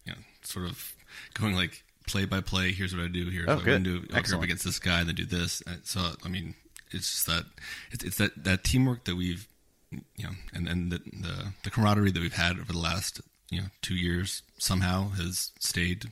you 0.05 0.13
know 0.13 0.19
sort 0.41 0.65
of 0.65 0.95
going 1.35 1.55
like 1.55 1.83
play 2.07 2.25
by 2.25 2.41
play. 2.41 2.71
Here's 2.71 2.95
what 2.95 3.05
I 3.05 3.07
do. 3.07 3.29
Here's 3.29 3.47
Oh, 3.47 3.55
what 3.55 3.65
good. 3.65 3.75
I'm 3.75 3.83
going 3.83 4.01
to 4.01 4.07
do. 4.07 4.15
I'll 4.15 4.21
go 4.23 4.37
up 4.37 4.43
against 4.43 4.63
this 4.65 4.79
guy, 4.79 4.99
and 4.99 5.07
then 5.07 5.15
do 5.15 5.25
this. 5.25 5.61
So 5.83 6.01
I 6.25 6.27
mean, 6.29 6.55
it's 6.91 7.11
just 7.11 7.25
that 7.27 7.45
it's, 7.91 8.03
it's 8.03 8.17
that 8.17 8.43
that 8.43 8.63
teamwork 8.63 9.05
that 9.05 9.15
we've 9.15 9.47
you 9.91 10.25
know, 10.25 10.31
and 10.53 10.67
and 10.67 10.91
the, 10.91 10.97
the 10.99 11.53
the 11.63 11.69
camaraderie 11.69 12.11
that 12.11 12.19
we've 12.21 12.33
had 12.33 12.59
over 12.59 12.71
the 12.73 12.79
last 12.79 13.21
you 13.49 13.59
know 13.61 13.67
two 13.81 13.95
years 13.95 14.41
somehow 14.57 15.09
has 15.11 15.51
stayed 15.59 16.11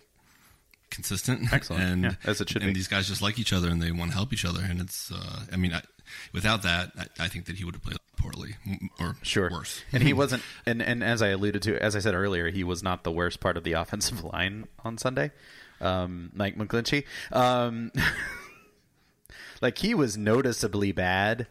consistent. 0.90 1.52
Excellent. 1.54 1.84
and 1.84 2.04
Yeah, 2.04 2.12
as 2.26 2.42
it 2.42 2.50
should 2.50 2.62
and 2.64 2.70
be. 2.70 2.74
these 2.74 2.88
guys 2.88 3.08
just 3.08 3.22
like 3.22 3.38
each 3.40 3.54
other 3.54 3.70
and 3.70 3.82
they 3.82 3.92
want 3.92 4.12
to 4.12 4.16
help 4.18 4.34
each 4.34 4.46
other. 4.46 4.62
And 4.68 4.82
it's, 4.82 5.12
uh, 5.12 5.42
I 5.52 5.56
mean, 5.56 5.72
I, 5.74 5.82
without 6.34 6.64
that, 6.64 6.92
I, 6.98 7.26
I 7.26 7.28
think 7.28 7.46
that 7.46 7.58
he 7.58 7.64
would 7.66 7.76
have 7.76 7.84
played 7.84 7.98
poorly 8.18 8.56
or 9.00 9.16
Sure. 9.22 9.50
worse. 9.52 9.82
And 9.94 10.04
he 10.04 10.14
wasn't 10.14 10.44
and, 10.66 10.82
and 10.82 11.04
as 11.04 11.22
I 11.22 11.28
alluded 11.30 11.62
to 11.64 11.78
as 11.82 11.96
I 11.96 12.00
said 12.00 12.16
earlier, 12.16 12.50
he 12.50 12.64
was 12.64 12.82
not 12.84 13.04
the 13.04 13.12
worst 13.12 13.40
part 13.40 13.56
of 13.56 13.64
the 13.64 13.74
offensive 13.82 14.24
line 14.24 14.68
on 14.84 14.98
Sunday. 14.98 15.32
Um, 15.82 16.32
Mike 16.34 16.58
McGlinchey. 16.58 17.06
Um, 17.32 17.92
like 19.62 19.78
he 19.78 19.94
was 19.94 20.18
noticeably 20.18 20.92
bad, 20.92 21.48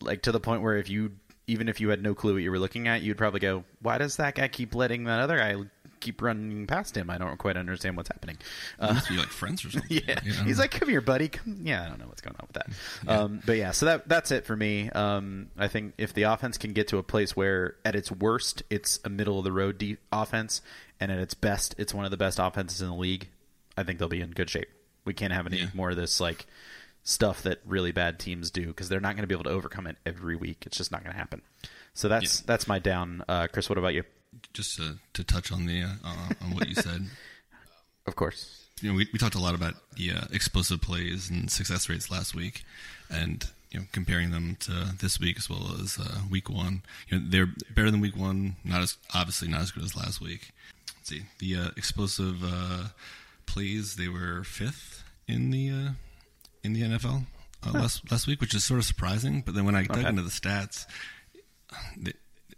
like 0.00 0.22
to 0.22 0.32
the 0.32 0.40
point 0.40 0.62
where 0.62 0.76
if 0.76 0.88
you 0.88 1.12
even 1.46 1.68
if 1.68 1.80
you 1.80 1.88
had 1.88 2.02
no 2.02 2.14
clue 2.14 2.34
what 2.34 2.42
you 2.42 2.50
were 2.50 2.58
looking 2.58 2.88
at, 2.88 3.02
you'd 3.02 3.18
probably 3.18 3.40
go, 3.40 3.64
"Why 3.80 3.98
does 3.98 4.16
that 4.16 4.34
guy 4.34 4.48
keep 4.48 4.74
letting 4.74 5.04
that 5.04 5.20
other 5.20 5.36
guy 5.38 5.56
keep 6.00 6.20
running 6.22 6.66
past 6.66 6.96
him? 6.96 7.10
I 7.10 7.18
don't 7.18 7.36
quite 7.36 7.56
understand 7.56 7.96
what's 7.96 8.08
happening." 8.08 8.38
Must 8.80 9.08
be 9.08 9.16
like 9.16 9.28
friends 9.28 9.64
or 9.64 9.70
something. 9.72 10.00
yeah. 10.06 10.14
Know? 10.14 10.44
He's 10.44 10.58
like, 10.58 10.70
"Come 10.70 10.88
here, 10.88 11.00
buddy." 11.00 11.28
Come. 11.28 11.60
Yeah, 11.64 11.84
I 11.84 11.88
don't 11.88 11.98
know 11.98 12.06
what's 12.06 12.20
going 12.22 12.36
on 12.38 12.46
with 12.46 12.54
that. 12.64 13.10
Um, 13.10 13.42
but 13.44 13.56
yeah, 13.56 13.72
so 13.72 13.86
that 13.86 14.08
that's 14.08 14.30
it 14.30 14.46
for 14.46 14.56
me. 14.56 14.88
Um, 14.90 15.48
I 15.58 15.68
think 15.68 15.94
if 15.98 16.14
the 16.14 16.22
offense 16.24 16.58
can 16.58 16.72
get 16.72 16.88
to 16.88 16.98
a 16.98 17.02
place 17.02 17.36
where, 17.36 17.76
at 17.84 17.94
its 17.96 18.10
worst, 18.10 18.62
it's 18.70 19.00
a 19.04 19.10
middle 19.10 19.38
of 19.38 19.44
the 19.44 19.52
road 19.52 19.78
de- 19.78 19.98
offense, 20.12 20.62
and 21.00 21.10
at 21.10 21.18
its 21.18 21.34
best, 21.34 21.74
it's 21.76 21.92
one 21.92 22.04
of 22.04 22.10
the 22.12 22.16
best 22.16 22.38
offenses 22.38 22.80
in 22.80 22.88
the 22.88 22.94
league, 22.94 23.28
I 23.76 23.82
think 23.82 23.98
they'll 23.98 24.08
be 24.08 24.20
in 24.20 24.30
good 24.30 24.50
shape. 24.50 24.68
We 25.04 25.14
can't 25.14 25.32
have 25.32 25.46
any 25.46 25.58
Yeah. 25.58 25.66
more 25.74 25.90
of 25.90 25.96
this 25.96 26.20
like 26.20 26.46
stuff 27.04 27.42
that 27.42 27.60
really 27.64 27.90
bad 27.92 28.18
teams 28.18 28.50
do 28.50 28.66
because 28.68 28.88
they're 28.88 29.00
not 29.00 29.16
going 29.16 29.22
to 29.22 29.26
be 29.26 29.34
able 29.34 29.44
to 29.44 29.50
overcome 29.50 29.86
it 29.86 29.96
every 30.06 30.36
week. 30.36 30.64
It's 30.66 30.76
just 30.76 30.92
not 30.92 31.02
going 31.02 31.12
to 31.12 31.18
happen. 31.18 31.42
So 31.94 32.08
that's 32.08 32.40
Yeah. 32.40 32.44
that's 32.46 32.66
my 32.68 32.78
down. 32.78 33.24
Uh, 33.28 33.48
Chris, 33.52 33.68
what 33.68 33.78
about 33.78 33.94
you? 33.94 34.04
just 34.54 34.76
to, 34.78 34.96
to 35.12 35.22
touch 35.22 35.52
on 35.52 35.66
the 35.66 35.82
uh, 35.82 35.88
uh, 36.04 36.28
on 36.42 36.54
what 36.54 36.68
you 36.68 36.74
said. 36.74 37.06
Of 38.06 38.16
course. 38.16 38.66
you 38.80 38.90
know, 38.90 38.96
we, 38.96 39.06
we 39.12 39.18
talked 39.18 39.36
a 39.36 39.38
lot 39.40 39.54
about 39.54 39.74
the 39.96 40.10
uh, 40.10 40.24
explosive 40.32 40.80
plays 40.80 41.30
and 41.30 41.48
success 41.50 41.88
rates 41.88 42.10
last 42.10 42.34
week, 42.34 42.64
and 43.08 43.44
you 43.70 43.78
know, 43.80 43.86
comparing 43.92 44.30
them 44.32 44.56
to 44.60 44.94
this 45.00 45.20
week 45.20 45.36
as 45.38 45.48
well 45.48 45.70
as 45.80 45.98
uh, 46.00 46.22
week 46.28 46.48
one. 46.50 46.82
You 47.08 47.18
know, 47.20 47.26
they're 47.28 47.50
better 47.74 47.92
than 47.92 48.00
week 48.00 48.16
one. 48.16 48.56
Not 48.64 48.80
as 48.82 48.96
obviously 49.14 49.46
not 49.48 49.60
as 49.60 49.70
good 49.70 49.84
as 49.84 49.94
last 49.94 50.20
week. 50.20 50.50
Let's 50.96 51.10
see 51.10 51.22
the 51.38 51.54
uh, 51.56 51.68
explosive 51.76 52.42
uh, 52.42 52.88
plays. 53.52 53.96
They 53.96 54.08
were 54.08 54.44
fifth 54.44 55.04
in 55.28 55.50
the 55.50 55.70
uh, 55.70 55.88
in 56.64 56.72
the 56.72 56.82
NFL 56.82 57.26
uh, 57.66 57.70
last 57.72 58.10
last 58.10 58.26
week, 58.26 58.40
which 58.40 58.54
is 58.54 58.64
sort 58.64 58.78
of 58.78 58.84
surprising. 58.86 59.42
But 59.44 59.54
then 59.54 59.64
when 59.64 59.74
I 59.76 59.82
dug 59.84 59.98
Okay. 59.98 60.08
into 60.08 60.22
the 60.22 60.30
stats, 60.30 60.86
the 61.96 62.14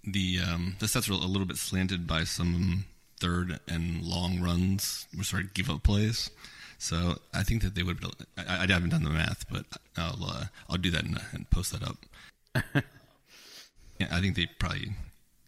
the, 0.07 0.39
um, 0.47 0.77
the 0.81 0.87
stats 0.87 1.09
were 1.09 1.15
a 1.15 1.19
little 1.27 1.47
bit 1.47 1.57
slanted 1.57 2.07
by 2.07 2.25
some 2.25 2.85
third 3.21 3.59
and 3.67 4.03
long 4.03 4.41
runs 4.41 5.07
were 5.17 5.25
sort 5.25 5.45
of 5.45 5.55
give 5.55 5.71
up 5.71 5.83
plays. 5.83 6.31
So 6.79 7.17
I 7.33 7.43
think 7.43 7.63
that 7.63 7.75
they 7.75 7.83
would. 7.83 8.05
I, 8.37 8.65
I 8.65 8.67
haven't 8.67 8.91
done 8.91 9.05
the 9.05 9.11
math, 9.11 9.49
but 9.51 9.65
I'll 9.97 10.23
uh, 10.25 10.45
I'll 10.69 10.77
do 10.77 10.91
that 10.91 11.05
and, 11.05 11.19
and 11.33 11.49
post 11.51 11.73
that 11.73 11.83
up. 11.83 11.97
yeah, 13.99 14.09
I 14.11 14.21
think 14.21 14.37
they 14.37 14.47
probably 14.59 14.93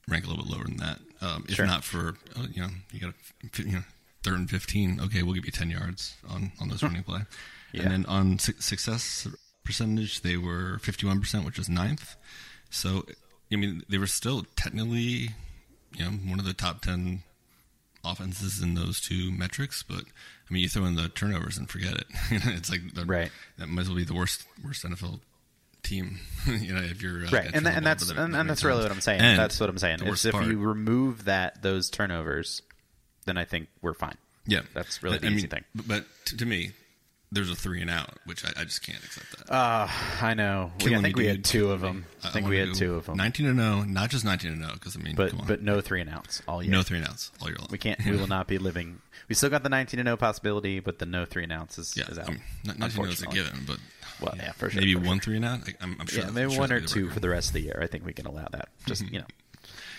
rank 0.09 0.25
a 0.25 0.29
little 0.29 0.45
bit 0.45 0.53
lower 0.53 0.65
than 0.65 0.77
that. 0.79 0.99
Um, 1.21 1.45
if 1.49 1.57
Sure. 1.57 1.67
not 1.67 1.85
for 1.85 2.15
uh, 2.37 2.47
you 2.53 2.63
know 2.63 2.69
you 2.93 3.01
got 3.01 3.11
a 3.11 3.63
you 3.63 3.73
know 3.73 3.85
third 4.27 4.39
and 4.39 4.51
fifteen. 4.51 5.01
Okay, 5.01 5.23
we'll 5.23 5.35
give 5.35 5.47
you 5.47 5.53
ten 5.53 5.71
yards 5.71 6.15
on 6.29 6.53
on 6.61 6.69
this 6.69 6.83
running 6.83 7.03
play. 7.03 7.21
Yeah. 7.73 7.83
And 7.83 7.91
then 7.93 8.07
on 8.07 8.39
su- 8.39 8.55
success 8.59 9.27
percentage, 9.65 10.23
they 10.23 10.37
were 10.37 10.79
fifty 10.81 11.07
one 11.07 11.21
percent, 11.21 11.45
which 11.45 11.59
is 11.59 11.69
ninth. 11.69 12.17
So 12.71 13.07
I 13.53 13.57
mean, 13.57 13.83
they 13.89 13.99
were 13.99 14.07
still 14.07 14.45
technically 14.57 15.31
you 15.97 16.05
know 16.05 16.11
one 16.11 16.39
of 16.39 16.45
the 16.45 16.53
top 16.55 16.83
ten 16.83 17.23
offenses 18.05 18.63
in 18.63 18.75
those 18.75 19.01
two 19.01 19.31
metrics, 19.33 19.83
but 19.83 20.05
I 20.49 20.55
mean, 20.55 20.63
you 20.63 20.69
throw 20.69 20.85
in 20.85 20.95
the 20.95 21.09
turnovers 21.09 21.59
and 21.59 21.69
forget 21.69 21.95
it. 21.95 22.07
It's 22.31 22.71
like 22.71 22.95
the, 22.95 23.05
Right. 23.05 23.31
That 23.59 23.69
might 23.69 23.83
as 23.83 23.89
well 23.89 23.97
be 23.97 24.05
the 24.05 24.15
worst 24.15 24.45
worst 24.65 24.85
NFL 24.85 25.21
team. 25.83 26.19
you 26.47 26.75
know, 26.75 26.83
if 26.83 27.03
you're 27.03 27.27
uh, 27.27 27.31
right, 27.31 27.51
and, 27.53 27.67
and 27.67 27.87
that's 27.87 28.11
and, 28.11 28.37
and 28.37 28.51
that's 28.51 28.65
really 28.65 28.83
what 28.83 28.93
I'm 28.93 29.01
saying. 29.01 29.21
And 29.21 29.39
that's 29.39 29.59
what 29.59 29.69
I'm 29.69 29.79
saying. 29.79 30.03
Is 30.03 30.25
if 30.25 30.33
part- 30.33 30.47
you 30.47 30.59
remove 30.59 31.25
that 31.25 31.63
those 31.63 31.91
turnovers, 31.91 32.63
then 33.27 33.37
I 33.37 33.45
think 33.45 33.69
we're 33.83 33.95
fine. 33.95 34.17
yeah, 34.47 34.63
that's 34.75 35.03
really 35.03 35.19
the 35.19 35.27
I 35.27 35.31
easy 35.31 35.43
mean, 35.43 35.51
thing. 35.51 35.65
But 35.87 36.07
to, 36.39 36.47
me, 36.47 36.73
there's 37.33 37.51
a 37.51 37.55
three 37.57 37.81
and 37.83 37.91
out, 37.91 38.11
which 38.25 38.45
I, 38.45 38.61
I 38.61 38.65
just 38.65 38.83
can't 38.85 39.03
accept 39.05 39.37
that. 39.39 39.53
Uh, 39.53 39.89
I 40.23 40.35
know. 40.35 40.71
We, 40.85 40.95
I 40.95 41.03
think 41.03 41.17
me, 41.17 41.25
we 41.25 41.29
had 41.29 41.45
two 41.45 41.71
of 41.73 41.81
them. 41.81 42.07
I 42.25 42.29
think 42.31 42.49
we 42.49 42.57
had 42.59 42.75
two 42.75 42.95
of 42.95 43.07
them. 43.07 43.17
19 43.17 43.47
and 43.47 43.59
0, 43.59 43.83
not 43.83 44.11
just 44.11 44.25
19 44.25 44.53
and 44.53 44.63
0, 44.63 44.75
because 44.75 44.97
I 44.97 45.01
mean, 45.01 45.17
but 45.17 45.33
but 45.47 45.63
no 45.63 45.81
three 45.81 46.01
and 46.01 46.09
outs 46.11 46.41
all 46.49 46.63
year. 46.63 46.71
no 46.73 46.83
three 46.83 46.99
and 46.99 47.07
outs 47.07 47.33
all 47.43 47.49
year 47.49 47.57
long. 47.59 47.69
We 47.71 47.79
can't. 47.79 48.03
We 48.05 48.17
will 48.17 48.29
not 48.29 48.47
be 48.47 48.59
living. 48.59 49.01
We 49.29 49.35
still 49.35 49.51
got 49.51 49.65
the 49.65 49.69
19 49.69 49.99
and 49.99 50.07
0 50.07 50.17
possibility, 50.17 50.79
but 50.79 51.01
the 51.01 51.07
no 51.07 51.25
three 51.25 51.43
and 51.43 51.53
outs 51.53 51.79
is, 51.79 51.97
Yeah, 51.97 52.09
is 52.09 52.19
out. 52.19 52.29
I 52.29 52.33
mean, 52.33 52.43
not, 52.65 52.79
not 52.79 53.09
is 53.09 53.23
a 53.23 53.27
given, 53.27 53.65
but 53.67 53.79
Well, 54.21 54.35
yeah, 54.37 54.53
for 54.53 54.71
sure, 54.71 54.81
maybe 54.81 54.95
for 54.95 55.01
one 55.01 55.17
sure. 55.17 55.23
three 55.25 55.37
and 55.37 55.45
out. 55.45 55.61
I, 55.67 55.75
I'm, 55.81 55.97
I'm 56.01 56.07
sure. 56.07 56.23
Yeah, 56.23 56.31
maybe 56.31 56.53
sure 56.53 56.61
one 56.61 56.71
or 56.73 56.81
that'd 56.81 56.95
be 56.95 57.01
the 57.01 57.07
two 57.09 57.11
for 57.13 57.19
the 57.21 57.29
rest 57.29 57.49
of 57.49 57.55
the 57.55 57.63
year. 57.63 57.81
I 57.83 57.89
think 57.89 58.07
we 58.07 58.13
can 58.13 58.27
allow 58.27 58.47
that. 58.53 58.69
Just 58.87 59.03
you 59.11 59.19
know, 59.19 59.27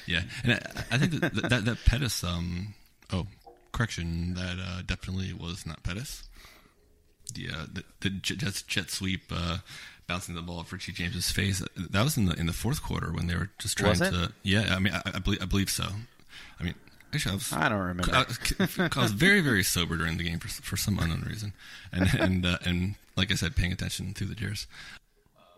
Yeah, 0.06 0.22
and 0.44 0.54
I, 0.54 0.60
I 0.92 0.98
think 0.98 1.20
that 1.20 1.50
that, 1.50 1.66
that 1.66 1.78
Pettis. 1.86 2.24
Um, 2.24 2.74
oh, 3.12 3.28
correction. 3.72 4.34
That 4.36 4.58
uh, 4.60 4.82
definitely 4.86 5.34
was 5.34 5.66
not 5.66 5.84
Pettis. 5.84 6.24
The 7.34 7.50
uh, 7.50 7.66
the, 7.72 7.84
the 8.02 8.10
jet, 8.10 8.64
jet, 8.68 8.90
sweep 8.90 9.24
uh, 9.32 9.58
bouncing 10.08 10.36
the 10.36 10.42
ball 10.42 10.64
for 10.64 10.76
Richie 10.76 10.94
James's 10.94 11.32
face. 11.32 11.62
That 11.76 12.04
was 12.04 12.18
in 12.18 12.26
the 12.26 12.34
in 12.34 12.46
the 12.46 12.54
fourth 12.54 12.82
quarter 12.82 13.12
when 13.12 13.28
they 13.28 13.36
were 13.36 13.50
just 13.60 13.78
trying 13.78 13.96
to. 13.96 14.32
Yeah, 14.44 14.74
I 14.76 14.80
mean, 14.80 14.94
I, 14.94 15.02
I 15.16 15.20
believe 15.20 15.42
I 15.42 15.46
believe 15.46 15.70
so. 15.70 15.86
I 16.60 16.64
mean, 16.64 16.76
actually, 17.14 17.34
I 17.34 17.36
was. 17.36 17.54
I 17.54 17.70
don't 17.70 17.80
remember. 17.80 18.14
I, 18.14 18.26
I 18.96 19.02
was 19.02 19.12
very 19.12 19.42
very 19.42 19.64
sober 19.64 19.98
during 19.98 20.18
the 20.18 20.24
game 20.24 20.40
for 20.40 20.48
for 20.48 20.78
some 20.78 21.00
unknown 21.00 21.26
reason, 21.28 21.54
and 21.92 22.14
and 22.20 22.46
uh, 22.46 22.58
and 22.66 22.96
like 23.16 23.32
I 23.32 23.36
said, 23.36 23.56
paying 23.56 23.72
attention 23.72 24.14
through 24.14 24.28
the 24.28 24.36
tears. 24.36 24.68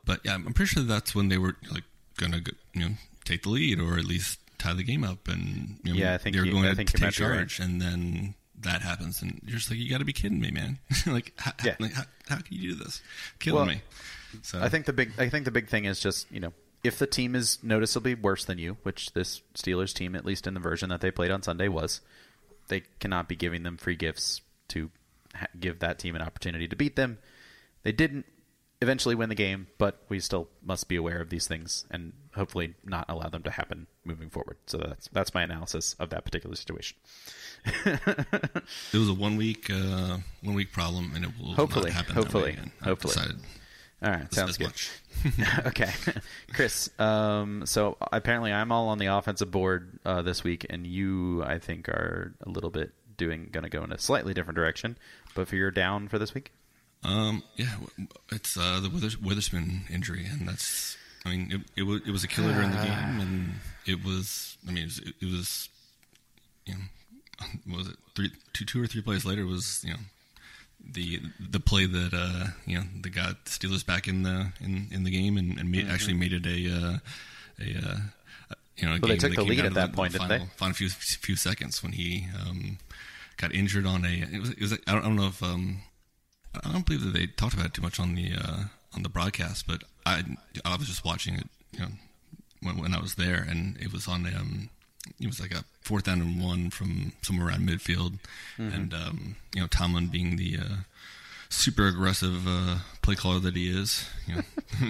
But 0.05 0.21
yeah, 0.23 0.33
I'm 0.33 0.53
pretty 0.53 0.69
sure 0.69 0.83
that's 0.83 1.13
when 1.13 1.29
they 1.29 1.37
were 1.37 1.55
like 1.71 1.83
gonna 2.17 2.39
go, 2.39 2.53
you 2.73 2.81
know 2.81 2.95
take 3.29 3.43
the 3.43 3.49
lead 3.49 3.79
or 3.79 3.97
at 3.97 4.05
least 4.05 4.39
tie 4.59 4.73
the 4.73 4.83
game 4.83 5.03
up, 5.03 5.27
and 5.27 5.79
you 5.83 5.93
know, 5.93 5.99
Yeah, 5.99 6.13
I 6.13 6.17
think 6.19 6.35
they 6.35 6.39
were 6.41 6.45
you- 6.45 6.51
going 6.53 6.65
I 6.65 6.69
to 6.69 6.75
take 6.85 6.93
be 6.95 7.03
right. 7.05 7.13
charge, 7.13 7.59
and 7.59 7.81
then 7.81 8.35
that 8.61 8.81
happens, 8.81 9.21
and 9.21 9.39
you're 9.45 9.57
just 9.57 9.69
like, 9.71 9.79
you 9.79 9.89
got 9.89 9.99
to 9.99 10.05
be 10.05 10.13
kidding 10.13 10.39
me, 10.39 10.51
man! 10.51 10.79
like, 11.07 11.33
how, 11.37 11.53
Yeah. 11.65 11.75
like 11.79 11.93
how, 11.93 12.03
how 12.27 12.35
can 12.37 12.55
you 12.57 12.71
do 12.71 12.75
this? 12.83 13.01
Killing 13.39 13.55
Well, 13.57 13.65
me. 13.65 13.81
So 14.43 14.61
I 14.61 14.69
think 14.69 14.85
the 14.85 14.93
big 14.93 15.11
I 15.17 15.27
think 15.29 15.45
the 15.45 15.51
big 15.51 15.69
thing 15.69 15.85
is 15.85 15.99
just 15.99 16.31
you 16.31 16.39
know 16.39 16.53
if 16.83 16.99
the 16.99 17.07
team 17.07 17.35
is 17.35 17.57
noticeably 17.63 18.13
worse 18.15 18.45
than 18.45 18.57
you, 18.59 18.77
which 18.83 19.13
this 19.13 19.41
Steelers 19.55 19.93
team, 19.93 20.15
at 20.15 20.23
least 20.25 20.45
in 20.47 20.53
the 20.53 20.59
version 20.59 20.89
that 20.89 21.01
they 21.01 21.09
played 21.11 21.31
on 21.31 21.41
Sunday, 21.41 21.67
was, 21.67 21.99
they 22.67 22.83
cannot 22.99 23.27
be 23.27 23.35
giving 23.35 23.63
them 23.63 23.75
free 23.75 23.95
gifts 23.97 24.39
to 24.69 24.89
ha- 25.35 25.47
give 25.59 25.79
that 25.79 25.99
team 25.99 26.15
an 26.15 26.21
opportunity 26.21 26.67
to 26.69 26.75
beat 26.77 26.95
them. 26.95 27.17
They 27.83 27.91
didn't 27.91 28.25
eventually 28.81 29.15
win 29.15 29.29
the 29.29 29.35
game, 29.35 29.67
but 29.77 30.01
we 30.09 30.19
still 30.19 30.47
must 30.63 30.87
be 30.87 30.95
aware 30.95 31.19
of 31.19 31.29
these 31.29 31.47
things 31.47 31.85
and 31.91 32.13
hopefully 32.35 32.75
not 32.85 33.05
allow 33.09 33.27
them 33.27 33.43
to 33.43 33.51
happen 33.51 33.87
moving 34.05 34.29
forward. 34.29 34.57
So 34.67 34.77
that's 34.77 35.09
that's 35.09 35.33
my 35.33 35.43
analysis 35.43 35.95
of 35.99 36.09
that 36.09 36.23
particular 36.25 36.55
situation. 36.55 36.97
it 37.85 38.93
was 38.93 39.09
a 39.09 39.13
one 39.13 39.35
week 39.35 39.69
uh, 39.69 40.17
one 40.41 40.55
week 40.55 40.71
problem, 40.71 41.11
and 41.15 41.25
it 41.25 41.31
will 41.39 41.53
Hopefully, 41.53 41.91
happen. 41.91 42.13
hopefully, 42.13 42.43
that 42.43 42.47
way 42.47 42.53
again. 42.53 42.71
Hopefully. 42.83 43.13
decided 43.13 43.39
All 44.01 44.11
right, 44.11 44.33
sounds 44.33 44.57
good. 44.57 44.67
much. 44.67 44.91
okay, 45.65 45.91
Chris. 46.53 46.89
Um, 46.97 47.65
so 47.65 47.97
apparently, 48.13 48.53
I'm 48.53 48.71
all 48.71 48.87
on 48.87 48.97
the 48.97 49.07
offensive 49.07 49.51
board 49.51 49.99
uh, 50.05 50.21
this 50.21 50.43
week, 50.43 50.65
and 50.69 50.87
you, 50.87 51.43
I 51.43 51.59
think, 51.59 51.89
are 51.89 52.33
a 52.45 52.49
little 52.49 52.69
bit 52.69 52.93
doing 53.17 53.49
going 53.51 53.65
to 53.65 53.69
go 53.69 53.83
in 53.83 53.91
a 53.91 53.97
slightly 53.97 54.33
different 54.33 54.55
direction. 54.55 54.97
But 55.35 55.49
for 55.49 55.57
your 55.57 55.71
down 55.71 56.07
for 56.07 56.17
this 56.17 56.33
week, 56.33 56.53
Um, 57.03 57.43
yeah, 57.55 57.75
it's 58.31 58.57
uh, 58.57 58.79
the 58.81 58.89
Withers- 58.89 59.17
Witherspoon 59.17 59.83
injury, 59.89 60.25
and 60.25 60.47
that's. 60.47 60.97
I 61.25 61.29
mean, 61.29 61.51
it, 61.51 61.81
it 61.81 61.83
was 61.83 62.01
it 62.07 62.11
was 62.11 62.23
a 62.23 62.27
killer 62.27 62.53
during 62.53 62.71
the 62.71 62.77
game, 62.77 63.19
and 63.19 63.53
it 63.85 64.03
was. 64.03 64.57
I 64.67 64.71
mean, 64.71 64.83
it 64.83 64.85
was, 64.85 64.99
it 64.99 65.25
was 65.25 65.69
you 66.65 66.73
know, 66.75 66.79
what 67.67 67.77
was 67.77 67.87
it 67.89 67.95
three, 68.15 68.31
two, 68.53 68.65
two 68.65 68.83
or 68.83 68.87
three 68.87 69.01
plays 69.01 69.25
later 69.25 69.45
was 69.45 69.83
you 69.83 69.91
know 69.93 69.99
the 70.93 71.19
the 71.39 71.59
play 71.59 71.85
that 71.85 72.13
uh, 72.13 72.47
you 72.65 72.77
know 72.77 72.83
that 73.01 73.09
got 73.09 73.45
the 73.45 73.51
Steelers 73.51 73.85
back 73.85 74.07
in 74.07 74.23
the 74.23 74.51
in, 74.61 74.87
in 74.91 75.03
the 75.03 75.11
game 75.11 75.37
and, 75.37 75.57
and 75.59 75.71
made, 75.71 75.87
actually 75.89 76.13
made 76.15 76.33
it 76.33 76.45
a 76.45 76.69
uh, 76.73 76.97
a. 77.59 77.77
Uh, 77.91 77.97
you 78.77 78.87
know, 78.87 78.93
a 78.93 78.95
Mm-hmm. 78.95 79.01
Well, 79.01 79.09
they 79.09 79.17
took 79.17 79.31
that 79.31 79.35
the 79.35 79.43
lead 79.43 79.59
at 79.65 79.73
that 79.73 79.91
the- 79.91 79.95
point, 79.97 80.13
the 80.13 80.19
didn't 80.19 80.39
they? 80.39 80.45
Final 80.55 80.73
few 80.73 80.87
few 80.89 81.35
seconds 81.35 81.83
when 81.83 81.91
he 81.91 82.27
um, 82.47 82.77
got 83.35 83.53
injured 83.53 83.85
on 83.85 84.05
a. 84.05 84.07
It 84.07 84.39
was, 84.39 84.49
it 84.51 84.61
was 84.61 84.73
I, 84.73 84.77
don't, 84.93 84.99
I 84.99 85.01
don't 85.01 85.15
know 85.17 85.27
if 85.27 85.43
um, 85.43 85.79
I 86.53 86.71
don't 86.71 86.85
believe 86.85 87.03
that 87.03 87.13
they 87.13 87.27
talked 87.27 87.53
about 87.53 87.67
it 87.67 87.73
too 87.73 87.81
much 87.81 87.99
on 87.99 88.15
the 88.15 88.31
uh, 88.35 88.63
on 88.95 89.03
the 89.03 89.09
broadcast, 89.09 89.67
but 89.67 89.83
I 90.05 90.23
I 90.65 90.75
was 90.75 90.87
just 90.87 91.05
watching 91.05 91.35
it, 91.35 91.47
you 91.73 91.79
know, 91.79 91.91
when, 92.61 92.77
when 92.77 92.93
I 92.93 92.99
was 92.99 93.15
there, 93.15 93.45
and 93.47 93.77
it 93.77 93.91
was 93.93 94.07
on 94.07 94.25
um, 94.27 94.69
it 95.19 95.27
was 95.27 95.39
like 95.39 95.53
a 95.53 95.63
fourth 95.81 96.05
down 96.05 96.21
and 96.21 96.41
one 96.43 96.69
from 96.71 97.13
somewhere 97.21 97.47
around 97.49 97.67
midfield, 97.69 98.19
Mm-hmm. 98.57 98.73
and 98.75 98.93
um, 98.93 99.35
you 99.53 99.61
know 99.61 99.67
Tomlin 99.67 100.07
being 100.07 100.35
the 100.37 100.57
uh, 100.59 100.75
super 101.49 101.87
aggressive 101.87 102.47
uh, 102.47 102.77
play 103.01 103.15
caller 103.15 103.39
that 103.39 103.55
he 103.55 103.69
is, 103.69 104.05
you 104.27 104.35
know, 104.37 104.41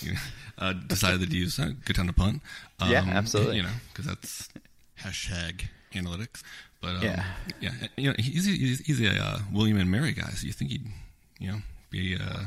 you 0.00 0.12
know 0.12 0.18
uh, 0.58 0.72
decided 0.72 1.20
that 1.20 1.32
he 1.32 1.42
was 1.42 1.58
a 1.58 1.70
good 1.84 1.96
time 1.96 2.06
to 2.06 2.12
punt. 2.12 2.40
Um, 2.80 2.90
Yeah, 2.90 3.04
absolutely. 3.06 3.56
You 3.56 3.62
know, 3.64 3.76
because 3.92 4.06
that's 4.06 4.48
hashtag 5.02 5.68
analytics. 5.96 6.42
But 6.80 6.96
um, 6.96 7.02
Yeah. 7.02 7.24
yeah, 7.60 7.70
you 7.96 8.08
know, 8.10 8.14
he's 8.18 8.44
he's, 8.44 8.80
he's 8.80 9.00
a 9.00 9.18
uh, 9.22 9.38
William 9.52 9.78
and 9.78 9.90
Mary 9.90 10.12
guy, 10.12 10.28
so 10.30 10.46
you 10.46 10.52
think 10.52 10.70
he'd 10.70 10.86
you 11.38 11.50
know 11.50 11.58
be 11.90 12.16
uh, 12.16 12.44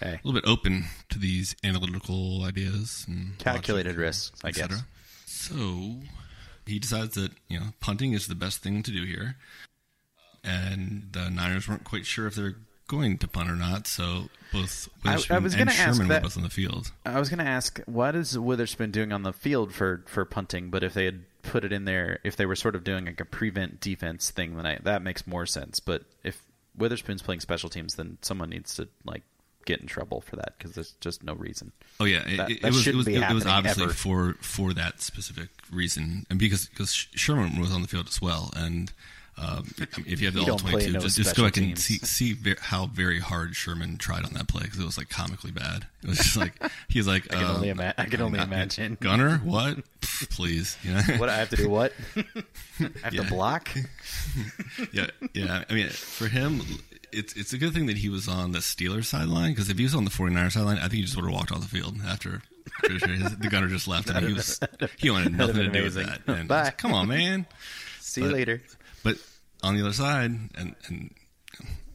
hey, 0.00 0.14
a 0.14 0.20
little 0.26 0.40
bit 0.40 0.48
open 0.48 0.84
to 1.10 1.18
these 1.18 1.56
analytical 1.64 2.44
ideas 2.44 3.04
and 3.08 3.38
calculated 3.38 3.96
risks, 3.96 4.38
I 4.44 4.50
guess. 4.52 4.82
So 5.26 5.96
he 6.66 6.78
decides 6.78 7.14
that 7.14 7.32
you 7.48 7.58
know 7.58 7.66
punting 7.80 8.12
is 8.12 8.26
the 8.26 8.34
best 8.34 8.62
thing 8.62 8.82
to 8.84 8.90
do 8.90 9.04
here, 9.04 9.36
and 10.44 11.08
the 11.12 11.30
Niners 11.30 11.68
weren't 11.68 11.84
quite 11.84 12.06
sure 12.06 12.26
if 12.26 12.34
they're 12.34 12.56
going 12.88 13.16
to 13.18 13.28
punt 13.28 13.48
or 13.50 13.56
not. 13.56 13.86
So 13.86 14.28
both 14.52 14.88
I- 15.04 15.12
I 15.12 15.14
Witherspoon 15.14 15.42
was 15.42 15.54
and 15.54 15.72
Sherman 15.72 16.08
that- 16.08 16.22
were 16.22 16.26
both 16.28 16.36
on 16.36 16.42
the 16.42 16.50
field. 16.50 16.92
I 17.06 17.18
was 17.18 17.28
going 17.30 17.38
to 17.38 17.44
ask, 17.50 17.80
what 17.86 18.14
is 18.14 18.38
Witherspoon 18.38 18.90
doing 18.90 19.12
on 19.12 19.22
the 19.22 19.32
field 19.32 19.72
for, 19.72 20.04
for 20.06 20.24
punting? 20.24 20.70
But 20.70 20.82
if 20.84 20.92
they 20.94 21.06
had 21.06 21.22
put 21.42 21.64
it 21.64 21.72
in 21.72 21.84
there, 21.84 22.18
if 22.24 22.36
they 22.36 22.46
were 22.46 22.56
sort 22.56 22.74
of 22.74 22.84
doing 22.84 23.06
like 23.06 23.20
a 23.20 23.24
prevent 23.24 23.80
defense 23.80 24.30
thing, 24.30 24.56
then 24.56 24.66
I, 24.66 24.78
that 24.82 25.02
makes 25.02 25.26
more 25.26 25.46
sense. 25.46 25.80
But 25.80 26.02
if 26.24 26.42
Witherspoon's 26.76 27.22
playing 27.22 27.40
special 27.40 27.68
teams, 27.68 27.94
then 27.96 28.18
someone 28.22 28.50
needs 28.50 28.76
to 28.76 28.88
like 29.04 29.22
get 29.64 29.80
in 29.80 29.86
trouble 29.86 30.20
for 30.20 30.36
that 30.36 30.54
because 30.58 30.74
there's 30.74 30.92
just 31.00 31.22
no 31.22 31.34
reason. 31.34 31.72
Oh 32.00 32.04
yeah, 32.04 32.22
it, 32.26 32.36
That- 32.36 32.50
it, 32.50 32.62
was 32.64 32.86
it 32.86 32.94
was, 32.94 33.06
it 33.08 33.32
was 33.34 33.46
obviously 33.46 33.84
ever. 33.84 33.92
for 33.92 34.34
for 34.40 34.72
that 34.74 35.00
specific 35.00 35.48
reason, 35.70 36.26
and 36.30 36.38
because 36.38 36.66
because 36.66 36.92
Sherman 36.92 37.60
was 37.60 37.72
on 37.72 37.82
the 37.82 37.88
field 37.88 38.08
as 38.08 38.20
well, 38.20 38.50
and. 38.56 38.92
Um, 39.38 39.66
if 40.06 40.20
you 40.20 40.26
have 40.26 40.34
the 40.34 40.44
He 40.44 40.50
all 40.50 40.58
twenty 40.58 40.84
two, 40.86 40.92
just, 40.98 41.16
just 41.16 41.34
go 41.34 41.44
back 41.44 41.56
and 41.56 41.76
see 41.78 41.96
see 41.98 42.36
how 42.60 42.86
very 42.86 43.18
hard 43.18 43.56
Sherman 43.56 43.96
tried 43.96 44.24
on 44.24 44.34
that 44.34 44.46
play 44.46 44.62
because 44.62 44.78
it 44.78 44.84
was 44.84 44.98
like 44.98 45.08
comically 45.08 45.50
bad. 45.50 45.86
It 46.02 46.08
was 46.10 46.18
just 46.18 46.36
like 46.36 46.52
he 46.88 46.98
was 46.98 47.06
like, 47.08 47.32
I 47.32 47.36
can 47.38 47.44
um, 47.46 47.56
only 47.56 47.68
ima- 47.70 47.94
I 47.96 48.04
can 48.04 48.20
only 48.20 48.38
uh, 48.38 48.44
imagine. 48.44 48.98
Gunner, 49.00 49.38
what? 49.44 49.78
Please, 50.30 50.76
you 50.82 50.92
know? 50.92 51.00
What 51.16 51.28
I 51.30 51.36
have 51.38 51.48
to 51.50 51.56
do? 51.56 51.68
What 51.70 51.92
I 52.16 52.24
have 53.02 53.14
Yeah. 53.14 53.22
to 53.22 53.28
block? 53.28 53.68
yeah, 54.92 55.06
yeah. 55.34 55.64
I 55.68 55.72
mean, 55.72 55.88
for 55.88 56.28
him, 56.28 56.60
it's 57.10 57.32
it's 57.34 57.52
a 57.54 57.58
good 57.58 57.72
thing 57.72 57.86
that 57.86 57.96
he 57.96 58.08
was 58.10 58.28
on 58.28 58.52
the 58.52 58.58
Steelers 58.60 59.06
sideline 59.06 59.52
because 59.52 59.70
if 59.70 59.78
he 59.78 59.84
was 59.84 59.94
on 59.94 60.04
the 60.04 60.10
49ers 60.10 60.52
sideline, 60.52 60.76
I 60.76 60.82
think 60.82 60.92
he 60.94 61.02
just 61.02 61.16
would 61.16 61.24
have 61.24 61.34
walked 61.34 61.50
off 61.52 61.60
the 61.60 61.68
field 61.68 61.96
after. 62.06 62.42
the 62.82 63.48
gunner 63.50 63.68
just 63.68 63.88
left, 63.88 64.08
and 64.10 64.26
he 64.26 64.34
was 64.34 64.60
he 64.98 65.10
wanted 65.10 65.32
nothing 65.36 65.56
to 65.56 65.68
do 65.68 65.82
with 65.84 65.94
that. 65.94 66.20
And 66.26 66.48
Bye. 66.48 66.64
like, 66.64 66.78
Come 66.78 66.92
on, 66.92 67.08
man. 67.08 67.46
See 68.00 68.20
you 68.22 68.28
later. 68.30 68.62
But 69.02 69.16
on 69.62 69.74
the 69.76 69.82
other 69.82 69.92
side, 69.92 70.30
and 70.54 70.74
and 70.86 71.14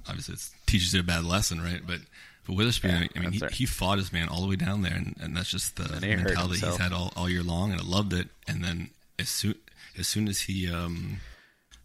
obviously 0.08 0.36
it 0.36 0.49
teaches 0.66 0.93
you 0.93 0.99
a 0.99 1.03
bad 1.03 1.24
lesson, 1.24 1.62
right? 1.62 1.82
But 1.86 1.99
but 2.45 2.55
Witherspoon, 2.55 2.91
Yeah, 2.91 3.08
I 3.16 3.20
mean, 3.20 3.32
he, 3.34 3.39
right. 3.39 3.51
he 3.51 3.66
fought 3.66 3.97
his 3.97 4.14
man 4.14 4.30
all 4.30 4.41
the 4.41 4.47
way 4.47 4.55
down 4.55 4.82
there, 4.82 4.93
and, 4.93 5.16
and 5.20 5.36
that's 5.36 5.49
just 5.49 5.76
the 5.76 5.99
he 6.05 6.16
mentality 6.16 6.66
he's 6.66 6.78
had 6.78 6.93
all, 6.93 7.12
all 7.16 7.30
year 7.30 7.43
long, 7.43 7.72
and 7.72 7.82
I 7.82 7.84
loved 7.84 8.14
it. 8.14 8.30
And 8.47 8.64
then 8.64 8.91
as 9.20 9.30
soon 9.30 9.55
as 9.97 10.08
soon 10.08 10.28
as 10.28 10.41
he 10.41 10.72
um, 10.72 11.18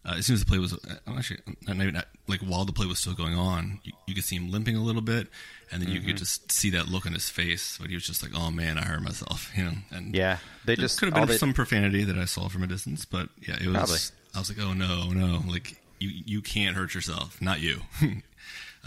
uh, 0.04 0.14
as 0.18 0.26
soon 0.26 0.34
as 0.34 0.40
the 0.40 0.46
play 0.46 0.58
was, 0.58 0.72
uh, 0.72 0.78
actually, 1.16 1.40
not, 1.66 1.76
maybe 1.76 1.90
not, 1.92 2.06
like 2.28 2.40
while 2.40 2.64
the 2.64 2.72
play 2.72 2.86
was 2.86 2.98
still 2.98 3.14
going 3.14 3.34
on, 3.34 3.80
you, 3.84 3.92
you 4.06 4.14
could 4.14 4.24
see 4.24 4.36
him 4.36 4.50
limping 4.50 4.76
a 4.76 4.82
little 4.82 5.02
bit, 5.02 5.28
and 5.70 5.80
then 5.82 5.88
you 5.88 5.98
Mm-hmm. 5.98 6.08
could 6.08 6.16
just 6.18 6.50
see 6.52 6.70
that 6.70 6.88
look 6.88 7.06
on 7.06 7.12
his 7.12 7.28
face, 7.28 7.76
but 7.80 7.88
he 7.88 7.94
was 7.94 8.04
just 8.06 8.22
like, 8.22 8.32
"Oh 8.34 8.50
man, 8.52 8.78
I 8.78 8.82
hurt 8.84 9.02
myself," 9.02 9.50
you 9.56 9.64
know. 9.64 9.72
And 9.90 10.14
Yeah, 10.14 10.38
they 10.64 10.76
just 10.76 10.98
could 11.00 11.12
have 11.12 11.26
been 11.28 11.38
some 11.38 11.54
profanity 11.54 12.04
that 12.04 12.18
I 12.18 12.24
saw 12.26 12.48
from 12.48 12.62
a 12.62 12.66
distance, 12.68 13.04
but 13.04 13.28
yeah, 13.48 13.56
it 13.60 13.66
was. 13.66 13.74
Probably. 13.76 13.98
I 14.34 14.38
was 14.38 14.48
like, 14.48 14.64
"Oh 14.66 14.72
no, 14.72 15.10
no!" 15.10 15.42
Like 15.48 15.80
you, 15.98 16.10
you 16.24 16.42
can't 16.42 16.76
hurt 16.76 16.94
yourself, 16.94 17.40
not 17.40 17.60
you. 17.60 17.80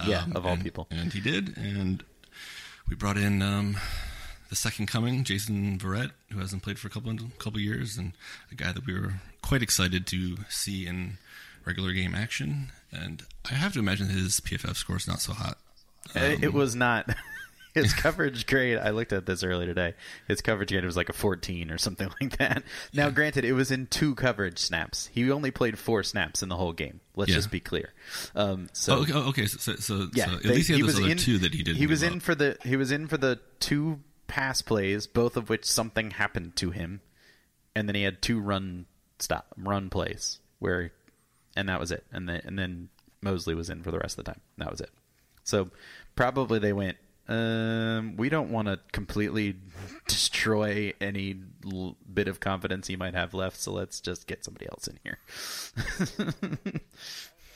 Yeah, 0.05 0.23
um, 0.23 0.35
of 0.35 0.45
all 0.45 0.53
and- 0.55 0.63
people. 0.63 0.87
and 0.91 1.13
he 1.13 1.21
did, 1.21 1.55
and 1.55 2.03
we 2.89 2.97
brought 2.97 3.17
in 3.17 3.41
um, 3.41 3.77
the 4.49 4.55
second 4.57 4.87
coming, 4.87 5.23
Jason 5.23 5.77
Verrett, 5.79 6.11
who 6.33 6.39
hasn't 6.39 6.63
played 6.63 6.77
for 6.77 6.87
a 6.87 6.91
couple 6.91 7.15
couple 7.39 7.61
years, 7.61 7.97
and 7.97 8.11
a 8.51 8.55
guy 8.55 8.73
that 8.73 8.85
we 8.85 8.93
were 8.93 9.13
quite 9.41 9.61
excited 9.61 10.05
to 10.07 10.35
see 10.49 10.85
in 10.85 11.17
regular 11.63 11.93
game 11.93 12.13
action. 12.13 12.73
And 12.91 13.23
I 13.49 13.53
have 13.53 13.71
to 13.73 13.79
imagine 13.79 14.09
his 14.09 14.41
PFF 14.41 14.75
score 14.75 14.97
is 14.97 15.07
not 15.07 15.21
so 15.21 15.31
hot. 15.31 15.57
Uh, 16.13 16.19
it, 16.19 16.43
it 16.43 16.53
was 16.53 16.75
not. 16.75 17.09
His 17.83 17.93
coverage 17.93 18.45
grade, 18.47 18.77
I 18.77 18.89
looked 18.91 19.13
at 19.13 19.25
this 19.25 19.43
earlier 19.43 19.67
today. 19.67 19.93
His 20.27 20.41
coverage 20.41 20.69
grade 20.71 20.85
was 20.85 20.95
like 20.97 21.09
a 21.09 21.13
14 21.13 21.69
or 21.71 21.77
something 21.77 22.09
like 22.21 22.37
that. 22.37 22.63
Now, 22.93 23.09
granted, 23.09 23.45
it 23.45 23.53
was 23.53 23.69
in 23.71 23.87
two 23.87 24.15
coverage 24.15 24.57
snaps. 24.59 25.07
He 25.13 25.29
only 25.31 25.51
played 25.51 25.77
four 25.77 26.01
snaps 26.03 26.41
in 26.41 26.49
the 26.49 26.55
whole 26.55 26.73
game. 26.73 27.01
Let's 27.15 27.29
Yeah. 27.31 27.35
just 27.37 27.51
be 27.51 27.59
clear. 27.59 27.93
Um, 28.35 28.69
so 28.73 28.95
oh, 28.97 29.01
okay, 29.03 29.13
okay, 29.13 29.45
so, 29.45 29.75
so, 29.75 30.07
yeah, 30.13 30.25
so 30.27 30.35
at 30.35 30.43
they- 30.43 30.49
least 30.55 30.69
he 30.69 30.73
had 30.79 30.83
those 30.87 30.99
other 30.99 31.09
in, 31.11 31.17
two 31.17 31.37
that 31.39 31.53
he 31.53 31.63
didn't. 31.63 31.77
He 31.77 31.87
was 31.87 32.01
in 32.01 32.15
up. 32.15 32.21
for 32.21 32.33
the 32.35 32.57
he 32.63 32.75
was 32.77 32.91
in 32.91 33.07
for 33.07 33.17
the 33.17 33.39
two 33.59 33.99
pass 34.27 34.61
plays, 34.61 35.05
both 35.05 35.37
of 35.37 35.49
which 35.49 35.65
something 35.65 36.11
happened 36.11 36.55
to 36.55 36.71
him, 36.71 37.01
and 37.75 37.87
then 37.87 37.95
he 37.95 38.03
had 38.03 38.21
two 38.21 38.39
run 38.39 38.85
stop 39.19 39.47
run 39.57 39.89
plays 39.89 40.39
where, 40.59 40.91
and 41.55 41.69
that 41.69 41.79
was 41.79 41.91
it. 41.91 42.03
And 42.11 42.27
then 42.27 42.41
and 42.45 42.57
then 42.57 42.89
Moseley 43.21 43.55
was 43.55 43.69
in 43.69 43.81
for 43.83 43.91
the 43.91 43.99
rest 43.99 44.17
of 44.17 44.25
the 44.25 44.31
time. 44.31 44.41
That 44.57 44.71
was 44.71 44.81
it. 44.81 44.89
So 45.43 45.69
probably 46.15 46.59
they 46.59 46.73
went. 46.73 46.97
Um, 47.27 48.17
we 48.17 48.29
don't 48.29 48.51
want 48.51 48.67
to 48.67 48.79
completely 48.91 49.55
destroy 50.07 50.93
any 51.01 51.37
l- 51.65 51.95
bit 52.11 52.27
of 52.27 52.39
confidence 52.39 52.87
he 52.87 52.95
might 52.95 53.15
have 53.15 53.33
left, 53.33 53.57
so 53.57 53.71
let's 53.71 53.99
just 53.99 54.27
get 54.27 54.45
somebody 54.45 54.67
else 54.69 54.87
in 54.87 54.99
here. 55.03 55.17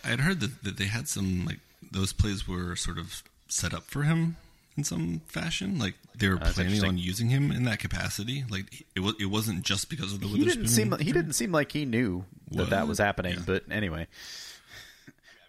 I 0.03 0.07
had 0.07 0.21
heard 0.21 0.39
that, 0.39 0.63
that 0.63 0.77
they 0.77 0.85
had 0.85 1.07
some 1.07 1.45
like 1.45 1.59
those 1.91 2.13
plays 2.13 2.47
were 2.47 2.75
sort 2.75 2.97
of 2.97 3.21
set 3.47 3.73
up 3.73 3.83
for 3.83 4.03
him 4.03 4.37
in 4.77 4.83
some 4.83 5.21
fashion. 5.27 5.77
Like 5.77 5.95
they 6.15 6.29
were 6.29 6.37
that's 6.37 6.53
planning 6.53 6.83
on 6.83 6.97
using 6.97 7.29
him 7.29 7.51
in 7.51 7.63
that 7.65 7.79
capacity. 7.79 8.45
Like 8.49 8.85
it 8.95 9.01
was 9.01 9.15
it 9.19 9.25
wasn't 9.25 9.63
just 9.63 9.89
because 9.89 10.13
of 10.13 10.21
the 10.21 10.27
he 10.27 10.45
didn't 10.45 10.67
seem 10.67 10.97
he 10.97 11.11
didn't 11.11 11.33
seem 11.33 11.51
like 11.51 11.71
he 11.71 11.85
knew 11.85 12.25
that 12.51 12.71
that 12.71 12.87
was 12.87 12.97
happening. 12.97 13.35
Yeah. 13.35 13.43
But 13.45 13.63
anyway, 13.69 14.07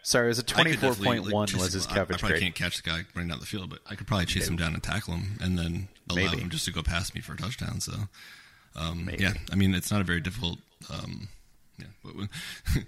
sorry, 0.03 0.27
it 0.27 0.29
was 0.29 0.39
a 0.39 0.43
I 0.43 0.45
could 0.45 0.55
twenty 0.55 0.73
four 0.75 0.91
definitely, 0.91 1.19
like, 1.21 1.33
was 1.35 1.53
him- 1.53 1.61
his 1.61 1.87
I- 1.87 1.91
I, 1.91 1.95
probably 2.05 2.29
grade. 2.29 2.43
can't 2.43 2.55
catch 2.55 2.83
the 2.83 2.89
guy 2.89 3.05
running 3.15 3.29
down 3.31 3.41
the 3.41 3.47
field, 3.47 3.71
but 3.71 3.81
I 3.89 3.95
could 3.95 4.07
probably 4.07 4.27
chase 4.27 4.49
him 4.49 4.57
down 4.57 4.75
and 4.75 4.83
tackle 4.83 5.15
him, 5.15 5.39
and 5.41 5.59
then 5.59 5.89
allow 6.09 6.23
Maybe. 6.31 6.39
him 6.43 6.51
just 6.51 6.65
to 6.67 6.73
go 6.73 6.83
past 6.83 7.15
me 7.15 7.21
for 7.21 7.33
a 7.35 7.37
touchdown. 7.37 7.81
So, 7.81 7.93
um, 8.77 9.11
yeah, 9.19 9.35
I 9.53 9.57
mean, 9.57 9.75
it's 9.75 9.91
not 9.91 10.01
a 10.01 10.05
very 10.05 10.21
difficult. 10.21 10.59
Um, 10.91 11.29
yeah, 11.79 11.87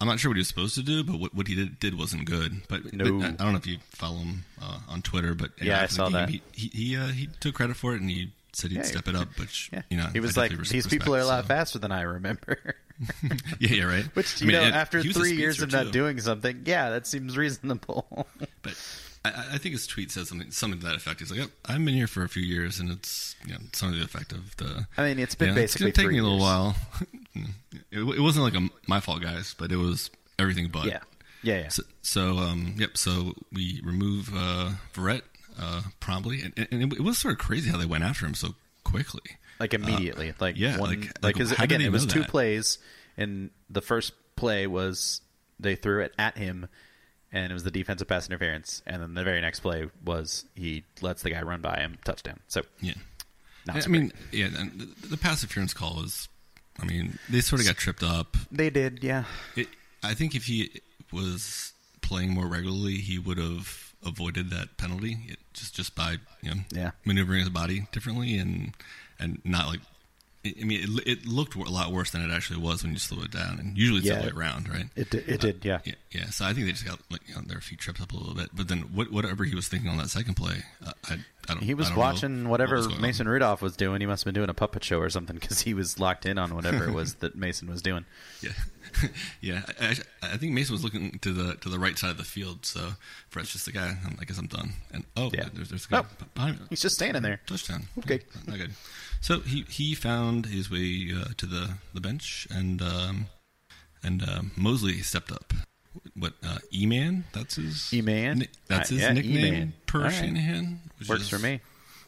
I'm 0.00 0.08
not 0.08 0.20
sure 0.20 0.30
what 0.30 0.36
he 0.36 0.40
was 0.40 0.48
supposed 0.48 0.74
to 0.74 0.82
do, 0.82 1.02
but 1.02 1.18
what, 1.18 1.34
what 1.34 1.48
he 1.48 1.54
did, 1.54 1.80
did 1.80 1.98
wasn't 1.98 2.26
good. 2.26 2.62
But, 2.68 2.92
No. 2.92 3.18
but 3.18 3.24
I, 3.24 3.28
I 3.28 3.32
don't 3.32 3.52
know 3.52 3.56
if 3.58 3.66
you 3.66 3.78
follow 3.90 4.18
him 4.18 4.44
uh, 4.60 4.78
on 4.88 5.00
Twitter, 5.00 5.34
but 5.34 5.52
Yeah, 5.60 5.80
I 5.82 5.86
saw 5.86 6.04
game, 6.04 6.12
that. 6.12 6.28
He 6.28 6.42
he 6.52 6.68
he, 6.68 6.96
uh, 6.96 7.06
he 7.08 7.28
took 7.40 7.54
credit 7.54 7.76
for 7.76 7.94
it, 7.94 8.00
and 8.02 8.10
he 8.10 8.30
said 8.52 8.70
he'd 8.72 8.78
Yeah, 8.78 8.82
step 8.82 9.08
it 9.08 9.14
up. 9.16 9.28
But 9.38 9.48
Yeah, 9.72 9.82
you 9.90 9.96
know, 9.96 10.08
he 10.12 10.20
was 10.20 10.36
like, 10.36 10.52
"These 10.68 10.86
people 10.86 11.14
are 11.16 11.20
a 11.20 11.24
lot 11.24 11.44
so- 11.44 11.48
faster 11.48 11.78
than 11.78 11.92
I 11.92 12.02
remember." 12.02 12.58
Yeah, 13.60 13.68
yeah, 13.70 13.84
right. 13.84 14.04
Which 14.14 14.42
I 14.42 14.46
you 14.46 14.52
mean, 14.52 14.60
know, 14.60 14.76
after 14.76 14.98
he 15.00 15.08
was 15.08 15.16
a 15.16 15.20
three 15.20 15.32
years 15.34 15.60
of 15.62 15.72
not 15.72 15.86
too. 15.86 15.92
doing 15.92 16.20
something, 16.20 16.62
yeah, 16.64 16.90
that 16.90 17.06
seems 17.06 17.36
reasonable. 17.36 18.26
But 18.62 18.74
I, 19.24 19.28
I 19.54 19.58
think 19.58 19.72
his 19.72 19.86
tweet 19.86 20.10
says 20.10 20.28
something 20.28 20.50
something 20.50 20.80
to 20.80 20.86
that 20.86 20.96
effect. 20.96 21.20
He's 21.20 21.30
like, 21.30 21.40
yep, 21.40 21.50
"I've 21.64 21.84
been 21.84 21.94
here 21.94 22.06
for 22.06 22.24
a 22.24 22.28
few 22.28 22.42
years, 22.42 22.80
and 22.80 22.90
it's 22.90 23.36
you 23.44 23.52
know, 23.52 23.60
something 23.72 23.98
to 23.98 23.98
the 23.98 24.04
effect 24.04 24.32
of 24.32 24.56
the." 24.56 24.86
I 24.96 25.04
mean, 25.04 25.18
it's 25.18 25.34
been 25.34 25.48
yeah, 25.48 25.54
basically 25.54 25.90
it's 25.90 25.98
gonna 25.98 26.08
take 26.08 26.12
me 26.12 26.18
a 26.18 26.22
little 26.22 26.38
years. 26.38 26.42
while. 26.42 26.76
it, 27.92 28.16
it 28.18 28.20
wasn't 28.20 28.44
like 28.44 28.54
a 28.54 28.68
my 28.88 29.00
fault, 29.00 29.22
guys, 29.22 29.54
but 29.58 29.70
it 29.72 29.76
was 29.76 30.10
everything 30.38 30.68
but. 30.68 30.86
yeah, 30.86 31.00
yeah, 31.42 31.60
yeah. 31.60 31.68
So, 31.68 31.82
so 32.02 32.38
um, 32.38 32.74
yep. 32.78 32.96
So 32.96 33.34
we 33.52 33.80
remove 33.84 34.30
uh, 34.34 34.70
Verrett 34.94 35.22
uh, 35.60 35.82
promptly, 36.00 36.42
and, 36.42 36.68
and 36.70 36.92
it 36.92 37.00
was 37.00 37.18
sort 37.18 37.32
of 37.32 37.38
crazy 37.38 37.70
how 37.70 37.78
they 37.78 37.86
went 37.86 38.04
after 38.04 38.26
him 38.26 38.34
so 38.34 38.54
quickly. 38.84 39.22
Like 39.58 39.74
immediately. 39.74 40.34
like 40.40 40.54
Uh, 40.56 40.58
yeah, 40.58 40.78
one, 40.78 40.90
like- 40.90 41.00
like, 41.06 41.22
like, 41.22 41.34
'cause 41.36 41.50
how 41.50 41.64
did 41.66 41.76
again, 41.76 41.80
it 41.86 41.92
was 41.92 42.06
two 42.06 42.20
that? 42.20 42.28
plays, 42.28 42.78
and 43.16 43.50
the 43.70 43.80
first 43.82 44.12
play 44.36 44.66
was 44.66 45.20
they 45.58 45.74
threw 45.76 46.02
it 46.02 46.12
at 46.18 46.36
him, 46.36 46.68
and 47.32 47.50
it 47.50 47.54
was 47.54 47.64
the 47.64 47.70
defensive 47.70 48.06
pass 48.08 48.26
interference, 48.26 48.82
and 48.86 49.02
then 49.02 49.14
the 49.14 49.24
very 49.24 49.40
next 49.40 49.60
play 49.60 49.88
was 50.04 50.44
he 50.54 50.84
lets 51.00 51.22
the 51.22 51.30
guy 51.30 51.42
run 51.42 51.60
by 51.60 51.76
him, 51.78 51.98
touchdown. 52.04 52.40
So 52.48 52.62
Yeah. 52.80 52.94
not 53.66 53.76
I 53.76 53.80
so 53.80 53.90
mean, 53.90 54.08
great. 54.30 54.40
yeah, 54.52 54.60
and 54.60 54.80
the, 54.80 55.08
the 55.08 55.16
pass 55.16 55.42
interference 55.42 55.72
call 55.74 55.96
was. 55.96 56.28
I 56.78 56.84
mean, 56.84 57.18
they 57.30 57.40
sort 57.40 57.62
of 57.62 57.66
got 57.66 57.78
tripped 57.78 58.02
up. 58.02 58.36
they 58.52 58.68
did, 58.68 59.02
yeah. 59.02 59.24
It, 59.56 59.68
I 60.02 60.12
think 60.12 60.34
if 60.34 60.44
he 60.44 60.82
was 61.10 61.72
playing 62.02 62.30
more 62.34 62.46
regularly, 62.46 62.96
he 62.98 63.18
would 63.18 63.38
have 63.38 63.94
avoided 64.04 64.50
that 64.50 64.76
penalty 64.76 65.16
it, 65.26 65.38
just 65.54 65.74
just 65.74 65.94
by 65.96 66.18
you 66.42 66.50
know 66.54 66.60
Yeah. 66.70 66.90
maneuvering 67.06 67.40
his 67.40 67.48
body 67.48 67.86
differently 67.92 68.36
and 68.36 68.74
and 69.18 69.40
not 69.44 69.68
like. 69.68 69.80
I 70.60 70.62
mean, 70.62 70.80
it, 70.98 71.08
it 71.08 71.26
looked 71.26 71.56
a 71.56 71.58
lot 71.64 71.90
worse 71.90 72.12
than 72.12 72.22
it 72.22 72.32
actually 72.32 72.60
was 72.60 72.84
when 72.84 72.92
you 72.92 73.00
slow 73.00 73.20
it 73.24 73.32
down, 73.32 73.58
and 73.58 73.76
usually 73.76 73.98
it's 73.98 74.08
the 74.08 74.16
other 74.16 74.32
way 74.32 74.40
around, 74.42 74.68
right? 74.68 74.84
It 74.94 75.10
did, 75.10 75.28
it 75.28 75.40
did, 75.40 75.64
yeah. 75.64 75.80
Yeah, 75.84 75.94
yeah. 76.12 76.26
So 76.26 76.44
I 76.44 76.52
think 76.52 76.66
they 76.66 76.70
just 76.72 76.86
got 76.86 77.00
like 77.10 77.22
you 77.28 77.34
know, 77.34 77.40
their 77.40 77.58
feet 77.60 77.80
tripped 77.80 78.00
up 78.00 78.12
a 78.12 78.16
little 78.16 78.32
bit. 78.32 78.50
But 78.54 78.68
then 78.68 78.82
what, 78.94 79.10
whatever 79.10 79.42
he 79.42 79.56
was 79.56 79.66
thinking 79.66 79.90
on 79.90 79.96
that 79.96 80.08
second 80.08 80.34
play, 80.34 80.58
uh, 80.86 80.92
I, 81.08 81.14
I 81.48 81.54
don't. 81.54 81.64
He 81.64 81.74
was 81.74 81.88
don't 81.88 81.96
know 81.96 82.00
watching 82.00 82.42
what 82.44 82.50
whatever 82.60 82.76
was 82.76 82.86
going 82.86 82.98
on. 82.98 83.02
Mason 83.02 83.28
Rudolph 83.28 83.60
was 83.60 83.76
doing. 83.76 84.00
He 84.00 84.06
must 84.06 84.22
have 84.22 84.32
been 84.32 84.38
doing 84.40 84.48
a 84.48 84.54
puppet 84.54 84.84
show 84.84 85.00
or 85.00 85.10
something 85.10 85.34
because 85.34 85.62
he 85.62 85.74
was 85.74 85.98
locked 85.98 86.26
in 86.26 86.38
on 86.38 86.54
whatever 86.54 86.84
it 86.84 86.92
was 86.92 87.14
that 87.22 87.34
Mason 87.34 87.68
was 87.68 87.82
doing. 87.82 88.04
Yeah, 88.40 88.52
yeah. 89.40 89.62
I, 89.80 89.86
I, 90.22 90.34
I 90.34 90.36
think 90.36 90.52
Mason 90.52 90.74
was 90.74 90.84
looking 90.84 91.18
to 91.22 91.32
the 91.32 91.54
to 91.56 91.68
the 91.68 91.80
right 91.80 91.98
side 91.98 92.10
of 92.12 92.18
the 92.18 92.24
field. 92.24 92.64
So 92.64 92.90
Verrett's 93.32 93.50
just 93.52 93.66
the 93.66 93.72
guy. 93.72 93.96
I'm, 94.06 94.16
I 94.20 94.24
guess 94.24 94.38
I'm 94.38 94.46
done. 94.46 94.74
And 94.92 95.02
oh, 95.16 95.32
Yeah. 95.34 95.48
there's 95.52 95.70
there's 95.70 95.86
a 95.86 95.88
guy 95.88 95.98
Oh. 96.04 96.24
behind 96.36 96.60
me. 96.60 96.66
He's 96.70 96.82
just 96.82 96.94
standing 96.94 97.24
there. 97.24 97.40
touchdown. 97.48 97.88
Okay. 97.98 98.20
not 98.46 98.58
good. 98.58 98.70
So 99.26 99.40
he 99.40 99.62
he 99.68 99.94
found 99.96 100.46
his 100.46 100.70
way 100.70 101.10
uh, 101.12 101.30
to 101.36 101.46
the 101.46 101.78
the 101.92 102.00
bench, 102.00 102.46
and 102.48 102.80
um, 102.80 103.26
and 104.00 104.22
um, 104.22 104.52
Moseley 104.56 104.98
stepped 105.02 105.32
up. 105.32 105.52
What 106.14 106.34
uh, 106.46 106.58
E 106.72 106.86
Man? 106.86 107.24
That's 107.32 107.56
his 107.56 107.92
E-Man? 107.92 108.38
ni- 108.38 108.48
That's 108.68 108.90
Uh, 108.90 108.94
his 108.94 109.02
yeah, 109.02 109.12
nickname 109.14 109.44
E-Man. 109.54 109.72
per 109.86 110.02
right. 110.02 110.12
Shanahan. 110.14 110.78
Which 110.98 111.08
Works 111.08 111.22
is 111.22 111.28
for 111.28 111.40
me. 111.40 111.58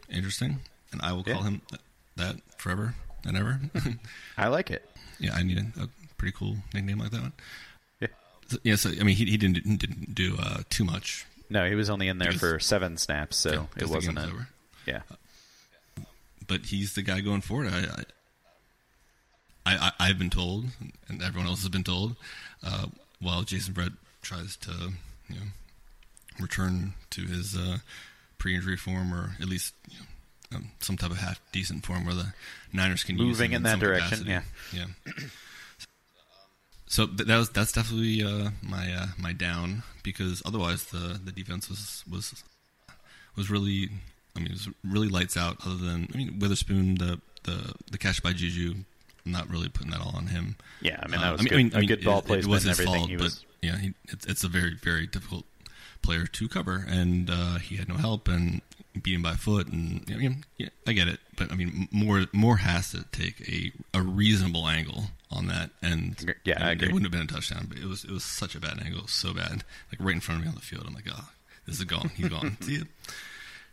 Interesting, 0.09 0.61
and 0.93 1.03
I 1.03 1.11
will 1.13 1.25
Yeah. 1.27 1.33
call 1.35 1.43
him 1.43 1.61
th- 1.71 1.83
that 2.17 2.37
forever 2.57 2.95
and 3.27 3.37
ever. 3.37 3.61
I 4.39 4.47
like 4.47 4.71
it. 4.71 4.89
yeah, 5.19 5.35
I 5.35 5.43
need 5.43 5.59
a, 5.59 5.83
a 5.83 5.89
pretty 6.19 6.37
cool 6.39 6.59
nickname 6.73 6.99
like 7.01 7.11
that 7.11 7.21
one. 7.23 7.33
Yeah. 8.01 8.09
So, 8.49 8.59
yeah, 8.63 8.77
so 8.77 8.91
I 8.91 9.03
mean, 9.03 9.17
he, 9.17 9.25
he 9.25 9.37
didn't 9.37 9.65
didn't 9.79 10.15
do 10.15 10.37
uh, 10.39 10.59
too 10.71 10.85
much. 10.85 11.27
No, 11.51 11.67
he 11.69 11.75
was 11.75 11.91
only 11.91 12.07
in 12.07 12.19
there 12.19 12.31
for 12.33 12.61
seven 12.61 12.97
snaps, 12.97 13.37
so 13.37 13.51
Yeah, 13.51 13.83
it 13.83 13.89
wasn't 13.89 14.19
a 14.19 14.25
over. 14.27 14.49
yeah. 14.87 15.01
But 16.49 16.67
he's 16.67 16.95
the 16.95 17.03
guy 17.03 17.21
going 17.21 17.43
forward. 17.43 17.69
I, 17.73 18.03
I, 19.67 19.77
I, 19.77 19.93
I've 20.01 20.19
been 20.19 20.31
told, 20.31 20.65
and 21.09 21.23
everyone 21.23 21.49
else 21.49 21.61
has 21.61 21.69
been 21.69 21.85
told, 21.85 22.17
uh, 22.65 22.87
while 23.21 23.43
Jason 23.43 23.75
Verrett 23.75 23.95
tries 24.23 24.57
to 24.57 24.71
you 25.29 25.35
know 25.37 25.43
return 26.41 26.95
to 27.11 27.23
his 27.23 27.57
uh, 27.57 27.79
pre-injury 28.39 28.77
form, 28.77 29.13
or 29.13 29.37
at 29.41 29.47
least 29.49 29.75
you 29.91 29.99
know, 30.51 30.57
um, 30.59 30.71
some 30.81 30.97
type 30.97 31.11
of 31.11 31.19
half 31.19 31.39
decent 31.53 31.85
form 31.85 32.07
where 32.07 32.15
the 32.15 32.33
Niners 32.73 33.05
can 33.05 33.19
use 33.19 33.27
Moving 33.39 33.51
him 33.53 33.57
in 33.59 33.63
that 33.65 33.71
some 33.73 33.81
direction, 33.81 34.25
capacity. 34.25 34.47
yeah. 34.73 34.87
So 36.87 37.07
th- 37.07 37.29
that 37.29 37.37
was 37.37 37.51
that's 37.51 37.73
definitely 37.73 38.23
uh, 38.23 38.51
my 38.63 38.91
uh, 38.93 39.07
my 39.19 39.35
down 39.35 39.83
because 40.03 40.43
otherwise 40.47 40.85
the, 40.87 41.21
the 41.23 41.33
defense 41.33 41.69
was 41.69 42.03
was 42.11 42.43
was 43.37 43.51
really 43.51 43.91
I 44.39 44.41
mean 44.41 44.53
it 44.53 44.53
was 44.53 44.69
really 44.85 45.09
lights 45.09 45.37
out. 45.37 45.59
Other 45.67 45.77
than 45.77 46.09
I 46.15 46.17
mean 46.17 46.39
Witherspoon 46.39 46.95
the 46.97 47.21
the 47.45 47.75
the 47.91 47.99
catch 47.99 48.23
by 48.23 48.33
Juju, 48.33 48.75
I'm 49.27 49.33
not 49.33 49.49
really 49.51 49.69
putting 49.69 49.91
that 49.91 50.01
all 50.01 50.15
on 50.15 50.29
him. 50.29 50.57
Yeah, 50.81 51.01
I 51.03 51.09
mean 51.09 51.19
Uh, 51.19 51.23
that 51.23 51.33
was 51.33 51.47
good, 51.47 51.75
a 51.75 51.87
good 51.87 52.05
ball 52.05 52.21
it, 52.21 52.27
placement 52.27 52.45
It 52.45 52.69
was 52.69 52.79
his 52.79 52.81
fault, 52.81 53.11
was 53.11 53.35
but 53.35 53.67
yeah, 53.67 53.79
he, 53.79 53.95
it's, 54.09 54.27
it's 54.27 54.45
a 54.45 54.49
very 54.49 54.75
very 54.75 55.07
difficult 55.07 55.45
player 56.03 56.27
to 56.27 56.49
cover, 56.49 56.85
and 56.89 57.29
uh, 57.29 57.59
he 57.59 57.77
had 57.77 57.89
no 57.89 57.97
help 57.97 58.29
and 58.29 58.63
beat 59.03 59.15
him 59.15 59.23
by 59.23 59.35
foot, 59.35 59.67
and 59.69 60.09
you 60.09 60.15
know, 60.15 60.21
yeah, 60.21 60.35
yeah, 60.57 60.69
I 60.87 60.93
get 60.93 61.09
it, 61.09 61.21
but 61.37 61.51
I 61.53 61.57
mean 61.57 61.89
more 61.91 62.27
more 62.33 62.59
has 62.59 62.93
to 62.93 63.05
take 63.11 63.41
a 63.49 63.73
a 63.93 64.03
reasonable 64.03 64.69
angle 64.69 65.11
on 65.31 65.47
that, 65.49 65.71
and 65.83 66.35
Yeah, 66.45 66.65
I 66.65 66.71
it 66.73 66.93
wouldn't 66.93 67.03
have 67.03 67.13
been 67.13 67.23
a 67.23 67.27
touchdown, 67.27 67.67
but 67.69 67.79
it 67.79 67.87
was 67.87 68.05
it 68.05 68.11
was 68.11 68.25
such 68.25 68.55
a 68.55 68.61
bad 68.61 68.81
angle, 68.85 69.07
so 69.09 69.35
bad, 69.35 69.65
like 69.91 70.01
right 70.01 70.15
in 70.15 70.21
front 70.21 70.41
of 70.41 70.45
me 70.45 70.49
on 70.49 70.55
the 70.55 70.61
field. 70.63 70.85
I'm 70.87 70.95
like, 70.95 71.09
oh, 71.11 71.29
this 71.67 71.79
is 71.79 71.85
gone, 71.85 72.11
he's 72.17 72.29
gone. 72.29 72.57
See 72.61 72.79
ya. 72.79 72.85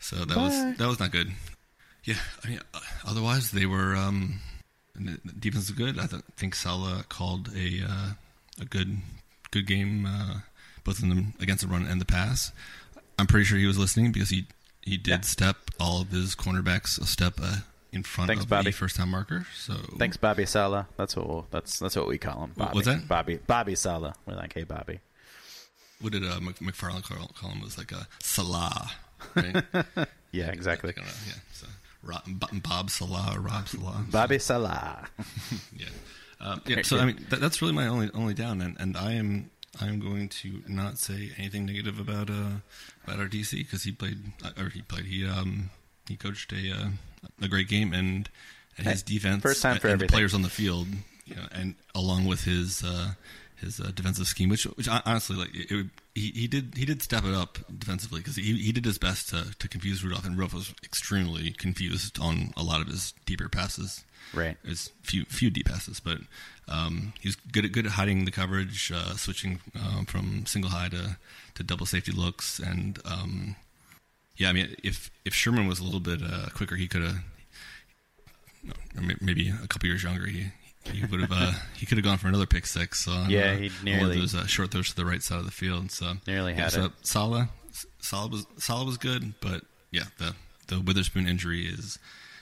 So 0.05 0.17
that 0.17 0.35
Bye. 0.35 0.43
was 0.43 0.77
that 0.77 0.87
was 0.87 0.99
not 0.99 1.11
good. 1.11 1.31
Yeah, 2.03 2.15
I 2.43 2.47
mean, 2.49 2.59
uh, 2.73 2.79
otherwise 3.07 3.49
they 3.51 3.65
were. 3.65 3.95
Um, 3.95 4.39
the 4.95 5.19
the 5.25 5.33
defense 5.33 5.65
is 5.65 5.71
good. 5.71 5.97
I 5.99 6.05
th- 6.05 6.21
think 6.37 6.53
Saleh 6.55 7.09
called 7.09 7.49
a 7.55 7.81
uh, 7.89 8.09
a 8.61 8.65
good 8.65 8.97
good 9.51 9.65
game, 9.65 10.05
uh, 10.05 10.39
both 10.83 11.01
in 11.01 11.09
the 11.09 11.25
against 11.43 11.63
the 11.63 11.67
run 11.69 11.85
and 11.87 11.99
the 11.99 12.05
pass. 12.05 12.51
I'm 13.17 13.25
pretty 13.27 13.45
sure 13.45 13.57
he 13.57 13.65
was 13.65 13.79
listening 13.79 14.11
because 14.11 14.29
he 14.29 14.45
he 14.83 14.97
did 14.97 15.09
Yeah. 15.09 15.21
step 15.21 15.57
all 15.79 16.01
of 16.01 16.11
his 16.11 16.35
cornerbacks 16.35 17.01
a 17.01 17.05
step 17.07 17.33
uh, 17.41 17.57
in 17.91 18.03
front 18.03 18.27
Thanks, 18.27 18.43
of 18.43 18.49
Bobby. 18.49 18.65
the 18.65 18.71
first 18.77 18.95
time 18.97 19.09
marker. 19.09 19.47
So 19.57 19.73
Thanks, 19.97 20.17
Bobby 20.17 20.45
Saleh. 20.45 20.85
That's 20.97 21.15
what 21.15 21.27
we'll, 21.27 21.47
that's 21.49 21.79
that's 21.79 21.95
what 21.95 22.07
we 22.07 22.19
call 22.19 22.43
him. 22.43 22.51
Bobby. 22.55 22.75
what's 22.75 22.87
that? 22.87 23.07
Bobby 23.07 23.39
Bobby 23.47 23.73
Saleh. 23.75 24.13
We're 24.27 24.35
like, 24.35 24.53
hey, 24.53 24.63
Bobby. 24.65 24.99
What 25.99 26.11
did 26.13 26.23
uh, 26.23 26.39
McFarland 26.39 27.03
call, 27.03 27.27
call 27.35 27.49
him? 27.51 27.59
It 27.59 27.63
was 27.65 27.77
like 27.77 27.91
a 27.91 28.07
Saleh, 28.21 28.91
right? 29.35 29.63
Yeah, 30.31 30.49
exactly. 30.51 30.93
Yeah. 30.97 31.03
So 31.53 31.67
Bob- 32.27 32.89
Saleh, 32.89 33.37
Rob 33.39 33.67
Saleh. 33.69 34.11
Bobby 34.11 34.37
Saleh. 34.37 35.05
Yeah. 35.77 35.85
Um, 36.41 36.61
yeah. 36.65 36.81
So 36.81 36.97
I 36.99 37.05
mean, 37.05 37.25
that, 37.29 37.39
that's 37.39 37.61
really 37.61 37.73
my 37.73 37.87
only 37.87 38.09
only 38.13 38.33
down, 38.33 38.59
and, 38.61 38.75
and 38.77 38.97
I 38.97 39.13
am 39.13 39.49
I 39.79 39.87
am 39.87 39.99
going 39.99 40.27
to 40.29 40.61
not 40.67 40.97
say 40.97 41.31
anything 41.37 41.65
negative 41.65 41.99
about 41.99 42.29
uh 42.29 42.59
about 43.05 43.19
our 43.19 43.27
DC 43.27 43.51
because 43.59 43.83
he 43.83 43.91
played 43.93 44.17
uh, 44.43 44.51
or 44.61 44.69
he 44.69 44.81
played 44.81 45.05
he 45.05 45.25
um 45.25 45.69
he 46.09 46.17
coached 46.17 46.51
a 46.51 46.69
uh, 46.71 46.87
a 47.41 47.47
great 47.47 47.69
game 47.69 47.93
and 47.93 48.29
and 48.77 48.87
his 48.87 49.01
Hey, 49.01 49.13
defense 49.15 49.41
first 49.41 49.61
time 49.61 49.77
for 49.79 49.87
and 49.87 49.93
everything. 49.93 50.13
players 50.13 50.33
on 50.33 50.41
the 50.41 50.49
field, 50.49 50.87
you 51.25 51.35
know, 51.35 51.47
and 51.53 51.75
along 51.95 52.25
with 52.25 52.43
his 52.43 52.83
uh, 52.83 53.11
his 53.65 53.79
uh, 53.81 53.91
defensive 53.93 54.27
scheme, 54.27 54.47
which 54.49 54.63
which 54.77 54.87
honestly 54.87 55.35
like 55.35 55.53
it, 55.53 55.71
would- 55.75 55.89
he 56.13 56.31
he 56.31 56.47
did 56.47 56.75
he 56.77 56.85
did 56.85 57.01
step 57.01 57.25
it 57.25 57.33
up 57.33 57.57
defensively 57.77 58.21
because 58.21 58.37
he 58.37 58.55
he 58.55 58.71
did 58.71 58.85
his 58.85 58.97
best 58.97 59.27
to 59.29 59.53
to 59.59 59.67
confuse 59.67 60.01
Rudolph, 60.01 60.25
and 60.25 60.37
Rudolph 60.37 60.53
was 60.53 60.73
extremely 60.83 61.51
confused 61.51 62.17
on 62.21 62.53
a 62.55 62.63
lot 62.63 62.79
of 62.79 62.87
his 62.87 63.13
deeper 63.25 63.49
passes 63.49 64.05
Right. 64.33 64.55
is 64.63 64.91
few 65.03 65.25
few 65.25 65.49
deep 65.49 65.65
passes, 65.67 65.99
but 65.99 66.19
um, 66.69 67.11
he's 67.19 67.35
good 67.35 67.65
at 67.65 67.71
good 67.73 67.85
at 67.85 67.91
hiding 67.93 68.23
the 68.23 68.31
coverage, 68.31 68.91
uh, 68.95 69.15
switching 69.17 69.59
um, 69.77 70.05
from 70.05 70.45
single 70.45 70.71
high 70.71 70.87
to, 70.89 71.17
to 71.55 71.63
double 71.63 71.85
safety 71.85 72.11
looks, 72.13 72.59
and 72.59 72.99
um, 73.03 73.55
yeah, 74.37 74.47
I 74.49 74.53
mean, 74.53 74.73
if 74.83 75.11
if 75.25 75.33
Sherman 75.33 75.67
was 75.67 75.79
a 75.79 75.83
little 75.83 75.99
bit 75.99 76.21
uh, 76.23 76.47
quicker, 76.55 76.75
he 76.77 76.87
could 76.87 77.03
have, 77.03 77.17
maybe 79.21 79.49
a 79.49 79.67
couple 79.67 79.87
years 79.89 80.03
younger, 80.03 80.25
he 80.27 80.47
he 80.91 81.05
would 81.05 81.21
have 81.21 81.31
uh, 81.31 81.51
he 81.75 81.85
could 81.85 81.97
have 81.97 82.05
gone 82.05 82.17
for 82.17 82.27
another 82.27 82.45
pick 82.45 82.65
six. 82.65 83.07
Yeah, 83.07 83.13
uh, 83.13 83.25
he 83.57 83.65
on 83.67 83.73
one 83.73 83.83
nearly- 83.83 84.19
those 84.19 84.35
uh, 84.35 84.45
short 84.45 84.71
throws 84.71 84.89
to 84.89 84.95
the 84.95 85.05
right 85.05 85.21
side 85.23 85.39
of 85.39 85.45
the 85.45 85.51
field. 85.51 85.91
So 85.91 86.13
Nearly 86.27 86.53
yeah, 86.53 86.61
had 86.63 86.71
so 86.71 86.85
it. 86.85 86.91
Saleh, 87.03 87.47
Saleh 87.99 88.31
was 88.31 88.47
Saleh 88.57 88.85
was 88.85 88.97
good, 88.97 89.33
but 89.41 89.61
yeah, 89.91 90.05
the 90.17 90.35
the 90.67 90.79
Witherspoon 90.79 91.27
injury 91.27 91.65
is 91.65 91.99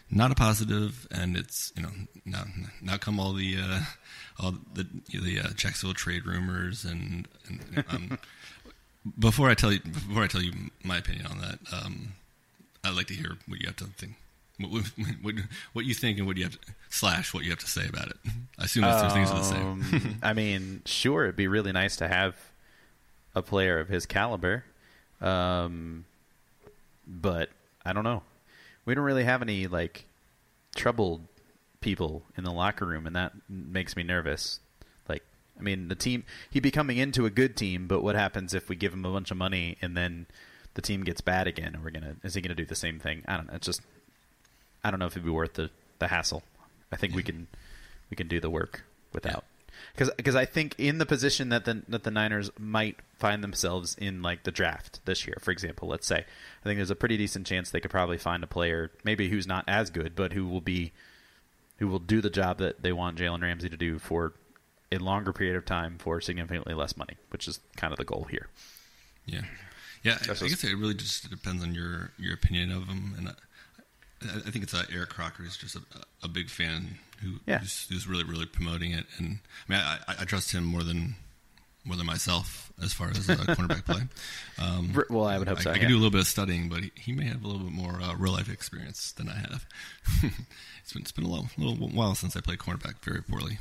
not 0.10 0.32
a 0.32 0.36
positive, 0.36 1.08
and 1.12 1.36
it's 1.36 1.72
you 1.76 1.84
know 1.84 1.90
now 2.26 2.44
now 2.82 2.98
come 2.98 3.20
all 3.20 3.34
the 3.34 3.58
uh, 3.60 3.80
all 4.40 4.54
the 4.74 4.86
the 5.10 5.40
uh, 5.40 5.50
Jacksonville 5.56 5.94
trade 5.94 6.26
rumors 6.26 6.86
and, 6.86 7.28
and 7.48 7.86
um, 7.90 8.18
before 9.20 9.50
I 9.50 9.54
tell 9.56 9.72
you 9.72 9.80
before 9.80 10.24
I 10.24 10.28
tell 10.28 10.42
you 10.42 10.54
my 10.84 10.98
opinion 10.98 11.28
on 11.28 11.40
that, 11.40 11.60
um, 11.74 12.14
I'd 12.84 12.96
like 12.96 13.08
to 13.08 13.14
hear 13.14 13.38
what 13.48 13.60
you 13.60 13.68
have 13.68 13.76
to 13.78 13.86
think. 13.86 14.14
What, 14.64 14.84
what, 15.22 15.36
what, 15.74 15.86
you 15.86 15.94
think 15.94 16.18
and 16.18 16.28
what 16.28 16.38
you 16.38 16.44
have 16.44 16.54
to, 16.54 16.60
slash 16.90 17.34
what 17.34 17.44
you 17.44 17.50
have 17.50 17.60
to 17.60 17.68
say 17.68 17.88
about 17.88 18.08
it. 18.08 18.18
I 18.58 18.66
assume 18.66 18.84
those 18.84 19.02
two 19.02 19.10
things 19.10 19.30
are 19.30 19.40
the 19.40 19.44
same. 19.44 19.62
Um, 19.62 20.20
I 20.24 20.34
mean, 20.34 20.82
sure, 20.86 21.24
it'd 21.24 21.36
be 21.36 21.48
really 21.48 21.72
nice 21.72 21.98
to 21.98 22.08
have 22.08 22.36
a 23.36 23.42
player 23.42 23.80
of 23.80 23.88
his 23.88 24.06
caliber, 24.06 24.64
um, 25.22 26.06
but 27.08 27.50
I 27.86 27.94
don't 27.94 28.04
know. 28.04 28.24
We 28.86 28.96
don't 28.96 29.04
really 29.04 29.24
have 29.24 29.42
any 29.42 29.68
like 29.68 30.06
troubled 30.76 31.22
people 31.82 32.24
in 32.38 32.44
the 32.44 32.52
locker 32.52 32.86
room, 32.86 33.06
and 33.06 33.16
that 33.16 33.34
makes 33.48 33.96
me 33.96 34.04
nervous. 34.04 34.60
Like, 35.08 35.24
I 35.60 35.62
mean, 35.62 35.88
the 35.88 35.96
team 35.96 36.24
he'd 36.50 36.64
be 36.64 36.72
coming 36.72 36.98
into 36.98 37.26
a 37.26 37.30
good 37.30 37.56
team, 37.56 37.88
but 37.88 38.02
what 38.02 38.16
happens 38.16 38.54
if 38.54 38.70
we 38.70 38.76
give 38.76 38.94
him 38.94 39.06
a 39.06 39.12
bunch 39.12 39.32
of 39.32 39.38
money 39.38 39.78
and 39.82 39.96
then 39.96 40.28
the 40.74 40.82
team 40.82 41.04
gets 41.04 41.22
bad 41.22 41.48
again? 41.48 41.76
Are 41.76 41.82
we 41.84 41.92
gonna 41.92 42.16
is 42.24 42.34
he 42.34 42.42
gonna 42.42 42.56
do 42.56 42.66
the 42.66 42.76
same 42.76 43.00
thing? 43.00 43.24
I 43.28 43.38
don't 43.38 43.48
know. 43.48 43.54
It's 43.54 43.68
just 43.68 43.82
I 44.84 44.92
don't 44.92 45.00
know 45.00 45.06
if 45.06 45.14
it'd 45.14 45.24
be 45.24 45.32
worth 45.32 45.54
the 45.54 45.70
the 46.00 46.08
hassle. 46.08 46.44
I 46.92 46.96
think 46.96 47.16
we 47.16 47.24
can 47.24 47.48
we 48.10 48.16
can 48.16 48.28
do 48.28 48.40
the 48.40 48.50
work 48.50 48.84
without 49.14 49.46
because 49.96 50.36
I 50.36 50.46
think 50.46 50.76
in 50.78 50.98
the 50.98 51.06
position 51.06 51.50
that 51.50 51.66
the 51.66 51.84
that 51.88 52.04
the 52.04 52.12
Niners 52.12 52.52
might 52.58 52.98
find 53.20 53.44
themselves 53.44 53.96
in 54.00 54.22
like 54.22 54.44
the 54.44 54.52
draft 54.52 55.00
this 55.06 55.28
year, 55.28 55.38
for 55.40 55.52
example, 55.52 55.88
let's 55.88 56.08
say, 56.08 56.18
I 56.18 56.64
think 56.64 56.78
there's 56.78 56.90
a 56.90 56.96
pretty 56.96 57.18
decent 57.18 57.46
chance 57.46 57.70
they 57.70 57.80
could 57.80 57.92
probably 57.92 58.18
find 58.18 58.44
a 58.44 58.48
player 58.48 58.92
maybe 59.04 59.30
who's 59.30 59.48
not 59.48 59.64
as 59.68 59.90
good, 59.90 60.16
but 60.16 60.34
who 60.34 60.48
will 60.48 60.62
be 60.62 60.92
who 61.78 61.88
will 61.88 62.00
do 62.00 62.22
the 62.22 62.30
job 62.30 62.58
that 62.60 62.82
they 62.82 62.92
want 62.94 63.18
Jalen 63.18 63.42
Ramsey 63.42 63.70
to 63.70 63.78
do 63.78 64.00
for 64.00 64.34
a 64.92 64.98
longer 64.98 65.34
period 65.34 65.56
of 65.56 65.66
time 65.66 65.98
for 65.98 66.22
significantly 66.22 66.74
less 66.74 66.96
money, 66.96 67.16
which 67.30 67.48
is 67.48 67.60
kind 67.76 67.92
of 67.92 67.98
the 67.98 68.06
goal 68.06 68.28
here. 68.30 68.48
Yeah, 69.26 69.42
yeah. 70.04 70.18
I, 70.28 70.32
I 70.32 70.48
guess 70.48 70.64
it 70.64 70.78
really 70.78 70.94
just 70.94 71.30
depends 71.30 71.64
on 71.64 71.74
your 71.74 72.12
your 72.18 72.34
opinion 72.34 72.72
of 72.72 72.88
them, 72.88 73.14
and 73.18 73.36
I, 74.26 74.38
I 74.38 74.52
think 74.52 74.64
it's 74.64 74.74
uh, 74.74 74.84
Eric 74.94 75.10
Crocker 75.10 75.44
is 75.44 75.58
just 75.58 75.76
a, 75.76 75.82
a 76.24 76.28
big 76.28 76.50
fan 76.50 77.00
who 77.22 77.40
Yeah. 77.46 77.60
who's, 77.60 77.88
who's 77.90 78.08
really 78.08 78.24
really 78.24 78.46
promoting 78.46 78.92
it, 78.92 79.06
and 79.18 79.40
I 79.68 79.72
mean 79.72 79.82
I, 79.82 79.98
I, 80.08 80.16
I 80.22 80.26
trust 80.26 80.52
him 80.52 80.64
more 80.66 80.84
than 80.84 81.16
more 81.86 81.98
than 81.98 82.06
myself 82.06 82.72
as 82.82 82.94
far 82.94 83.10
as 83.10 83.30
uh, 83.30 83.36
cornerback 83.36 83.86
play. 83.86 84.02
Um, 84.62 84.94
well, 85.10 85.26
I 85.26 85.38
would 85.40 85.48
hope 85.48 85.58
I, 85.58 85.62
so, 85.62 85.72
I 85.72 85.74
yeah. 85.74 85.80
can 85.80 85.88
do 85.90 85.96
a 85.96 85.98
little 85.98 86.12
bit 86.12 86.22
of 86.22 86.28
studying, 86.28 86.70
but 86.70 86.84
he, 86.84 86.92
he 86.96 87.12
may 87.12 87.26
have 87.26 87.44
a 87.44 87.48
little 87.48 87.64
bit 87.64 87.74
more 87.74 88.00
uh, 88.02 88.16
real 88.16 88.32
life 88.34 88.50
experience 88.50 89.12
than 89.14 89.28
I 89.28 89.34
have. 89.36 89.66
it's 90.24 90.94
been 90.94 91.02
it's 91.02 91.12
been 91.12 91.26
a 91.26 91.28
little, 91.28 91.48
little 91.58 91.90
while 91.90 92.14
since 92.16 92.38
I 92.38 92.42
played 92.42 92.60
cornerback 92.60 93.04
very 93.04 93.22
poorly. 93.24 93.58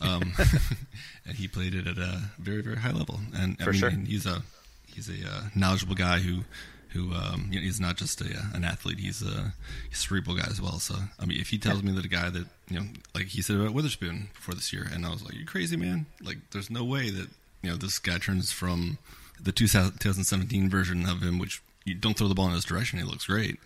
Um, 0.00 0.32
and 1.26 1.36
he 1.36 1.46
played 1.48 1.74
it 1.74 1.86
at 1.86 1.98
a 1.98 2.22
very 2.38 2.62
very 2.62 2.76
high 2.76 2.90
level, 2.92 3.20
and 3.36 3.56
I 3.60 3.64
For 3.64 3.70
mean, 3.72 3.80
sure. 3.80 3.90
he's 3.90 4.26
a 4.26 4.42
he's 4.86 5.08
a 5.08 5.28
uh, 5.28 5.42
knowledgeable 5.54 5.94
guy 5.94 6.18
who 6.18 6.44
who 6.92 7.12
um, 7.14 7.48
you 7.50 7.58
know, 7.58 7.64
he's 7.64 7.80
not 7.80 7.96
just 7.96 8.20
a, 8.20 8.24
an 8.54 8.64
athlete; 8.64 8.98
he's 8.98 9.22
a, 9.22 9.52
he's 9.88 9.98
a 9.98 10.02
cerebral 10.02 10.36
guy 10.36 10.46
as 10.48 10.60
well. 10.60 10.78
So, 10.78 10.94
I 11.18 11.24
mean, 11.26 11.40
if 11.40 11.48
he 11.48 11.58
tells 11.58 11.82
me 11.82 11.92
that 11.92 12.04
a 12.04 12.08
guy 12.08 12.30
that 12.30 12.46
you 12.68 12.80
know, 12.80 12.86
like 13.14 13.26
he 13.26 13.42
said 13.42 13.56
about 13.56 13.72
Witherspoon 13.74 14.28
before 14.34 14.54
this 14.54 14.72
year, 14.72 14.86
and 14.92 15.04
I 15.06 15.10
was 15.10 15.22
like, 15.24 15.34
"You 15.34 15.44
crazy 15.46 15.76
man? 15.76 16.06
Like, 16.22 16.38
there's 16.50 16.70
no 16.70 16.84
way 16.84 17.10
that 17.10 17.28
you 17.62 17.70
know 17.70 17.76
this 17.76 17.98
guy 17.98 18.18
turns 18.18 18.52
from 18.52 18.98
the 19.40 19.52
2000 19.52 19.98
2017 19.98 20.68
version 20.70 21.06
of 21.08 21.22
him, 21.22 21.38
which 21.38 21.62
you 21.84 21.94
don't 21.94 22.16
throw 22.16 22.28
the 22.28 22.34
ball 22.34 22.46
in 22.48 22.52
his 22.54 22.64
direction, 22.64 22.98
he 22.98 23.04
looks 23.04 23.26
great." 23.26 23.58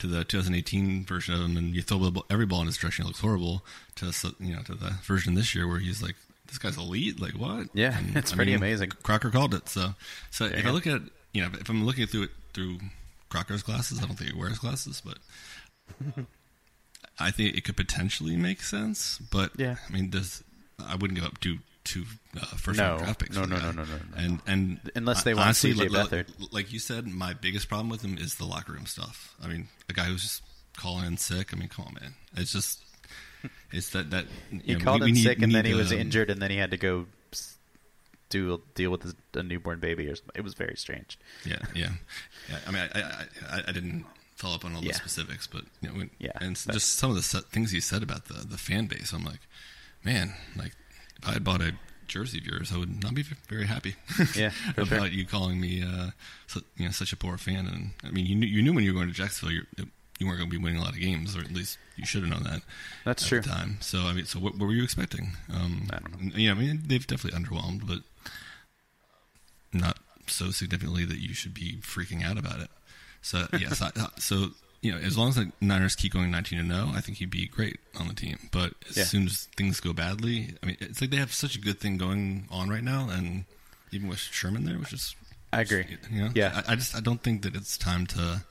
To 0.00 0.06
the 0.06 0.24
2018 0.24 1.04
version 1.04 1.34
of 1.34 1.40
him, 1.42 1.58
and 1.58 1.74
you 1.76 1.82
throw 1.82 2.10
ball, 2.10 2.24
every 2.30 2.46
ball 2.46 2.62
in 2.62 2.66
his 2.68 2.78
direction, 2.78 3.04
it 3.04 3.08
looks 3.08 3.20
horrible. 3.20 3.62
To 3.96 4.10
you 4.40 4.56
know, 4.56 4.62
to 4.62 4.74
the 4.74 4.94
version 5.04 5.34
this 5.34 5.54
year 5.54 5.68
where 5.68 5.78
he's 5.78 6.02
like, 6.02 6.14
"This 6.46 6.56
guy's 6.56 6.78
elite." 6.78 7.20
Like 7.20 7.32
what? 7.34 7.66
Yeah, 7.74 7.98
And, 7.98 8.16
it's 8.16 8.32
I 8.32 8.36
pretty 8.36 8.52
mean, 8.52 8.60
amazing. 8.62 8.92
Crocker 9.02 9.28
called 9.30 9.52
it. 9.52 9.68
So, 9.68 9.94
so 10.30 10.46
if 10.46 10.64
I 10.64 10.70
look 10.70 10.86
at 10.86 11.02
you 11.32 11.42
know 11.42 11.48
if 11.60 11.68
I'm 11.68 11.84
looking 11.84 12.06
through 12.06 12.24
it 12.24 12.30
through 12.54 12.78
Crocker's 13.28 13.62
glasses, 13.62 13.98
I 14.02 14.06
don't 14.06 14.16
think 14.16 14.32
he 14.32 14.38
wears 14.38 14.58
glasses, 14.58 15.02
but 15.04 15.18
I 17.18 17.30
think 17.30 17.56
it 17.56 17.64
could 17.64 17.76
potentially 17.76 18.36
make 18.36 18.62
sense. 18.62 19.18
But 19.30 19.52
Yeah. 19.56 19.76
I 19.88 19.92
mean, 19.92 20.10
does 20.10 20.42
I 20.84 20.94
wouldn't 20.96 21.18
give 21.18 21.24
up 21.26 21.38
two 21.40 21.58
two 21.84 22.04
uh, 22.40 22.44
first 22.56 22.78
No. 22.78 22.84
round 22.90 22.98
draft 23.04 23.18
picks. 23.20 23.36
No, 23.36 23.42
for 23.42 23.48
no, 23.48 23.56
no, 23.56 23.70
no, 23.72 23.84
no, 23.84 23.94
no. 23.94 24.00
And 24.16 24.40
and 24.46 24.80
Unless 24.94 25.22
they 25.24 25.34
want 25.34 25.46
honestly, 25.46 25.74
CJ 25.74 25.90
like, 25.90 26.08
Beathard. 26.10 26.52
like 26.52 26.72
you 26.72 26.78
said, 26.78 27.06
my 27.06 27.32
biggest 27.34 27.68
problem 27.68 27.88
with 27.88 28.02
him 28.02 28.16
is 28.18 28.34
the 28.36 28.44
locker 28.46 28.72
room 28.72 28.86
stuff. 28.86 29.34
I 29.42 29.48
mean, 29.48 29.68
a 29.88 29.92
guy 29.92 30.04
who's 30.04 30.22
just 30.22 30.42
calling 30.76 31.04
in 31.06 31.16
sick. 31.16 31.52
I 31.52 31.56
mean, 31.56 31.68
come 31.68 31.86
on, 31.86 31.94
man. 32.00 32.14
It's 32.36 32.52
just 32.52 32.82
it's 33.72 33.90
that 33.90 34.10
that 34.10 34.26
you 34.50 34.60
He 34.64 34.74
know, 34.74 34.80
called 34.84 35.00
we- 35.02 35.08
in 35.08 35.12
we 35.14 35.18
need- 35.18 35.24
sick, 35.24 35.42
and 35.42 35.54
then 35.54 35.64
need 35.64 35.70
he 35.70 35.74
was 35.74 35.92
um, 35.92 35.98
injured, 35.98 36.30
and 36.30 36.40
then 36.40 36.50
he 36.50 36.56
had 36.56 36.70
to 36.72 36.76
go 36.76 37.00
s- 37.02 37.06
do 38.30 38.62
deal 38.74 38.90
with 38.90 39.14
a 39.34 39.42
newborn 39.42 39.78
baby. 39.80 40.06
Or 40.08 40.16
something. 40.16 40.32
It 40.34 40.42
was 40.44 40.54
very 40.54 40.76
strange. 40.76 41.18
Yeah, 41.44 41.58
yeah. 41.74 41.90
yeah 42.48 42.58
I 42.66 42.70
mean, 42.70 42.88
I, 42.94 42.98
I, 43.00 43.24
I, 43.50 43.62
I 43.68 43.72
didn't 43.72 44.06
follow 44.36 44.54
up 44.54 44.64
on 44.64 44.74
all 44.74 44.82
Yeah. 44.82 44.92
the 44.92 44.94
specifics, 44.98 45.46
but 45.46 45.64
you 45.82 45.88
know, 45.90 45.94
when, 45.96 46.10
Yeah, 46.18 46.32
and 46.40 46.58
but- 46.66 46.72
just 46.72 46.94
some 46.94 47.10
of 47.10 47.16
the 47.16 47.22
things 47.42 47.70
he 47.72 47.80
said 47.80 48.02
about 48.02 48.24
the 48.26 48.34
the 48.46 48.56
fan 48.58 48.86
base. 48.86 49.12
I'm 49.12 49.24
like, 49.24 49.40
man, 50.04 50.32
like 50.56 50.72
if 51.22 51.28
I 51.28 51.32
had 51.32 51.44
bought 51.44 51.60
a 51.60 51.74
jersey 52.08 52.38
of 52.38 52.46
yours, 52.46 52.72
I 52.74 52.78
would 52.78 53.02
not 53.02 53.14
be 53.14 53.24
very 53.48 53.66
happy. 53.66 53.94
Yeah, 54.34 54.50
about 54.76 54.88
sure. 54.88 55.06
you 55.08 55.24
calling 55.26 55.60
me, 55.60 55.82
uh, 55.82 56.10
so, 56.46 56.60
you 56.76 56.86
know, 56.86 56.90
such 56.90 57.12
a 57.12 57.16
poor 57.16 57.36
fan. 57.38 57.66
And 57.66 57.90
I 58.02 58.10
mean, 58.10 58.26
you 58.26 58.34
knew, 58.34 58.46
you 58.46 58.62
knew 58.62 58.72
when 58.72 58.82
you 58.84 58.92
were 58.92 58.98
going 59.00 59.08
to 59.12 59.14
Jacksonville, 59.14 59.54
you 59.78 59.86
you 60.20 60.26
weren't 60.26 60.38
going 60.38 60.48
to 60.50 60.56
be 60.56 60.62
winning 60.62 60.78
a 60.78 60.82
lot 60.84 60.92
of 60.92 61.00
games, 61.00 61.34
or 61.36 61.40
at 61.40 61.50
least 61.50 61.78
you 61.96 62.06
should 62.06 62.22
have 62.22 62.30
known 62.30 62.44
that. 62.44 62.60
That's 63.04 63.24
at 63.24 63.28
true. 63.28 63.40
The 63.40 63.48
time. 63.48 63.78
So 63.80 64.02
I 64.02 64.12
mean, 64.12 64.26
so 64.26 64.38
what, 64.38 64.52
what 64.56 64.66
were 64.66 64.72
you 64.72 64.84
expecting? 64.84 65.32
Um, 65.52 65.88
I 65.92 65.98
don't 65.98 66.22
know. 66.22 66.36
Yeah, 66.36 66.52
I 66.52 66.54
mean, 66.54 66.82
they've 66.86 67.04
definitely 67.06 67.40
underwhelmed, 67.40 67.86
but 67.88 68.00
not 69.72 69.98
so 70.26 70.50
significantly 70.50 71.04
that 71.04 71.18
you 71.18 71.34
should 71.34 71.54
be 71.54 71.78
freaking 71.80 72.24
out 72.24 72.38
about 72.38 72.60
it. 72.60 72.68
So 73.22 73.46
yes, 73.58 73.82
I, 73.82 73.90
so 74.18 74.48
you 74.82 74.92
know, 74.92 74.98
as 74.98 75.18
long 75.18 75.28
as 75.30 75.34
the 75.36 75.52
Niners 75.60 75.94
keep 75.94 76.12
going 76.12 76.30
nineteen 76.30 76.58
and 76.58 76.70
zero, 76.70 76.90
I 76.94 77.00
think 77.00 77.18
he'd 77.18 77.30
be 77.30 77.46
great 77.46 77.78
on 77.98 78.08
the 78.08 78.14
team. 78.14 78.38
But 78.52 78.72
as 78.88 78.96
Yeah. 78.96 79.04
soon 79.04 79.26
as 79.26 79.48
things 79.56 79.80
go 79.80 79.92
badly, 79.92 80.54
I 80.62 80.66
mean, 80.66 80.76
it's 80.80 81.00
like 81.00 81.10
they 81.10 81.16
have 81.18 81.32
such 81.32 81.54
a 81.56 81.60
good 81.60 81.78
thing 81.80 81.96
going 81.98 82.46
on 82.50 82.68
right 82.68 82.84
now, 82.84 83.08
and 83.10 83.44
even 83.92 84.08
with 84.08 84.18
Sherman 84.18 84.64
there, 84.64 84.78
which 84.78 84.92
is 84.92 85.14
I 85.52 85.62
agree. 85.62 85.84
you 86.10 86.22
know, 86.22 86.30
Yeah. 86.34 86.62
I, 86.66 86.72
I 86.72 86.74
just 86.76 86.94
I 86.94 87.00
don't 87.00 87.22
think 87.22 87.42
that 87.42 87.54
it's 87.54 87.76
time 87.76 88.06
to 88.08 88.44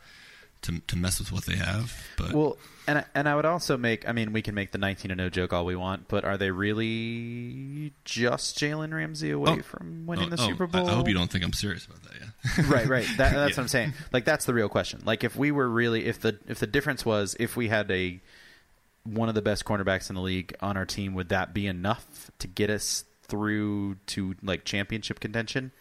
to 0.64 0.80
to 0.88 0.98
mess 0.98 1.20
with 1.20 1.32
what 1.32 1.46
they 1.46 1.56
have. 1.56 1.96
But 2.18 2.34
Well, 2.34 2.58
and 2.88 3.00
I, 3.00 3.06
and 3.16 3.30
I 3.30 3.36
would 3.36 3.46
also 3.46 3.78
make. 3.78 4.08
I 4.08 4.12
mean, 4.12 4.34
we 4.34 4.42
can 4.42 4.56
make 4.56 4.72
the 4.72 4.78
19 4.78 5.10
to 5.10 5.16
no 5.16 5.30
joke 5.30 5.54
all 5.54 5.66
we 5.66 5.76
want, 5.76 6.08
but 6.08 6.26
are 6.26 6.38
they 6.38 6.52
really 6.52 7.94
just 8.06 8.58
Jalen 8.60 8.94
Ramsey 8.94 9.32
away 9.32 9.58
Oh. 9.60 9.62
from 9.62 10.06
winning 10.06 10.34
oh, 10.34 10.36
the 10.36 10.42
oh, 10.42 10.48
Super 10.48 10.64
I- 10.66 10.68
Bowl? 10.68 10.90
I, 10.90 10.94
hope 10.94 11.08
you 11.08 11.14
don't 11.14 11.32
think 11.32 11.44
I'm 11.44 11.54
serious 11.54 11.86
about 11.86 12.02
that. 12.04 12.14
Yeah. 12.20 12.72
right, 12.74 12.88
right. 12.88 13.06
That, 13.18 13.18
that's 13.18 13.32
Yeah. 13.34 13.44
what 13.44 13.60
I'm 13.60 13.68
saying. 13.68 13.94
Like 14.12 14.26
that's 14.26 14.46
the 14.46 14.54
real 14.54 14.70
question. 14.70 15.02
Like 15.06 15.24
if 15.24 15.36
we 15.36 15.52
were 15.52 15.70
really, 15.70 16.06
if 16.06 16.20
the 16.20 16.40
if 16.48 16.60
the 16.60 16.68
difference 16.68 17.06
was 17.06 17.36
if 17.40 17.56
we 17.56 17.68
had 17.70 17.90
a 17.92 18.20
one 19.04 19.30
of 19.30 19.36
the 19.36 19.42
best 19.42 19.66
cornerbacks 19.66 20.10
in 20.10 20.16
the 20.16 20.22
league 20.22 20.54
on 20.62 20.76
our 20.78 20.86
team, 20.86 21.14
would 21.14 21.30
that 21.30 21.54
be 21.54 21.68
enough 21.68 22.30
to 22.40 22.48
get 22.48 22.70
us 22.70 23.06
through 23.24 23.96
to 24.08 24.36
like 24.44 24.66
championship 24.66 25.20
contention? 25.20 25.72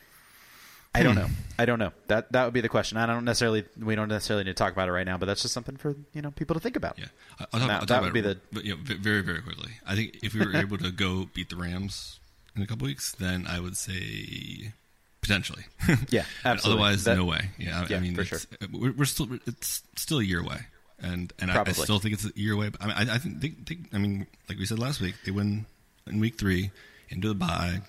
I 0.95 1.03
don't 1.03 1.15
Hmm. 1.15 1.21
know. 1.23 1.29
I 1.59 1.65
don't 1.67 1.79
know. 1.79 1.93
That 2.07 2.33
that 2.33 2.45
would 2.45 2.55
be 2.55 2.61
the 2.61 2.69
question. 2.69 2.99
I 2.99 3.07
don't 3.07 3.25
necessarily. 3.25 3.65
We 3.79 3.95
don't 3.95 4.09
necessarily 4.09 4.45
need 4.45 4.51
to 4.51 4.55
talk 4.55 4.73
about 4.73 4.89
it 4.89 4.93
right 4.93 5.07
now, 5.07 5.17
but 5.19 5.27
that's 5.27 5.43
just 5.43 5.55
something 5.55 5.77
for 5.77 5.95
you 6.13 6.23
know 6.23 6.31
people 6.31 6.55
to 6.55 6.61
think 6.61 6.77
about. 6.77 6.99
Yeah, 6.99 7.07
I'll 7.39 7.47
talk, 7.47 7.69
That- 7.69 7.81
I'll 7.81 7.87
that 7.87 8.03
would 8.03 8.13
be 8.15 8.21
the- 8.21 8.39
but, 8.53 8.65
you 8.65 8.75
know, 8.77 8.81
very 8.83 9.21
very 9.23 9.41
quickly. 9.43 9.73
I 9.87 9.95
think 9.95 10.19
if 10.23 10.35
we 10.35 10.45
were 10.45 10.57
able 10.57 10.79
to 10.79 10.91
go 10.91 11.29
beat 11.35 11.51
the 11.51 11.57
Rams 11.57 12.19
in 12.57 12.63
a 12.63 12.67
couple 12.67 12.87
weeks, 12.87 13.13
then 13.13 13.47
I 13.47 13.61
would 13.61 13.77
say 13.77 14.73
potentially. 15.21 15.65
Yeah, 16.09 16.25
absolutely. 16.45 16.83
Otherwise, 16.83 17.05
That- 17.05 17.17
no 17.17 17.25
way. 17.27 17.51
Yeah, 17.59 17.81
I, 17.83 17.87
Yeah, 17.87 17.97
I 17.99 18.01
mean, 18.01 18.15
for 18.15 18.23
it's, 18.23 18.47
we're, 18.73 18.93
we're 18.93 19.05
still 19.05 19.29
it's 19.47 19.83
still 19.97 20.19
a 20.21 20.25
year 20.25 20.41
away, 20.41 20.61
and 21.01 21.33
and 21.39 21.51
I, 21.51 21.63
I 21.67 21.73
still 21.73 21.99
think 21.99 22.15
it's 22.15 22.25
a 22.25 22.33
year 22.35 22.55
away. 22.55 22.71
But 22.71 22.83
I 22.83 22.87
mean, 22.87 22.97
I, 23.11 23.15
I 23.15 23.19
think 23.19 23.41
they, 23.41 23.79
I 23.93 23.99
mean, 23.99 24.27
like 24.49 24.59
we 24.59 24.65
said 24.67 24.79
last 24.79 25.01
week, 25.01 25.15
they 25.25 25.33
win 25.33 25.67
in 26.07 26.19
week 26.19 26.39
three 26.39 26.71
into 27.11 27.29
the 27.29 27.35
bye. 27.35 27.83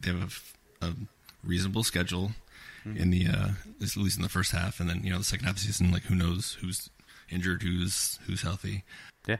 They 0.00 0.12
have 0.12 0.52
a, 0.80 0.86
a 0.86 0.92
reasonable 1.42 1.82
schedule 1.84 2.32
Mm-hmm. 2.86 2.96
in 2.98 3.10
the 3.10 3.26
uh, 3.28 3.48
at 3.80 3.96
least 3.96 4.16
in 4.18 4.22
the 4.22 4.28
first 4.28 4.52
half, 4.52 4.78
and 4.80 4.88
then 4.90 5.02
you 5.04 5.10
know 5.10 5.18
the 5.18 5.24
second 5.24 5.46
half 5.46 5.56
of 5.56 5.60
the 5.62 5.66
season, 5.66 5.90
like 5.90 6.02
who 6.02 6.14
knows 6.14 6.58
who's 6.60 6.90
injured, 7.30 7.62
who's 7.62 8.18
who's 8.26 8.42
healthy. 8.42 8.84
Yeah. 9.26 9.38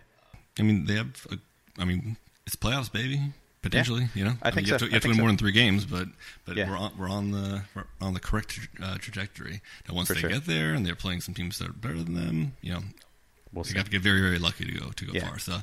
I 0.58 0.62
mean, 0.62 0.86
they 0.86 0.94
have. 0.94 1.26
A, 1.30 1.36
I 1.78 1.84
mean, 1.84 2.16
it's 2.46 2.56
playoffs, 2.56 2.90
baby. 2.90 3.20
Potentially, 3.62 4.08
you 4.14 4.24
know. 4.24 4.34
I 4.42 4.50
think 4.50 4.56
mean, 4.56 4.66
you 4.66 4.72
have 4.72 4.80
to, 4.80 4.86
you 4.86 4.92
have 4.92 5.02
to 5.02 5.08
win 5.08 5.16
so. 5.16 5.22
more 5.22 5.30
than 5.30 5.38
three 5.38 5.52
games, 5.52 5.84
but 5.86 6.08
but 6.44 6.56
Yeah. 6.56 6.68
we're 6.70 6.76
on 6.76 6.92
we're 6.98 7.08
on 7.08 7.30
the 7.30 7.62
we're 7.74 7.84
on 8.00 8.12
the 8.14 8.20
correct 8.20 8.50
tra- 8.50 8.68
uh, 8.86 8.98
trajectory. 8.98 9.60
Now, 9.88 9.94
once 9.94 10.08
For 10.08 10.14
they 10.14 10.20
sure. 10.20 10.30
get 10.30 10.44
there 10.46 10.74
and 10.74 10.84
they're 10.84 10.94
playing 10.94 11.22
some 11.22 11.34
teams 11.34 11.58
that 11.58 11.68
are 11.70 11.72
better 11.72 12.02
than 12.02 12.14
them, 12.14 12.52
you 12.60 12.72
know, 12.72 12.80
We'll 13.54 13.64
see. 13.64 13.76
have 13.76 13.86
to 13.86 13.90
get 13.90 14.02
very 14.02 14.20
very 14.20 14.38
lucky 14.38 14.64
to 14.64 14.72
go 14.72 14.90
to 14.90 15.04
go 15.06 15.12
Yeah. 15.14 15.28
far. 15.28 15.38
So. 15.38 15.58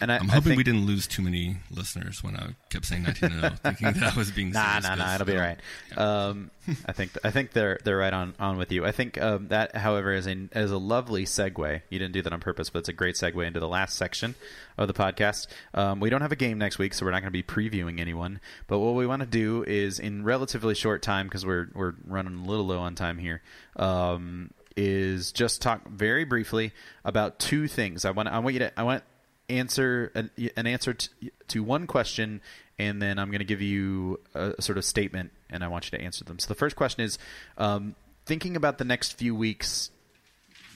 And 0.00 0.10
I, 0.10 0.16
I'm 0.18 0.28
I 0.28 0.34
hoping 0.34 0.42
think, 0.50 0.56
we 0.56 0.64
didn't 0.64 0.86
lose 0.86 1.06
too 1.06 1.22
many 1.22 1.58
listeners 1.70 2.20
when 2.22 2.34
I 2.36 2.56
kept 2.68 2.84
saying 2.84 3.04
19 3.04 3.30
and 3.30 3.40
0, 3.42 3.52
thinking 3.62 3.92
that 3.92 4.12
I 4.12 4.18
was 4.18 4.32
being 4.32 4.50
Nah, 4.50 4.80
nah, 4.80 4.96
nah. 4.96 5.14
It'll 5.14 5.24
be 5.24 5.36
right. 5.36 5.56
don't- 5.90 5.98
Um, 5.98 6.50
I 6.84 6.90
think 6.90 7.12
I 7.22 7.30
think 7.30 7.52
they're 7.52 7.78
they're 7.84 7.96
right 7.96 8.12
on, 8.12 8.34
on 8.40 8.56
with 8.58 8.72
you. 8.72 8.84
I 8.84 8.90
think 8.90 9.22
um, 9.22 9.48
that, 9.48 9.76
however, 9.76 10.12
is 10.12 10.26
a 10.26 10.48
is 10.52 10.72
a 10.72 10.78
lovely 10.78 11.26
segue. 11.26 11.82
You 11.90 11.98
didn't 12.00 12.12
do 12.12 12.22
that 12.22 12.32
on 12.32 12.40
purpose, 12.40 12.70
but 12.70 12.80
it's 12.80 12.88
a 12.88 12.92
great 12.92 13.14
segue 13.14 13.46
into 13.46 13.60
the 13.60 13.68
last 13.68 13.96
section 13.96 14.34
of 14.76 14.88
the 14.88 14.94
podcast. 14.94 15.46
Um, 15.74 16.00
we 16.00 16.10
don't 16.10 16.22
have 16.22 16.32
a 16.32 16.36
game 16.36 16.58
next 16.58 16.76
week, 16.76 16.92
so 16.92 17.04
we're 17.06 17.12
not 17.12 17.20
going 17.22 17.32
to 17.32 17.42
be 17.42 17.44
previewing 17.44 18.00
anyone. 18.00 18.40
But 18.66 18.80
what 18.80 18.96
we 18.96 19.06
want 19.06 19.20
to 19.20 19.26
do 19.28 19.62
is, 19.62 20.00
in 20.00 20.24
relatively 20.24 20.74
short 20.74 21.02
time, 21.02 21.28
because 21.28 21.46
we're 21.46 21.68
we're 21.72 21.94
running 22.04 22.34
a 22.40 22.44
little 22.44 22.66
low 22.66 22.80
on 22.80 22.96
time 22.96 23.18
here. 23.18 23.42
Um, 23.76 24.50
is 24.76 25.32
just 25.32 25.62
talk 25.62 25.88
very 25.88 26.24
briefly 26.24 26.72
about 27.04 27.38
two 27.38 27.68
things. 27.68 28.04
I 28.04 28.10
want 28.10 28.28
I 28.28 28.38
want 28.38 28.54
you 28.54 28.60
to 28.60 28.78
I 28.78 28.82
want 28.82 29.02
answer 29.48 30.10
an, 30.14 30.30
an 30.56 30.66
answer 30.66 30.94
to, 30.94 31.08
to 31.48 31.62
one 31.62 31.86
question 31.86 32.40
and 32.78 33.02
then 33.02 33.18
i'm 33.18 33.28
going 33.28 33.40
to 33.40 33.44
give 33.44 33.60
you 33.60 34.18
a, 34.34 34.54
sort 34.58 34.78
of 34.78 34.84
statement 34.86 35.30
and 35.50 35.62
i 35.62 35.68
want 35.68 35.84
you 35.84 35.98
to 35.98 36.02
answer 36.02 36.24
them. 36.24 36.38
So 36.38 36.48
the 36.48 36.54
first 36.54 36.76
question 36.76 37.04
is 37.04 37.18
um, 37.58 37.94
thinking 38.24 38.56
about 38.56 38.78
the 38.78 38.86
next 38.86 39.18
few 39.18 39.34
weeks 39.34 39.90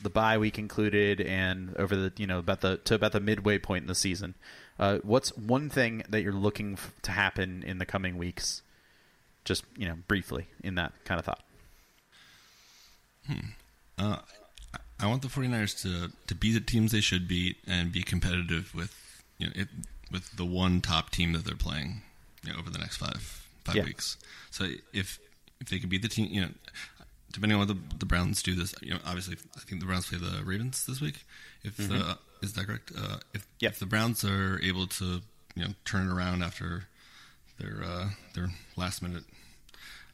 the 0.02 0.10
bye 0.10 0.36
week 0.36 0.58
included 0.58 1.22
and 1.22 1.74
over 1.76 1.96
the 1.96 2.12
you 2.18 2.26
know 2.26 2.38
about 2.38 2.60
the 2.60 2.76
to 2.76 2.94
about 2.94 3.12
the 3.12 3.20
midway 3.20 3.58
point 3.58 3.84
in 3.84 3.88
the 3.88 3.94
season 3.94 4.34
uh, 4.78 4.98
what's 5.02 5.36
one 5.36 5.68
thing 5.68 6.04
that 6.08 6.22
you're 6.22 6.32
looking 6.32 6.74
f- 6.74 6.92
to 7.02 7.10
happen 7.10 7.64
in 7.64 7.78
the 7.78 7.86
coming 7.86 8.16
weeks? 8.16 8.62
Just 9.44 9.64
you 9.76 9.88
know 9.88 9.96
briefly 10.06 10.46
in 10.62 10.76
that 10.76 10.92
kind 11.04 11.18
of 11.18 11.24
thought 11.24 11.42
Uh, 13.98 14.18
I- 15.00 15.06
want 15.06 15.22
the 15.22 15.28
49ers 15.28 15.80
to, 15.82 16.12
to 16.26 16.34
beat 16.34 16.52
the 16.52 16.60
teams 16.60 16.92
they 16.92 17.00
should 17.00 17.26
be 17.28 17.56
and 17.66 17.92
be 17.92 18.02
competitive 18.02 18.74
with 18.74 18.94
you 19.38 19.46
know 19.46 19.52
it, 19.54 19.68
with 20.10 20.36
the 20.36 20.44
one 20.44 20.80
top 20.80 21.10
team 21.10 21.32
that 21.32 21.44
they're 21.44 21.54
playing 21.56 22.02
you 22.44 22.52
know, 22.52 22.58
over 22.58 22.70
the 22.70 22.78
next 22.78 22.96
five 22.96 23.46
five 23.64 23.76
Yeah. 23.76 23.84
weeks. 23.84 24.16
So 24.50 24.68
if 24.92 25.18
if 25.60 25.68
they 25.68 25.78
can 25.78 25.88
beat 25.88 26.02
the 26.02 26.08
team, 26.08 26.28
you 26.30 26.40
know, 26.42 26.50
depending 27.32 27.58
on 27.60 27.66
what 27.66 27.74
the, 27.74 27.96
the 27.98 28.06
Browns 28.06 28.42
do 28.42 28.54
this, 28.54 28.74
you 28.80 28.90
know, 28.92 29.00
obviously 29.06 29.36
I 29.56 29.60
think 29.60 29.80
the 29.80 29.86
Browns 29.86 30.06
play 30.08 30.18
the 30.18 30.42
Ravens 30.44 30.84
this 30.86 31.00
week. 31.00 31.24
If 31.64 31.76
the, 31.76 32.16
is 32.42 32.52
that 32.54 32.66
correct? 32.66 32.92
Uh, 32.96 33.18
if 33.34 33.46
if 33.60 33.78
the 33.78 33.86
Browns 33.86 34.24
are 34.24 34.60
able 34.62 34.86
to 34.86 35.20
you 35.54 35.64
know 35.64 35.70
turn 35.84 36.08
it 36.08 36.12
around 36.12 36.42
after 36.42 36.84
their 37.58 37.82
uh, 37.84 38.08
their 38.34 38.50
last 38.76 39.02
minute 39.02 39.24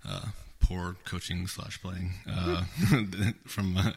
uh, 0.08 0.26
poor 0.64 0.96
coaching 1.04 1.46
slash 1.46 1.80
playing 1.80 2.12
uh, 2.30 2.64
from 3.46 3.76
uh, 3.76 3.92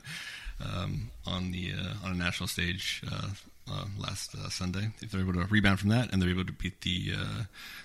um, 0.63 1.11
on 1.25 1.51
the 1.51 1.71
uh, 1.73 2.05
on 2.05 2.11
a 2.11 2.15
national 2.15 2.47
stage 2.47 3.03
uh, 3.11 3.29
uh, 3.71 3.85
last 3.97 4.35
Sunday. 4.51 4.89
If 5.01 5.11
they're 5.11 5.21
able 5.21 5.33
to 5.33 5.45
rebound 5.45 5.79
from 5.79 5.89
that 5.89 6.11
and 6.11 6.21
they're 6.21 6.29
able 6.29 6.45
to 6.45 6.53
beat 6.53 6.81
the 6.81 7.13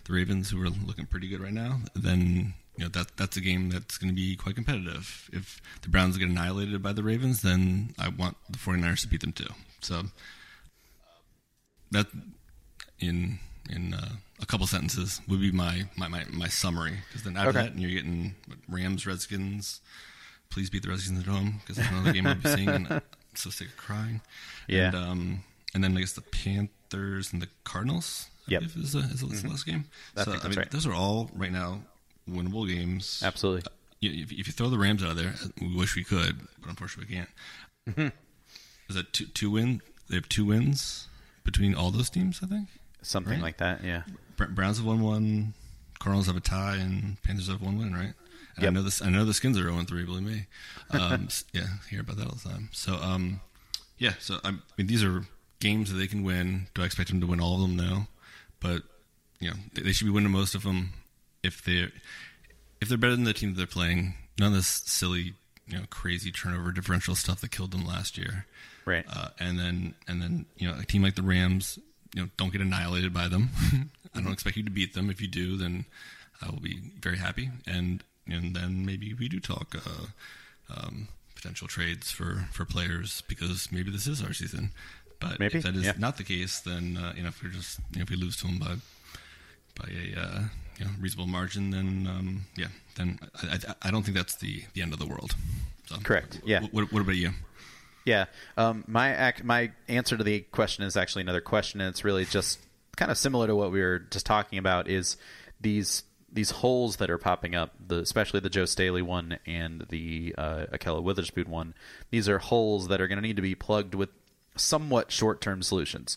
the 0.05 0.13
Ravens, 0.13 0.51
who 0.51 0.63
are 0.63 0.69
looking 0.69 1.07
pretty 1.07 1.29
good 1.29 1.41
right 1.41 1.53
now, 1.53 1.81
then 1.95 2.55
you 2.77 2.85
know 2.85 2.89
that 2.91 3.17
that's 3.17 3.37
a 3.37 3.41
game 3.41 3.71
that's 3.71 3.99
going 3.99 4.11
to 4.11 4.17
be 4.17 4.37
quite 4.37 4.55
competitive. 4.55 5.31
If 5.33 5.61
the 5.83 5.89
Browns 5.89 6.19
get 6.19 6.29
annihilated 6.29 6.83
by 6.83 6.93
the 6.93 7.03
Ravens, 7.03 7.43
then 7.43 7.95
I 7.99 8.09
want 8.09 8.37
the 8.51 8.59
49ers 8.59 9.03
to 9.03 9.09
beat 9.09 9.21
them 9.21 9.33
too. 9.33 9.51
So 9.81 10.03
that 11.91 12.07
in 12.99 13.39
in 13.71 13.95
uh, 13.95 14.09
a 14.41 14.47
couple 14.47 14.67
sentences 14.67 15.21
would 15.29 15.41
be 15.41 15.53
my 15.53 15.85
my, 15.97 16.09
my, 16.09 16.25
my 16.31 16.49
summary. 16.49 16.99
Because 17.09 17.23
then 17.25 17.37
after 17.37 17.51
Okay. 17.51 17.69
that, 17.69 17.79
you're 17.79 17.91
getting 17.91 18.35
what, 18.47 18.59
Rams, 18.69 19.07
Redskins. 19.07 19.81
Please 20.51 20.69
beat 20.69 20.83
the 20.83 20.89
Redskins 20.91 21.21
at 21.21 21.27
home 21.27 21.61
because 21.61 21.77
that's 21.77 21.91
another 21.91 22.13
game 22.13 22.27
I'll 22.27 22.35
be 22.35 22.49
seeing. 22.49 22.69
And 22.69 22.87
I'm 22.91 23.03
so 23.35 23.49
sick 23.51 23.69
of 23.69 23.77
crying. 23.77 24.21
Yeah. 24.69 24.89
And, 24.89 24.97
um, 24.97 25.45
and 25.75 25.83
then 25.83 25.97
I 25.97 26.01
guess 26.01 26.13
the 26.13 26.21
Panthers 26.21 27.33
and 27.33 27.41
the 27.41 27.49
Cardinals. 27.65 28.29
Yep. 28.49 28.63
Is, 28.77 28.95
a, 28.95 28.99
is, 28.99 29.21
the 29.21 29.49
last 29.49 29.65
game. 29.65 29.85
I 30.17 30.25
so 30.25 30.33
I 30.33 30.35
that's 30.35 30.49
mean, 30.49 30.59
right. 30.59 30.71
those 30.71 30.85
are 30.87 30.93
all 30.93 31.31
right 31.35 31.53
now 31.53 31.81
winnable 32.29 32.69
games. 32.69 33.23
absolutely 33.25 33.63
You- 34.01 34.25
If, 34.25 34.33
if 34.33 34.47
you 34.49 34.53
throw 34.53 34.69
the 34.69 34.79
Rams 34.79 35.03
out 35.03 35.13
of 35.13 35.17
there, 35.17 35.35
we 35.61 35.75
wish 35.77 35.95
we 35.97 36.03
could, 36.05 36.41
but 36.61 36.69
unfortunately 36.69 37.07
we 37.09 37.17
can't. 37.17 37.31
Mm-hmm. 37.89 38.17
Is 38.91 38.97
that 38.97 39.13
two 39.13 39.27
two 39.27 39.51
win? 39.53 39.81
They 40.11 40.17
have 40.17 40.29
two 40.29 40.45
wins 40.45 41.07
between 41.45 41.75
all 41.75 41.91
those 41.93 42.11
teams, 42.11 42.41
I 42.43 42.47
think. 42.47 42.69
Something 43.03 43.35
Right. 43.35 43.43
like 43.43 43.59
that 43.59 43.85
yeah 43.85 44.03
Br- 44.37 44.47
Browns 44.47 44.79
have 44.79 44.87
won 44.87 45.01
one, 45.01 45.55
Cardinals 45.99 46.27
have 46.27 46.37
a 46.37 46.41
tie, 46.41 46.77
and 46.77 47.21
Panthers 47.23 47.49
have 47.49 47.61
one 47.61 47.79
win, 47.79 47.93
right? 47.95 48.15
And 48.57 48.63
Yep. 48.65 48.67
I 48.69 48.71
know 48.71 48.83
this. 48.83 49.03
I 49.03 49.11
know 49.11 49.25
the 49.25 49.35
Skins 49.35 49.59
are 49.59 49.63
0 49.71 49.83
3, 49.85 50.05
believe 50.05 50.23
me. 50.23 50.47
Um, 50.91 51.29
yeah, 51.53 51.67
hear 51.91 52.01
about 52.01 52.17
that 52.17 52.27
all 52.27 52.35
the 52.43 52.49
time. 52.49 52.69
So, 52.73 52.95
um, 52.97 53.41
yeah. 53.99 54.15
So 54.19 54.41
I 54.45 54.53
mean, 54.53 54.87
these 54.87 55.05
are 55.05 55.25
games 55.61 55.91
that 55.93 55.97
they 55.99 56.07
can 56.07 56.23
win. 56.25 56.67
Do 56.75 56.83
I 56.83 56.87
expect 56.87 57.11
them 57.11 57.21
to 57.21 57.27
win 57.27 57.41
all 57.41 57.55
of 57.57 57.61
them? 57.61 57.77
No, 57.77 58.07
but 58.61 58.83
you 59.39 59.51
know 59.51 59.57
they, 59.75 59.83
they 59.83 59.93
should 59.93 60.07
be 60.07 60.11
winning 60.11 60.33
most 60.33 60.55
of 60.55 60.63
them 60.65 60.93
if 61.43 61.63
they're 61.63 61.93
if 62.81 62.89
they're 62.89 62.99
better 62.99 63.15
than 63.17 63.25
the 63.25 63.33
team 63.35 63.51
that 63.51 63.57
they're 63.59 63.67
playing. 63.67 64.15
None 64.39 64.49
of 64.49 64.55
this 64.55 64.83
silly, 64.87 65.35
you 65.69 65.77
know, 65.79 65.85
crazy 65.91 66.33
turnover 66.33 66.73
differential 66.73 67.15
stuff 67.15 67.41
that 67.43 67.51
killed 67.51 67.71
them 67.71 67.85
last 67.87 68.17
year. 68.19 68.47
right 68.87 69.05
Uh, 69.09 69.29
and 69.39 69.59
then 69.59 69.95
and 70.09 70.21
then 70.23 70.47
you 70.57 70.67
know 70.69 70.77
a 70.79 70.85
team 70.85 71.03
like 71.03 71.15
the 71.15 71.23
Rams, 71.23 71.79
you 72.15 72.23
know, 72.23 72.29
don't 72.37 72.53
get 72.53 72.61
annihilated 72.61 73.13
by 73.13 73.29
them. 73.29 73.51
I 74.15 74.21
don't 74.21 74.33
expect 74.33 74.57
you 74.57 74.63
to 74.65 74.71
beat 74.71 74.95
them. 74.95 75.11
If 75.11 75.21
you 75.21 75.29
do, 75.29 75.57
then 75.57 75.87
I 76.43 76.51
will 76.51 76.61
be 76.61 76.79
very 77.01 77.19
happy. 77.19 77.51
And 77.67 78.03
and 78.27 78.55
then 78.55 78.87
maybe 78.87 79.15
we 79.15 79.29
do 79.29 79.41
talk 79.41 79.75
uh, 79.75 80.07
um, 80.75 81.09
potential 81.35 81.69
trades 81.69 82.11
for 82.11 82.47
for 82.53 82.65
players 82.65 83.23
because 83.29 83.71
maybe 83.73 83.91
this 83.91 84.07
is 84.07 84.23
our 84.23 84.33
season. 84.33 84.71
But 85.21 85.39
Maybe, 85.39 85.59
if 85.59 85.65
that 85.65 85.77
is 85.77 85.85
yeah. 85.85 85.93
not 85.99 86.17
the 86.17 86.25
case, 86.25 86.59
then 86.61 86.97
uh, 86.97 87.13
you 87.17 87.23
know 87.23 87.29
if 87.29 87.43
we're 87.43 87.51
just 87.51 87.79
you 87.93 87.99
know, 87.99 88.03
if 88.03 88.11
we 88.11 88.17
lose 88.17 88.37
to 88.39 88.47
them 88.47 88.59
by 88.59 88.75
by 89.77 89.89
a 89.91 90.21
uh, 90.21 90.43
you 90.79 90.85
know, 90.85 90.91
reasonable 91.01 91.29
margin, 91.29 91.71
then 91.71 92.09
um, 92.11 92.47
yeah, 92.57 92.69
then 92.97 93.19
I, 93.43 93.55
I, 93.55 93.75
I 93.83 93.91
don't 93.91 94.03
think 94.03 94.17
that's 94.17 94.35
the, 94.37 94.65
the 94.75 94.83
end 94.83 94.93
of 94.93 94.99
the 94.99 95.07
world. 95.07 95.35
So, 95.87 95.97
Correct, 96.03 96.41
yeah. 96.45 96.63
What, 96.71 96.93
what 96.93 97.03
about 97.03 97.17
you? 97.17 97.31
Yeah. 98.05 98.27
Um, 98.57 98.85
my 98.87 99.29
ac- 99.29 99.45
my 99.45 99.73
answer 99.89 100.17
to 100.17 100.25
the 100.25 100.41
question 100.41 100.85
is 100.85 100.97
actually 100.97 101.23
another 101.23 101.41
question, 101.41 101.81
and 101.81 101.89
it's 101.89 102.05
really 102.05 102.25
just 102.25 102.59
kind 102.97 103.11
of 103.11 103.19
similar 103.19 103.47
to 103.47 103.57
what 103.57 103.73
we 103.73 103.81
were 103.81 104.01
just 104.01 104.27
talking 104.27 104.59
about. 104.59 104.89
Is 104.89 105.17
these 105.61 106.05
these 106.33 106.51
holes 106.51 106.97
that 106.97 107.11
are 107.11 107.19
popping 107.19 107.55
up, 107.55 107.75
the, 107.87 107.99
especially 107.99 108.41
the 108.41 108.49
Joe 108.49 108.65
Staley 108.65 109.03
one 109.03 109.39
and 109.47 109.85
the 109.91 110.35
uh, 110.39 110.67
Ahkello 110.73 111.03
Witherspoon 111.03 111.51
one. 111.51 111.75
These 112.11 112.29
are 112.29 112.39
holes 112.39 112.89
that 112.89 113.01
are 113.01 113.09
going 113.09 113.21
to 113.21 113.27
need 113.27 113.37
to 113.37 113.43
be 113.43 113.55
plugged 113.55 113.95
with 113.95 114.09
somewhat 114.57 115.13
short 115.13 115.41
term 115.41 115.63
solutions. 115.63 116.17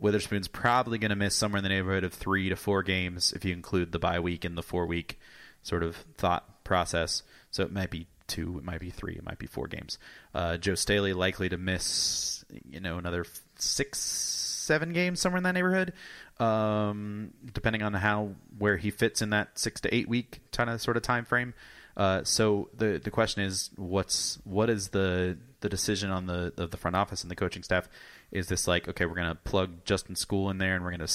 Witherspoon's 0.00 0.48
probably 0.48 0.98
going 0.98 1.10
to 1.10 1.16
miss 1.16 1.34
somewhere 1.34 1.58
in 1.58 1.62
the 1.64 1.68
neighborhood 1.68 2.04
of 2.04 2.12
three 2.12 2.48
to 2.48 2.56
four 2.56 2.82
games 2.82 3.32
if 3.32 3.44
you 3.44 3.52
include 3.52 3.92
the 3.92 3.98
bye 3.98 4.20
week 4.20 4.44
and 4.44 4.56
the 4.56 4.62
four 4.62 4.86
week 4.86 5.18
sort 5.62 5.82
of 5.82 5.96
thought 6.16 6.64
process. 6.64 7.22
So 7.50 7.62
it 7.62 7.72
might 7.72 7.90
be 7.90 8.06
two, 8.26 8.58
it 8.58 8.64
might 8.64 8.80
be 8.80 8.90
three, 8.90 9.14
it 9.14 9.24
might 9.24 9.38
be 9.38 9.46
four 9.46 9.66
games. 9.66 9.98
Uh, 10.34 10.56
Joe 10.56 10.74
Staley 10.74 11.12
likely 11.12 11.48
to 11.48 11.56
miss, 11.56 12.44
you 12.68 12.80
know, 12.80 12.98
another 12.98 13.24
six, 13.56 13.98
seven 13.98 14.92
games 14.92 15.20
somewhere 15.20 15.38
in 15.38 15.44
that 15.44 15.52
neighborhood, 15.52 15.92
um, 16.38 17.32
depending 17.52 17.82
on 17.82 17.94
how 17.94 18.32
where 18.58 18.76
he 18.76 18.90
fits 18.90 19.22
in 19.22 19.30
that 19.30 19.58
six 19.58 19.80
to 19.82 19.94
eight 19.94 20.08
week 20.08 20.40
kind 20.52 20.70
of 20.70 20.80
sort 20.80 20.96
of 20.96 21.02
time 21.02 21.24
frame. 21.24 21.54
Uh, 21.96 22.22
so 22.24 22.68
the 22.76 23.00
the 23.02 23.10
question 23.10 23.42
is, 23.42 23.70
what's 23.76 24.38
what 24.44 24.68
is 24.68 24.88
the 24.88 25.38
the 25.60 25.68
decision 25.68 26.10
on 26.10 26.26
the 26.26 26.52
of 26.58 26.70
the 26.70 26.76
front 26.76 26.94
office 26.94 27.22
and 27.22 27.30
the 27.30 27.36
coaching 27.36 27.62
staff? 27.62 27.88
Is 28.30 28.48
this 28.48 28.68
like 28.68 28.86
okay, 28.88 29.06
we're 29.06 29.14
gonna 29.14 29.34
plug 29.34 29.84
Justin 29.84 30.14
Skule 30.14 30.50
in 30.50 30.58
there, 30.58 30.74
and 30.74 30.84
we're 30.84 30.90
gonna 30.90 31.08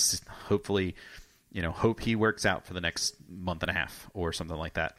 hopefully, 0.48 0.96
you 1.52 1.62
know, 1.62 1.72
hope 1.72 2.00
he 2.00 2.16
works 2.16 2.46
out 2.46 2.66
for 2.66 2.74
the 2.74 2.82
next 2.82 3.16
month 3.30 3.62
and 3.62 3.70
a 3.70 3.74
half 3.74 4.10
or 4.14 4.34
something 4.34 4.58
like 4.58 4.74
that. 4.74 4.96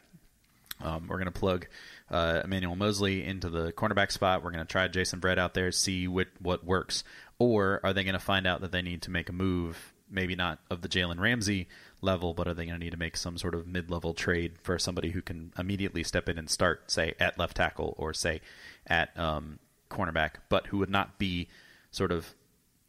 Um, 0.81 1.07
we're 1.07 1.23
to 1.23 1.31
plug 1.31 1.67
uh, 2.09 2.41
Emmanuel 2.43 2.75
Moseley 2.75 3.23
into 3.23 3.49
the 3.49 3.71
cornerback 3.71 4.11
spot. 4.11 4.43
We're 4.43 4.51
going 4.51 4.65
to 4.65 4.71
try 4.71 4.87
Jason 4.87 5.19
Verrett 5.19 5.37
out 5.37 5.53
there, 5.53 5.71
see 5.71 6.07
what, 6.07 6.27
what 6.39 6.65
works. 6.65 7.03
Or 7.39 7.79
are 7.83 7.93
they 7.93 8.03
going 8.03 8.13
to 8.13 8.19
find 8.19 8.45
out 8.45 8.61
that 8.61 8.71
they 8.71 8.81
need 8.81 9.01
to 9.03 9.11
make 9.11 9.29
a 9.29 9.33
move, 9.33 9.93
maybe 10.09 10.35
not 10.35 10.59
of 10.69 10.81
the 10.81 10.87
Jalen 10.87 11.19
Ramsey 11.19 11.67
level, 12.01 12.33
but 12.33 12.47
are 12.47 12.53
they 12.53 12.65
going 12.65 12.79
to 12.79 12.83
need 12.83 12.91
to 12.91 12.97
make 12.97 13.17
some 13.17 13.37
sort 13.37 13.55
of 13.55 13.67
mid 13.67 13.89
level 13.89 14.13
trade 14.13 14.53
for 14.61 14.77
somebody 14.77 15.11
who 15.11 15.21
can 15.21 15.51
immediately 15.57 16.03
step 16.03 16.29
in 16.29 16.37
and 16.37 16.49
start, 16.49 16.91
say, 16.91 17.13
at 17.19 17.39
left 17.39 17.57
tackle 17.57 17.95
or, 17.97 18.13
say, 18.13 18.41
at 18.85 19.17
um, 19.17 19.59
cornerback, 19.89 20.35
but 20.49 20.67
who 20.67 20.77
would 20.77 20.89
not 20.89 21.17
be 21.17 21.47
sort 21.91 22.11
of 22.11 22.33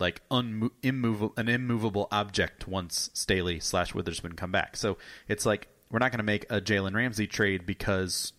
like 0.01 0.27
unmo- 0.29 0.71
immovable, 0.83 1.35
an 1.37 1.49
immovable 1.49 2.09
object 2.11 2.67
once 2.67 3.11
Staley 3.15 3.61
slash 3.61 3.95
Witherspoon 3.95 4.35
come 4.35 4.53
back. 4.53 4.77
So 4.77 4.99
it's 5.29 5.47
like 5.47 5.69
we're 5.91 5.99
not 6.01 6.11
going 6.11 6.19
to 6.19 6.25
make 6.25 6.45
a 6.51 6.61
Jalen 6.61 6.95
Ramsey 6.95 7.27
trade 7.27 7.67
because 7.67 8.33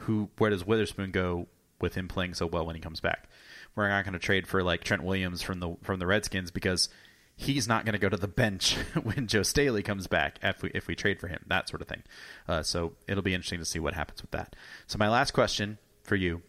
who 0.00 0.30
where 0.38 0.50
does 0.50 0.66
Witherspoon 0.66 1.10
go 1.10 1.46
with 1.80 1.94
him 1.94 2.08
playing 2.08 2.34
so 2.34 2.46
well 2.46 2.66
when 2.66 2.76
he 2.76 2.80
comes 2.80 3.00
back? 3.00 3.28
We're 3.74 3.88
not 3.88 4.04
going 4.04 4.14
to 4.14 4.18
trade 4.18 4.46
for 4.46 4.62
like 4.62 4.84
Trent 4.84 5.02
Williams 5.02 5.42
from 5.42 5.60
the 5.60 5.76
from 5.82 5.98
the 5.98 6.06
Redskins 6.06 6.50
because 6.50 6.88
he's 7.36 7.68
not 7.68 7.84
going 7.84 7.92
to 7.92 7.98
go 7.98 8.08
to 8.08 8.16
the 8.16 8.26
bench 8.28 8.74
when 9.02 9.26
Joe 9.26 9.42
Staley 9.42 9.82
comes 9.82 10.06
back 10.06 10.38
if 10.42 10.62
we 10.62 10.70
if 10.74 10.88
we 10.88 10.94
trade 10.94 11.20
for 11.20 11.28
him. 11.28 11.42
That 11.46 11.68
sort 11.68 11.82
of 11.82 11.88
thing. 11.88 12.02
Uh, 12.48 12.62
so 12.62 12.92
it'll 13.06 13.22
be 13.22 13.34
interesting 13.34 13.58
to 13.58 13.64
see 13.64 13.78
what 13.78 13.94
happens 13.94 14.22
with 14.22 14.30
that. 14.32 14.56
So 14.86 14.98
my 14.98 15.08
last 15.08 15.32
question 15.32 15.78
for 16.02 16.16
you, 16.16 16.42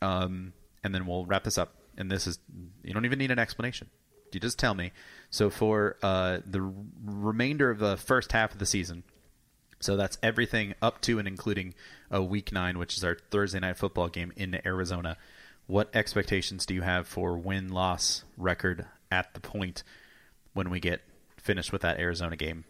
um, 0.00 0.52
and 0.82 0.94
then 0.94 1.06
we'll 1.06 1.26
wrap 1.26 1.44
this 1.44 1.58
up. 1.58 1.74
And 1.96 2.10
this 2.10 2.26
is 2.26 2.38
you 2.82 2.94
don't 2.94 3.04
even 3.04 3.18
need 3.18 3.30
an 3.30 3.38
explanation. 3.38 3.88
You 4.32 4.40
just 4.40 4.58
tell 4.58 4.74
me. 4.74 4.92
So 5.28 5.50
for 5.50 5.96
uh, 6.02 6.38
the 6.46 6.72
remainder 7.04 7.70
of 7.70 7.78
the 7.78 7.96
first 7.96 8.32
half 8.32 8.52
of 8.52 8.58
the 8.58 8.66
season, 8.66 9.02
so 9.80 9.96
that's 9.96 10.18
everything 10.22 10.74
up 10.80 11.00
to 11.02 11.18
and 11.18 11.26
including 11.26 11.74
a 12.10 12.22
week 12.22 12.52
nine, 12.52 12.78
which 12.78 12.96
is 12.96 13.04
our 13.04 13.16
Thursday 13.30 13.60
night 13.60 13.76
football 13.76 14.08
game 14.08 14.32
in 14.36 14.60
Arizona. 14.66 15.16
What 15.66 15.88
expectations 15.94 16.66
do 16.66 16.74
you 16.74 16.82
have 16.82 17.06
for 17.06 17.38
win 17.38 17.68
loss 17.68 18.24
record 18.36 18.86
at 19.10 19.32
the 19.34 19.40
point 19.40 19.82
when 20.52 20.68
we 20.68 20.80
get 20.80 21.00
finished 21.36 21.72
with 21.72 21.82
that 21.82 21.98
Arizona 21.98 22.36
game 22.36 22.64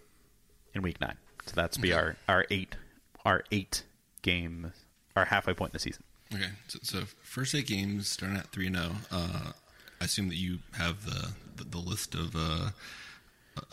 in 0.75 0.83
week 0.83 1.01
nine? 1.01 1.17
So 1.47 1.53
that's 1.57 1.77
be 1.77 1.93
our, 1.93 2.17
our 2.29 2.47
eight 2.51 2.77
our 3.25 3.45
eight 3.51 3.85
game 4.23 4.73
our 5.17 5.25
halfway 5.25 5.55
point 5.55 5.71
in 5.71 5.73
the 5.75 5.81
season. 5.81 6.05
Okay, 6.33 6.51
so, 6.69 6.79
so 6.83 7.01
first 7.23 7.55
eight 7.55 7.67
games 7.67 8.09
starting 8.09 8.39
at 8.39 8.47
three 8.53 8.67
and 8.67 8.77
zero. 8.77 8.91
Oh, 9.11 9.31
uh, 9.35 9.53
I 10.01 10.05
assume 10.05 10.29
that 10.29 10.37
you 10.37 10.59
have 10.73 11.05
the 11.05 11.33
the, 11.57 11.65
the 11.65 11.79
list 11.79 12.15
of 12.15 12.37
uh, 12.37 12.71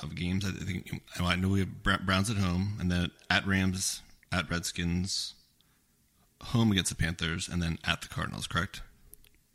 of 0.01 0.15
games. 0.15 0.45
I 0.45 0.51
think 0.51 1.01
I 1.19 1.36
know 1.36 1.49
we 1.49 1.59
have 1.59 1.84
Browns 1.84 2.30
at 2.30 2.38
home, 2.38 2.78
and 2.80 2.91
then 2.91 3.11
at 3.30 3.45
Rams, 3.45 4.01
at 4.32 4.49
Redskins, 4.49 5.36
home 6.41 6.71
against 6.71 6.89
the 6.89 6.95
Panthers, 6.95 7.47
and 7.47 7.61
then 7.61 7.80
at 7.86 8.01
the 8.01 8.07
Cardinals. 8.07 8.47
Correct? 8.47 8.82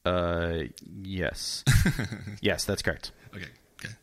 Uh, 0.05 0.65
yes, 1.03 1.65
yes, 2.41 2.65
that's 2.65 2.83
correct. 2.83 3.13
Okay, 3.35 3.47
okay. 3.81 3.95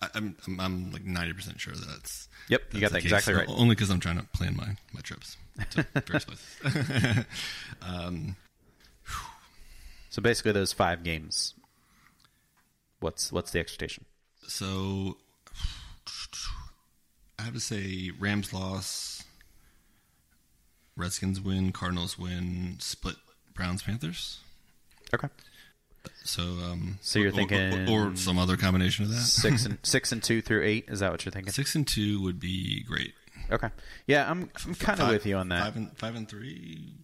I, 0.00 0.08
am 0.14 0.36
I'm, 0.46 0.60
I'm 0.60 0.90
like 0.92 1.04
ninety 1.04 1.32
percent 1.32 1.60
sure 1.60 1.74
that 1.74 1.88
that's. 1.88 2.28
Yep, 2.48 2.62
you 2.72 2.80
got 2.80 2.92
that 2.92 3.02
exactly 3.02 3.34
right. 3.34 3.48
Only 3.48 3.74
because 3.74 3.90
I'm 3.90 4.00
trying 4.00 4.18
to 4.18 4.24
plan 4.32 4.56
my 4.56 4.76
my 4.92 5.00
trips 5.00 5.36
to 5.70 5.86
various 6.06 6.24
places. 6.24 7.24
um, 7.82 8.36
so 10.08 10.22
basically, 10.22 10.52
those 10.52 10.72
five 10.72 11.02
games. 11.02 11.54
What's 13.00 13.32
what's 13.32 13.50
the 13.50 13.58
expectation? 13.58 14.04
So 14.46 15.16
I 17.38 17.42
have 17.42 17.54
to 17.54 17.60
say 17.60 18.10
Rams 18.18 18.52
loss, 18.52 19.24
Redskins 20.96 21.40
win, 21.40 21.72
Cardinals 21.72 22.18
win, 22.18 22.76
split 22.78 23.16
Browns 23.54 23.82
Panthers. 23.82 24.40
Okay. 25.14 25.28
So, 26.24 26.42
um, 26.42 26.98
so 27.02 27.18
you're 27.18 27.28
or, 27.28 27.32
thinking, 27.32 27.88
or, 27.88 28.10
or, 28.10 28.16
some 28.16 28.38
other 28.38 28.56
combination 28.56 29.04
of 29.04 29.10
that. 29.10 29.20
Six 29.20 29.64
and 29.66 29.78
six 29.82 30.12
and 30.12 30.22
two 30.22 30.40
through 30.40 30.64
eight. 30.64 30.86
Is 30.88 31.00
that 31.00 31.10
what 31.10 31.24
you're 31.24 31.32
thinking? 31.32 31.52
Six 31.52 31.74
and 31.74 31.86
two 31.86 32.22
would 32.22 32.40
be 32.40 32.82
great. 32.84 33.14
Okay. 33.50 33.68
Yeah, 34.06 34.30
I'm 34.30 34.50
I'm 34.64 34.74
kind 34.74 35.00
of 35.00 35.08
with 35.08 35.26
you 35.26 35.36
on 35.36 35.48
that. 35.48 35.64
Five 35.64 35.76
and 35.76 35.98
five 35.98 36.14
and 36.14 36.28
three 36.28 36.94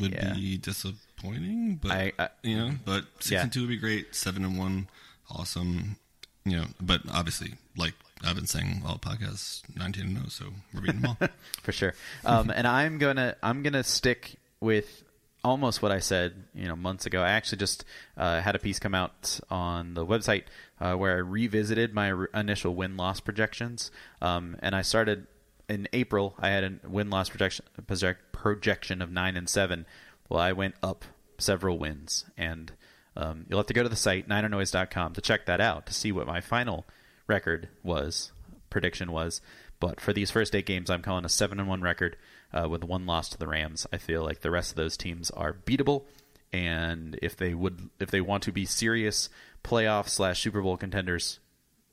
would 0.00 0.12
yeah. 0.12 0.34
be 0.34 0.56
disappointing, 0.56 1.78
but 1.82 1.90
I, 1.90 2.12
I, 2.18 2.28
you 2.42 2.56
know, 2.56 2.70
but 2.84 3.04
six 3.18 3.30
yeah. 3.32 3.42
and 3.42 3.52
two 3.52 3.60
would 3.60 3.68
be 3.68 3.76
great. 3.76 4.14
Seven 4.14 4.44
and 4.44 4.58
one, 4.58 4.88
awesome. 5.30 5.96
You 6.44 6.58
know, 6.58 6.64
but 6.80 7.02
obviously, 7.12 7.54
like 7.76 7.94
I've 8.24 8.36
been 8.36 8.46
saying 8.46 8.82
all 8.86 8.98
podcasts, 8.98 9.62
nineteen 9.74 10.04
and 10.06 10.12
zero, 10.14 10.24
oh, 10.26 10.28
so 10.28 10.44
we're 10.72 10.80
beating 10.80 11.00
them 11.02 11.16
all 11.20 11.28
for 11.62 11.72
sure. 11.72 11.94
Um, 12.24 12.50
and 12.50 12.66
I'm 12.66 12.98
gonna 12.98 13.36
I'm 13.42 13.62
gonna 13.62 13.84
stick 13.84 14.36
with 14.60 15.04
almost 15.44 15.82
what 15.82 15.92
I 15.92 15.98
said, 15.98 16.44
you 16.54 16.66
know, 16.66 16.74
months 16.74 17.06
ago. 17.06 17.20
I 17.20 17.30
actually 17.30 17.58
just 17.58 17.84
uh, 18.16 18.40
had 18.40 18.54
a 18.54 18.58
piece 18.58 18.78
come 18.78 18.94
out 18.94 19.38
on 19.50 19.94
the 19.94 20.06
website 20.06 20.44
uh, 20.80 20.94
where 20.94 21.16
I 21.16 21.18
revisited 21.18 21.94
my 21.94 22.26
initial 22.34 22.74
win 22.74 22.96
loss 22.96 23.20
projections, 23.20 23.90
um, 24.22 24.56
and 24.60 24.74
I 24.74 24.82
started 24.82 25.26
in 25.68 25.88
April. 25.92 26.34
I 26.38 26.48
had 26.48 26.64
a 26.64 26.88
win 26.88 27.10
loss 27.10 27.28
projection 27.28 27.66
project, 27.86 28.32
projection 28.32 29.02
of 29.02 29.12
nine 29.12 29.36
and 29.36 29.48
seven. 29.48 29.86
Well, 30.28 30.40
I 30.40 30.52
went 30.52 30.74
up 30.82 31.04
several 31.38 31.78
wins, 31.78 32.24
and 32.36 32.72
um, 33.16 33.46
you'll 33.48 33.58
have 33.58 33.66
to 33.66 33.74
go 33.74 33.82
to 33.82 33.88
the 33.88 33.96
site 33.96 34.28
ninernoise.com 34.28 35.12
to 35.12 35.20
check 35.20 35.46
that 35.46 35.60
out 35.60 35.86
to 35.86 35.94
see 35.94 36.10
what 36.10 36.26
my 36.26 36.40
final 36.40 36.86
record 37.26 37.68
was, 37.82 38.32
prediction 38.70 39.12
was. 39.12 39.40
But 39.80 40.00
for 40.00 40.12
these 40.12 40.30
first 40.30 40.54
eight 40.54 40.66
games, 40.66 40.88
I'm 40.88 41.02
calling 41.02 41.24
a 41.24 41.28
seven 41.28 41.58
and 41.60 41.68
one 41.68 41.82
record 41.82 42.16
uh, 42.52 42.68
with 42.68 42.84
one 42.84 43.06
loss 43.06 43.28
to 43.30 43.38
the 43.38 43.46
Rams. 43.46 43.86
I 43.92 43.98
feel 43.98 44.22
like 44.22 44.40
the 44.40 44.50
rest 44.50 44.70
of 44.70 44.76
those 44.76 44.96
teams 44.96 45.30
are 45.30 45.52
beatable, 45.52 46.04
and 46.52 47.18
if 47.20 47.36
they 47.36 47.54
would, 47.54 47.90
if 48.00 48.10
they 48.10 48.20
want 48.20 48.44
to 48.44 48.52
be 48.52 48.64
serious 48.64 49.28
playoff 49.62 50.08
slash 50.08 50.40
Super 50.40 50.62
Bowl 50.62 50.76
contenders, 50.76 51.38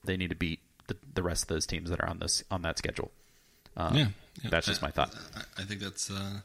they 0.06 0.16
need 0.16 0.30
to 0.30 0.36
beat 0.36 0.60
the, 0.88 0.96
the 1.14 1.24
rest 1.24 1.44
of 1.44 1.48
those 1.50 1.66
teams 1.66 1.90
that 1.90 2.00
are 2.00 2.08
on 2.08 2.20
this 2.20 2.44
on 2.52 2.62
that 2.62 2.78
schedule. 2.78 3.12
Um, 3.76 3.96
yeah, 3.96 4.08
yeah, 4.44 4.50
that's 4.52 4.68
just 4.68 4.84
I, 4.84 4.88
my 4.88 4.92
thought. 4.92 5.14
I, 5.36 5.62
I 5.62 5.66
think 5.66 5.82
that's 5.82 6.12
uh, 6.12 6.40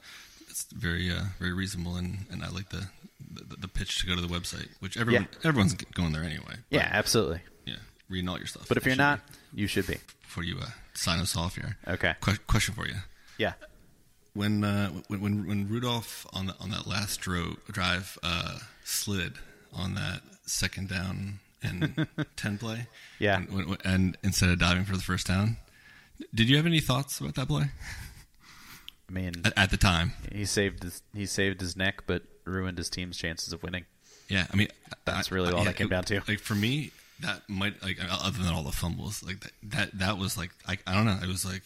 that's 0.49 0.64
very 0.72 1.11
uh, 1.11 1.24
very 1.39 1.53
reasonable, 1.53 1.97
and, 1.97 2.26
and 2.30 2.43
I 2.43 2.49
like 2.49 2.70
the, 2.70 2.89
the, 3.20 3.57
the 3.57 3.68
pitch 3.68 4.01
to 4.01 4.07
go 4.07 4.16
to 4.16 4.20
the 4.20 4.32
website, 4.34 4.68
which 4.80 4.97
everyone 4.97 5.28
yeah. 5.30 5.49
everyone's 5.49 5.74
going 5.74 6.12
there 6.12 6.24
anyway. 6.24 6.45
But, 6.47 6.57
yeah, 6.70 6.89
absolutely 6.91 7.43
reading 8.09 8.28
all 8.28 8.38
your 8.38 8.46
stuff. 8.46 8.68
But 8.68 8.76
if 8.76 8.86
you're 8.86 8.96
not, 8.96 9.20
be. 9.54 9.62
you 9.62 9.66
should 9.66 9.86
be. 9.86 9.98
Before 10.22 10.44
you 10.44 10.59
uh, 10.61 10.66
sign 10.94 11.18
us 11.20 11.36
off 11.36 11.57
here. 11.57 11.76
Okay. 11.86 12.14
Qu- 12.20 12.38
question 12.46 12.74
for 12.74 12.86
you. 12.86 12.94
Yeah. 13.38 13.54
When 14.34 14.64
uh, 14.64 14.90
when, 15.09 15.20
when 15.20 15.46
when 15.46 15.68
Rudolph 15.68 16.26
on 16.32 16.46
the, 16.46 16.54
on 16.61 16.70
that 16.70 16.86
last 16.86 17.20
dro- 17.20 17.57
drive 17.70 18.18
uh, 18.22 18.59
slid 18.84 19.34
on 19.72 19.94
that 19.94 20.20
second 20.44 20.88
down 20.88 21.40
and 21.62 22.07
ten 22.36 22.59
play, 22.59 22.86
yeah, 23.18 23.38
and, 23.38 23.76
and, 23.82 24.18
instead 24.22 24.50
of 24.50 24.59
diving 24.59 24.84
for 24.84 24.94
the 24.94 25.02
first 25.02 25.26
down, 25.26 25.57
did 26.34 26.50
you 26.50 26.57
have 26.59 26.66
any 26.66 26.80
thoughts 26.80 27.18
about 27.18 27.34
that 27.36 27.48
play? 27.48 27.64
I 29.09 29.12
mean, 29.12 29.32
at, 29.42 29.57
at 29.57 29.70
the 29.70 29.78
time, 29.78 30.12
he 30.30 30.44
saved 30.44 30.82
his, 30.82 31.02
he 31.14 31.24
saved 31.24 31.62
his 31.62 31.74
neck, 31.74 32.02
but 32.07 32.22
ruined 32.44 32.76
his 32.76 32.90
team's 32.90 33.16
chances 33.16 33.54
of 33.54 33.62
winning. 33.62 33.86
Yeah, 34.28 34.46
I 34.52 34.57
mean, 34.57 34.68
that's 35.07 35.32
really 35.32 35.50
all 35.50 35.61
yeah, 35.61 35.64
that 35.66 35.76
came 35.76 35.88
down 35.88 36.04
to. 36.04 36.20
Like 36.28 36.40
for 36.40 36.54
me, 36.54 36.90
that 37.20 37.48
might 37.48 37.82
like 37.82 37.98
other 38.10 38.42
than 38.42 38.52
all 38.52 38.62
the 38.62 38.72
fumbles, 38.72 39.22
like 39.22 39.40
that 39.40 39.52
that, 39.62 39.98
that 39.98 40.18
was 40.18 40.36
like 40.36 40.50
I, 40.66 40.78
I 40.86 40.94
don't 40.94 41.06
know, 41.06 41.18
it 41.22 41.28
was 41.28 41.44
like 41.44 41.62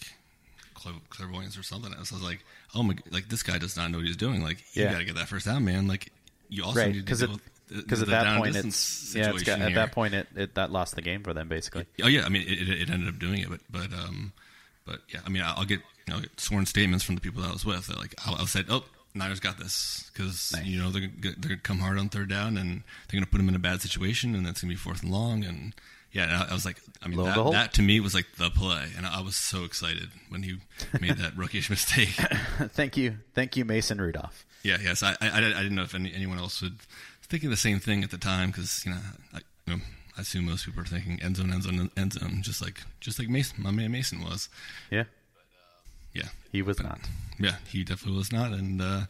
clairvoyance 1.11 1.59
or 1.59 1.62
something. 1.62 1.92
I 1.94 2.01
was, 2.01 2.12
I 2.12 2.16
was 2.16 2.24
like, 2.24 2.44
oh 2.74 2.82
my, 2.82 2.94
like 3.11 3.28
this 3.28 3.42
guy 3.42 3.59
does 3.59 3.76
not 3.76 3.90
know 3.90 3.98
what 3.98 4.07
he's 4.07 4.16
doing. 4.16 4.42
Like 4.42 4.59
you 4.74 4.84
yeah. 4.84 4.92
got 4.92 4.98
to 4.98 5.05
get 5.05 5.16
that 5.16 5.28
first 5.28 5.46
down, 5.46 5.64
man. 5.64 5.86
Like 5.86 6.12
you 6.48 6.64
also 6.64 6.80
right. 6.80 6.92
need 6.92 7.07
to 7.07 7.14
deal 7.14 7.40
because 7.68 8.03
at 8.03 8.09
that 8.09 8.38
point 8.38 8.57
it's 8.57 9.14
yeah 9.14 9.30
it's 9.30 9.44
got, 9.44 9.61
at 9.61 9.74
that 9.74 9.92
point 9.92 10.12
it, 10.12 10.26
it 10.34 10.55
that 10.57 10.72
lost 10.72 10.96
the 10.96 11.03
game 11.03 11.22
for 11.22 11.32
them 11.32 11.48
basically. 11.48 11.86
Oh 12.03 12.09
yeah, 12.09 12.24
I 12.24 12.28
mean 12.28 12.42
it, 12.42 12.61
it, 12.61 12.68
it 12.68 12.90
ended 12.90 13.09
up 13.09 13.18
doing 13.20 13.40
it, 13.40 13.48
but 13.48 13.61
but 13.70 13.92
um 13.92 14.32
but 14.84 15.01
yeah, 15.09 15.20
I 15.24 15.28
mean 15.28 15.42
I'll 15.44 15.64
get 15.64 15.80
you 16.07 16.14
know 16.14 16.20
sworn 16.36 16.66
statements 16.66 17.05
from 17.05 17.14
the 17.14 17.20
people 17.20 17.42
that 17.42 17.51
I 17.51 17.53
was 17.53 17.64
with. 17.64 17.86
That 17.86 17.98
like 17.98 18.14
I, 18.26 18.32
I 18.32 18.44
said, 18.46 18.66
oh 18.68 18.84
Niners 19.15 19.41
got 19.41 19.59
this 19.59 20.11
because 20.13 20.53
nice. 20.55 20.65
you 20.65 20.81
know 20.81 20.91
they're 20.91 21.09
they're 21.21 21.35
gonna 21.35 21.57
come 21.57 21.79
hard 21.79 21.99
on 21.99 22.09
third 22.09 22.29
down 22.29 22.57
and 22.57 22.83
they're 23.09 23.19
gonna 23.19 23.27
put 23.27 23.39
them 23.39 23.49
in 23.49 23.55
a 23.55 23.61
bad 23.61 23.81
situation 23.81 24.35
and 24.35 24.47
that's 24.47 24.61
gonna 24.61 24.73
be 24.73 24.77
fourth 24.77 25.03
and 25.03 25.11
long 25.11 25.45
and 25.45 25.75
yeah 26.13 26.45
I, 26.47 26.51
I 26.51 26.55
was 26.55 26.65
like 26.65 26.77
I 27.03 27.09
mean 27.09 27.23
that, 27.25 27.51
that, 27.53 27.73
to 27.75 27.83
me 27.83 28.01
was 28.01 28.15
like 28.15 28.27
the 28.37 28.51
play 28.51 28.89
and 28.97 29.07
I 29.07 29.21
was 29.21 29.37
so 29.37 29.65
excited 29.65 30.11
when 30.29 30.43
he 30.43 30.59
made 31.01 31.17
that 31.17 31.35
rookyish 31.37 31.71
mistake. 31.71 32.09
thank 32.73 32.97
you, 32.97 33.19
thank 33.35 33.57
you, 33.57 33.65
Mason 33.65 34.01
Rudolph. 34.01 34.45
Yeah, 34.63 34.77
yes. 34.83 35.03
I, 35.03 35.17
I, 35.21 35.39
I 35.39 35.41
didn't 35.41 35.75
know 35.75 35.83
if 35.83 35.95
any, 35.95 36.13
anyone 36.13 36.39
else 36.39 36.61
would 36.61 36.77
thinking 37.23 37.49
the 37.49 37.57
same 37.57 37.79
thing 37.79 38.05
at 38.05 38.11
the 38.11 38.19
time 38.19 38.51
because 38.51 38.85
you 38.85 38.93
know, 38.93 38.99
I, 39.33 39.39
you 39.67 39.77
know, 39.77 39.83
I 40.19 40.23
assume 40.23 40.47
most 40.47 40.67
people 40.67 40.83
are 40.83 40.87
thinking 40.87 41.21
end 41.23 41.37
zone, 41.37 41.53
end 41.53 41.63
zone, 41.63 41.91
end 41.97 42.13
zone, 42.13 42.41
just 42.43 42.61
like 42.61 42.83
just 43.01 43.19
like 43.19 43.29
Mason, 43.29 43.63
my 43.63 43.71
man 43.71 43.93
Mason 43.93 44.23
was. 44.23 44.49
Yeah, 44.91 45.05
Yeah, 46.13 46.29
he 46.53 46.63
was 46.63 46.81
not. 46.83 47.01
yeah, 47.39 47.57
he 47.69 47.85
definitely 47.85 48.19
was 48.19 48.33
not, 48.33 48.53
and 48.53 48.83
uh, 48.83 49.01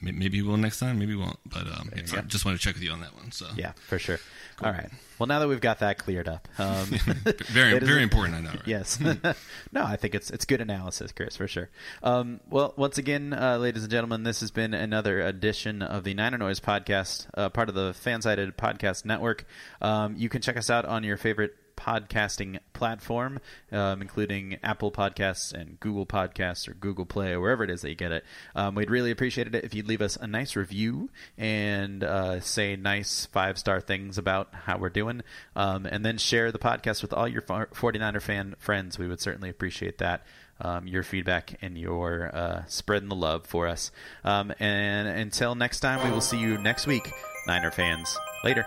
maybe 0.00 0.38
he 0.38 0.42
will 0.42 0.56
next 0.56 0.78
time, 0.80 0.98
maybe 0.98 1.12
he 1.12 1.18
won't. 1.18 1.38
But 1.46 1.66
um, 1.68 1.90
yeah, 1.94 2.04
so 2.04 2.18
I 2.18 2.20
just 2.22 2.44
want 2.44 2.58
to 2.58 2.62
check 2.62 2.74
with 2.74 2.82
you 2.82 2.90
on 2.90 3.00
that 3.00 3.14
one. 3.14 3.30
So 3.32 3.46
Yeah, 3.56 3.72
for 3.86 3.98
sure. 3.98 4.18
All 4.62 4.72
right. 4.72 4.90
Well, 5.20 5.28
now 5.28 5.38
that 5.38 5.46
we've 5.48 5.60
got 5.60 5.78
that 5.78 5.98
cleared 5.98 6.28
up, 6.28 6.48
um, 6.58 6.86
very 7.46 7.78
very 7.78 8.02
important. 8.08 8.34
I 8.34 8.40
know. 8.40 8.50
Right? 8.50 8.66
Yes. 8.66 8.98
no, 9.72 9.84
I 9.84 9.96
think 9.96 10.14
it's 10.16 10.30
it's 10.30 10.44
good 10.44 10.60
analysis, 10.60 11.12
Chris, 11.12 11.36
for 11.36 11.46
sure. 11.46 11.70
Um, 12.02 12.40
well, 12.50 12.74
once 12.76 12.98
again, 12.98 13.32
uh, 13.32 13.58
ladies 13.58 13.82
and 13.84 13.90
gentlemen, 13.90 14.24
this 14.24 14.40
has 14.40 14.50
been 14.50 14.74
another 14.74 15.20
edition 15.20 15.80
of 15.80 16.02
the 16.02 16.12
Niner 16.14 16.38
Noise 16.38 16.58
podcast, 16.60 17.26
uh, 17.34 17.48
part 17.50 17.68
of 17.68 17.76
the 17.76 17.92
Fansided 17.92 18.52
Podcast 18.56 19.04
Network. 19.04 19.44
Um, 19.80 20.16
you 20.16 20.28
can 20.28 20.42
check 20.42 20.56
us 20.56 20.70
out 20.70 20.84
on 20.84 21.04
your 21.04 21.16
favorite 21.16 21.54
podcasting 21.78 22.58
platform, 22.72 23.40
um, 23.72 24.02
including 24.02 24.58
Apple 24.62 24.90
Podcasts 24.90 25.52
and 25.52 25.78
Google 25.80 26.06
Podcasts 26.06 26.68
or 26.68 26.74
Google 26.74 27.06
Play 27.06 27.32
or 27.32 27.40
wherever 27.40 27.64
it 27.64 27.70
is 27.70 27.82
that 27.82 27.88
you 27.88 27.94
get 27.94 28.12
it. 28.12 28.24
Um, 28.54 28.74
we'd 28.74 28.90
really 28.90 29.10
appreciate 29.10 29.46
it 29.46 29.64
if 29.64 29.74
you'd 29.74 29.88
leave 29.88 30.02
us 30.02 30.16
a 30.16 30.26
nice 30.26 30.56
review 30.56 31.08
and 31.36 32.02
uh, 32.02 32.40
say 32.40 32.76
nice 32.76 33.26
five 33.26 33.58
star 33.58 33.80
things 33.80 34.18
about 34.18 34.48
how 34.52 34.76
we're 34.78 34.88
doing, 34.88 35.22
um, 35.54 35.86
and 35.86 36.04
then 36.04 36.18
share 36.18 36.50
the 36.50 36.58
podcast 36.58 37.02
with 37.02 37.12
all 37.12 37.28
your 37.28 37.42
49er 37.42 38.20
fan 38.20 38.56
friends. 38.58 38.98
We 38.98 39.06
would 39.06 39.20
certainly 39.20 39.48
appreciate 39.48 39.98
that. 39.98 40.24
Um, 40.60 40.88
your 40.88 41.04
feedback 41.04 41.56
and 41.62 41.78
your 41.78 42.34
uh, 42.34 42.64
spreading 42.66 43.08
the 43.08 43.14
love 43.14 43.46
for 43.46 43.68
us. 43.68 43.92
Um, 44.24 44.52
and 44.58 45.06
until 45.06 45.54
next 45.54 45.78
time, 45.78 46.04
we 46.04 46.10
will 46.10 46.20
see 46.20 46.36
you 46.38 46.58
next 46.58 46.88
week, 46.88 47.08
Niner 47.46 47.70
fans. 47.70 48.18
Later. 48.42 48.66